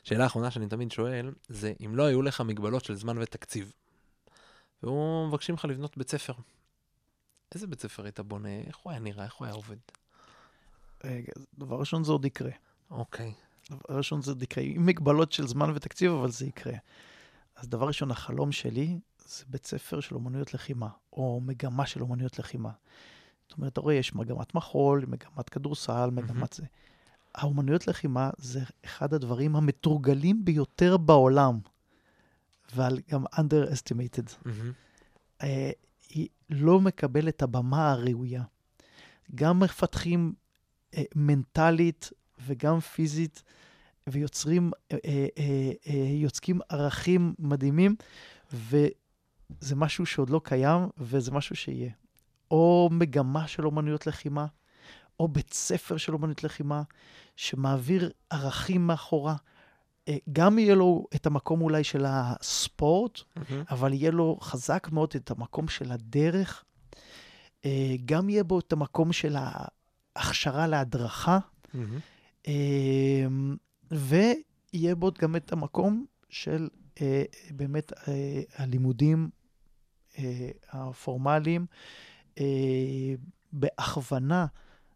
שאלה 0.04 0.24
האחרונה 0.24 0.52
שאני 0.52 0.68
תמיד 0.68 0.92
שואל, 0.92 1.34
זה 1.50 1.74
אם 1.86 1.96
לא 1.96 2.04
היו 2.04 2.22
לך 2.22 2.42
מגבלות 2.42 2.86
של 2.86 2.96
זמן 2.96 3.18
ותקציב, 3.18 3.74
והוא 4.84 5.28
מבקשים 5.28 5.56
לך 5.56 5.66
לבנות 5.66 5.98
בית 5.98 6.10
ספר. 6.10 6.34
איזה 7.56 7.68
בית 7.68 7.82
ספר 7.82 8.04
היית 8.04 8.20
בונה? 8.20 8.60
איך 8.68 8.78
הוא 8.78 8.92
היה 8.92 9.00
נראה? 9.00 9.26
איך 9.26 9.36
הוא 9.36 9.46
היה 9.46 9.56
עובד? 9.56 9.78
רגע, 11.04 11.32
דבר 11.58 11.80
ראשון 11.80 12.04
זה 12.04 12.12
עוד 12.12 12.26
יקרה. 12.26 12.52
אוקיי. 12.92 13.34
דבר 13.70 13.98
ראשון 13.98 14.22
זה 14.22 14.32
עוד 14.32 14.44
יקרה, 14.44 14.64
עם 14.64 14.86
מגבלות 14.86 15.32
של 15.32 15.48
זמן 15.48 15.70
ותקציב, 15.76 16.12
אבל 16.12 16.32
זה 16.32 16.46
יקרה. 16.46 16.74
אז 17.56 17.70
דבר 17.70 17.88
ראשון, 17.88 18.12
החלום 18.12 18.52
שלי 18.52 19.00
זה 19.28 19.44
בית 19.48 19.66
ספר 19.66 20.00
של 20.00 20.16
אומנויות 20.16 20.54
לחימה, 20.54 20.90
או 21.14 21.42
מגמה 21.46 21.86
של 21.86 22.02
אומנויות 22.02 22.40
לחימה. 22.40 22.72
זאת 23.50 23.58
אומרת, 23.58 23.74
אתה 23.74 23.82
רואה, 23.82 23.94
יש 23.94 24.16
מגמת 24.16 24.56
מחול, 24.56 25.06
מגמת 25.08 25.50
כדורסל, 25.50 26.10
מגמת 26.10 26.54
זה. 26.54 26.66
האומנויות 27.36 27.88
לחימה 27.88 28.30
זה 28.38 28.64
אחד 28.86 29.14
הדברים 29.14 29.56
המתורגלים 29.56 30.46
ביותר 30.46 30.98
בעולם, 30.98 31.60
אבל 32.74 33.00
גם 33.10 33.26
underestimated. 33.26 34.36
מהמם. 34.46 34.72
היא 36.10 36.28
לא 36.50 36.80
מקבלת 36.80 37.36
את 37.36 37.42
הבמה 37.42 37.92
הראויה. 37.92 38.44
גם 39.36 39.60
מפתחים 39.60 40.34
אה, 40.94 41.04
מנטלית 41.16 42.10
וגם 42.46 42.80
פיזית, 42.80 43.44
ויוצרים, 44.08 44.72
אה, 44.92 44.98
אה, 45.06 45.28
אה, 45.38 45.72
אה, 45.88 46.10
יוצקים 46.10 46.60
ערכים 46.70 47.34
מדהימים, 47.40 47.96
וזה 48.54 49.76
משהו 49.76 50.06
שעוד 50.06 50.30
לא 50.30 50.42
קיים, 50.44 50.90
וזה 50.98 51.32
משהו 51.32 51.56
שיהיה. 51.56 51.92
או 52.52 52.90
מגמה 52.92 53.48
של 53.48 53.66
אומנויות 53.66 54.08
לחימה, 54.08 54.46
או 55.20 55.28
בית 55.28 55.54
ספר 55.54 55.98
של 55.98 56.14
אומנויות 56.14 56.44
לחימה, 56.44 56.82
שמעביר 57.36 58.12
ערכים 58.30 58.88
מאחורה. 58.88 59.36
אה, 60.08 60.18
גם 60.34 60.60
יהיה 60.60 60.76
לו 60.76 61.06
את 61.16 61.26
המקום 61.26 61.62
אולי 61.62 61.84
של 61.84 62.06
הספורט, 62.08 63.20
מהמם. 63.36 63.64
אבל 63.70 63.94
יהיה 63.94 64.12
לו 64.12 64.38
חזק 64.42 64.88
מאוד 64.92 65.10
את 65.16 65.32
המקום 65.32 65.68
של 65.68 65.92
הדרך. 65.92 66.64
אה, 67.66 67.96
גם 68.06 68.30
יהיה 68.30 68.44
בו 68.44 68.60
את 68.60 68.74
המקום 68.74 69.14
של 69.14 69.36
ההכשרה 70.16 70.68
להדרכה, 70.68 71.40
מהמם. 71.74 72.00
אה, 72.48 73.26
ויהיה 73.92 74.96
בו 74.96 75.12
גם 75.20 75.36
את 75.36 75.52
המקום 75.52 76.06
של 76.30 76.70
באמת 77.52 77.92
הלימודים 78.56 79.30
הפורמליים, 80.72 81.66
בהכוונה 83.54 84.46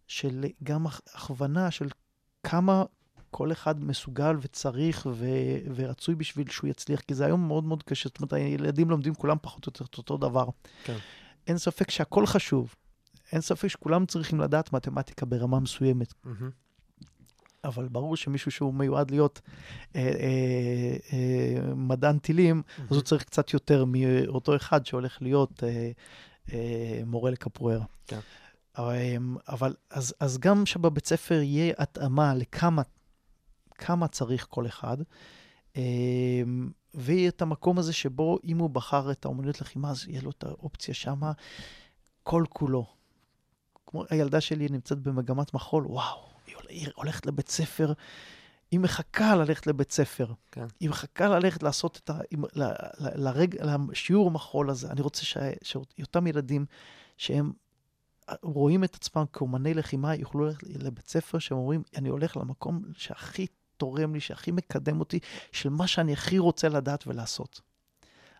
של, 0.07 0.45
גם 0.63 0.87
הכ- 0.87 1.09
הכוונה 1.13 1.71
של 1.71 1.87
כמה 2.43 2.83
כל 3.31 3.51
אחד 3.51 3.83
מסוגל 3.83 4.35
וצריך 4.41 5.07
ו- 5.11 5.71
ורצוי 5.75 6.15
בשביל 6.15 6.49
שהוא 6.49 6.69
יצליח, 6.69 6.99
כי 6.99 7.15
זה 7.15 7.25
היום 7.25 7.47
מאוד 7.47 7.63
מאוד 7.63 7.83
קשה. 7.83 8.09
זאת 8.09 8.19
אומרת, 8.19 8.33
הילדים 8.33 8.89
לומדים 8.89 9.15
כולם 9.15 9.37
פחות 9.41 9.65
או 9.65 9.69
יותר 9.69 9.85
את 9.85 9.97
אותו 9.97 10.17
דבר. 10.17 10.45
כן. 10.83 10.97
אין 11.47 11.57
ספק 11.57 11.91
שהכל 11.91 12.25
חשוב. 12.25 12.75
אין 13.31 13.41
ספק 13.41 13.67
שכולם 13.67 14.05
צריכים 14.05 14.39
לדעת 14.39 14.73
מתמטיקה 14.73 15.25
ברמה 15.25 15.59
מסוימת. 15.59 16.13
מהמם. 16.23 16.49
אבל 17.63 17.87
ברור 17.87 18.15
שמישהו 18.15 18.51
שהוא 18.51 18.73
מיועד 18.73 19.11
להיות 19.11 19.41
אה, 19.95 20.01
אה, 20.01 20.95
אה, 21.13 21.73
מדען 21.75 22.17
טילים, 22.17 22.61
אז 22.89 22.95
הוא 22.95 23.01
צריך 23.01 23.23
קצת 23.23 23.53
יותר 23.53 23.85
מאותו 23.87 24.55
אחד 24.55 24.85
שהולך 24.85 25.21
להיות 25.21 25.63
אה, 25.63 25.91
אה, 26.53 27.01
מורה 27.05 27.31
לקפוארה. 27.31 27.85
כן. 28.07 28.19
אבל, 28.77 28.95
אבל 29.47 29.73
אז, 29.89 30.13
אז 30.19 30.37
גם 30.37 30.65
שבבית 30.65 31.07
ספר 31.07 31.41
יהיה 31.41 31.73
התאמה 31.77 32.33
לכמה 32.35 32.81
כמה 33.81 34.07
צריך 34.07 34.47
כל 34.49 34.67
אחד, 34.67 34.97
אה, 35.77 35.81
ויהיה 36.93 37.29
את 37.29 37.41
המקום 37.41 37.79
הזה 37.79 37.93
שבו 37.93 38.37
אם 38.43 38.57
הוא 38.57 38.69
בחר 38.69 39.11
את 39.11 39.25
האומנויות 39.25 39.61
לחימה, 39.61 39.91
אז 39.91 40.05
יהיה 40.07 40.21
לו 40.21 40.29
את 40.29 40.43
האופציה 40.43 40.93
שמה 40.93 41.31
כל 42.23 42.43
כולו. 42.49 42.85
כמו 43.87 44.03
הילדה 44.09 44.41
שלי 44.41 44.67
נמצאת 44.69 44.99
במגמת 44.99 45.53
מחול, 45.53 45.85
וואו, 45.87 46.29
היא 46.47 46.55
הול- 46.55 46.65
היא 46.69 46.87
הולכת 46.95 47.25
לבית 47.25 47.49
ספר, 47.49 47.93
היא 48.71 48.79
מחכה 48.79 49.35
ללכת 49.35 49.67
לבית 49.67 49.91
ספר. 49.91 50.33
כן. 50.51 50.65
היא 50.79 50.89
מחכה 50.89 51.27
ללכת 51.27 51.63
לעשות 51.63 51.99
את 52.03 52.09
ה... 52.09 52.19
עם- 52.31 52.43
ל- 52.55 52.63
ל- 52.63 53.23
לרג... 53.23 53.55
לשיעור 53.61 54.31
מחול 54.31 54.69
הזה. 54.69 54.91
אני 54.91 55.01
רוצה 55.01 55.25
ש... 55.25 55.37
שאותם 55.63 56.27
ילדים 56.27 56.65
שהם 57.17 57.51
רואים 58.43 58.83
את 58.83 58.95
עצמם 58.95 59.25
כאומני 59.33 59.73
לחימה, 59.73 60.15
יוכלו 60.15 60.45
ללכת 60.45 60.67
לבית 60.67 61.07
ספר 61.07 61.39
שהם 61.39 61.57
אומרים, 61.57 61.83
אני 61.97 62.09
הולך 62.09 62.37
למקום 62.37 62.83
שהכי 62.93 63.47
תורם 63.81 64.13
לי, 64.13 64.19
שהכי 64.19 64.51
מקדם 64.51 64.99
אותי, 64.99 65.19
של 65.51 65.69
מה 65.69 65.87
שאני 65.87 66.13
הכי 66.13 66.39
רוצה 66.39 66.69
לדעת 66.69 67.07
ולעשות. 67.07 67.61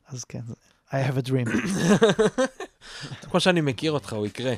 אז 0.08 0.24
כן, 0.24 0.42
I 0.90 0.94
have 0.94 1.26
a 1.26 1.30
dream. 1.30 1.50
כמו 3.30 3.40
שאני 3.40 3.62
מכיר 3.62 3.92
אותך, 3.92 4.14
הוא 4.14 4.28
יקרה. 4.28 4.54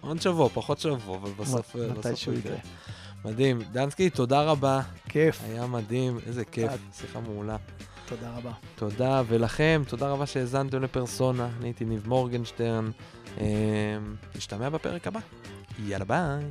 עוד 0.00 0.20
שבוע, 0.20 0.48
פחות 0.48 0.78
שבוע, 0.78 1.16
אבל 1.16 1.30
בסוף 1.30 1.76
מתי 1.76 2.08
הוא 2.26 2.34
יקרה. 2.34 2.56
מדהים. 3.24 3.62
דנסקי, 3.72 4.10
תודה 4.10 4.42
רבה. 4.42 4.80
כיף, 5.08 5.40
היה 5.44 5.66
מדהים, 5.66 6.18
איזה 6.26 6.44
כיף. 6.44 6.72
שיחה 6.92 7.20
מעולה. 7.20 7.56
תודה 8.06 8.36
רבה. 8.36 8.52
תודה, 8.76 9.22
ולכם, 9.28 9.82
תודה 9.88 10.08
רבה 10.08 10.26
שהאזנתם 10.26 10.82
לפרסונה. 10.82 11.48
אני 11.58 11.66
הייתי 11.68 11.84
ניב 11.84 12.08
מורגנשטרן. 12.08 12.90
אמ, 13.38 13.44
נשתמע 14.34 14.68
בפרק 14.68 15.06
הבא. 15.06 15.20
יאללה 15.78 16.04
ביי. 16.04 16.44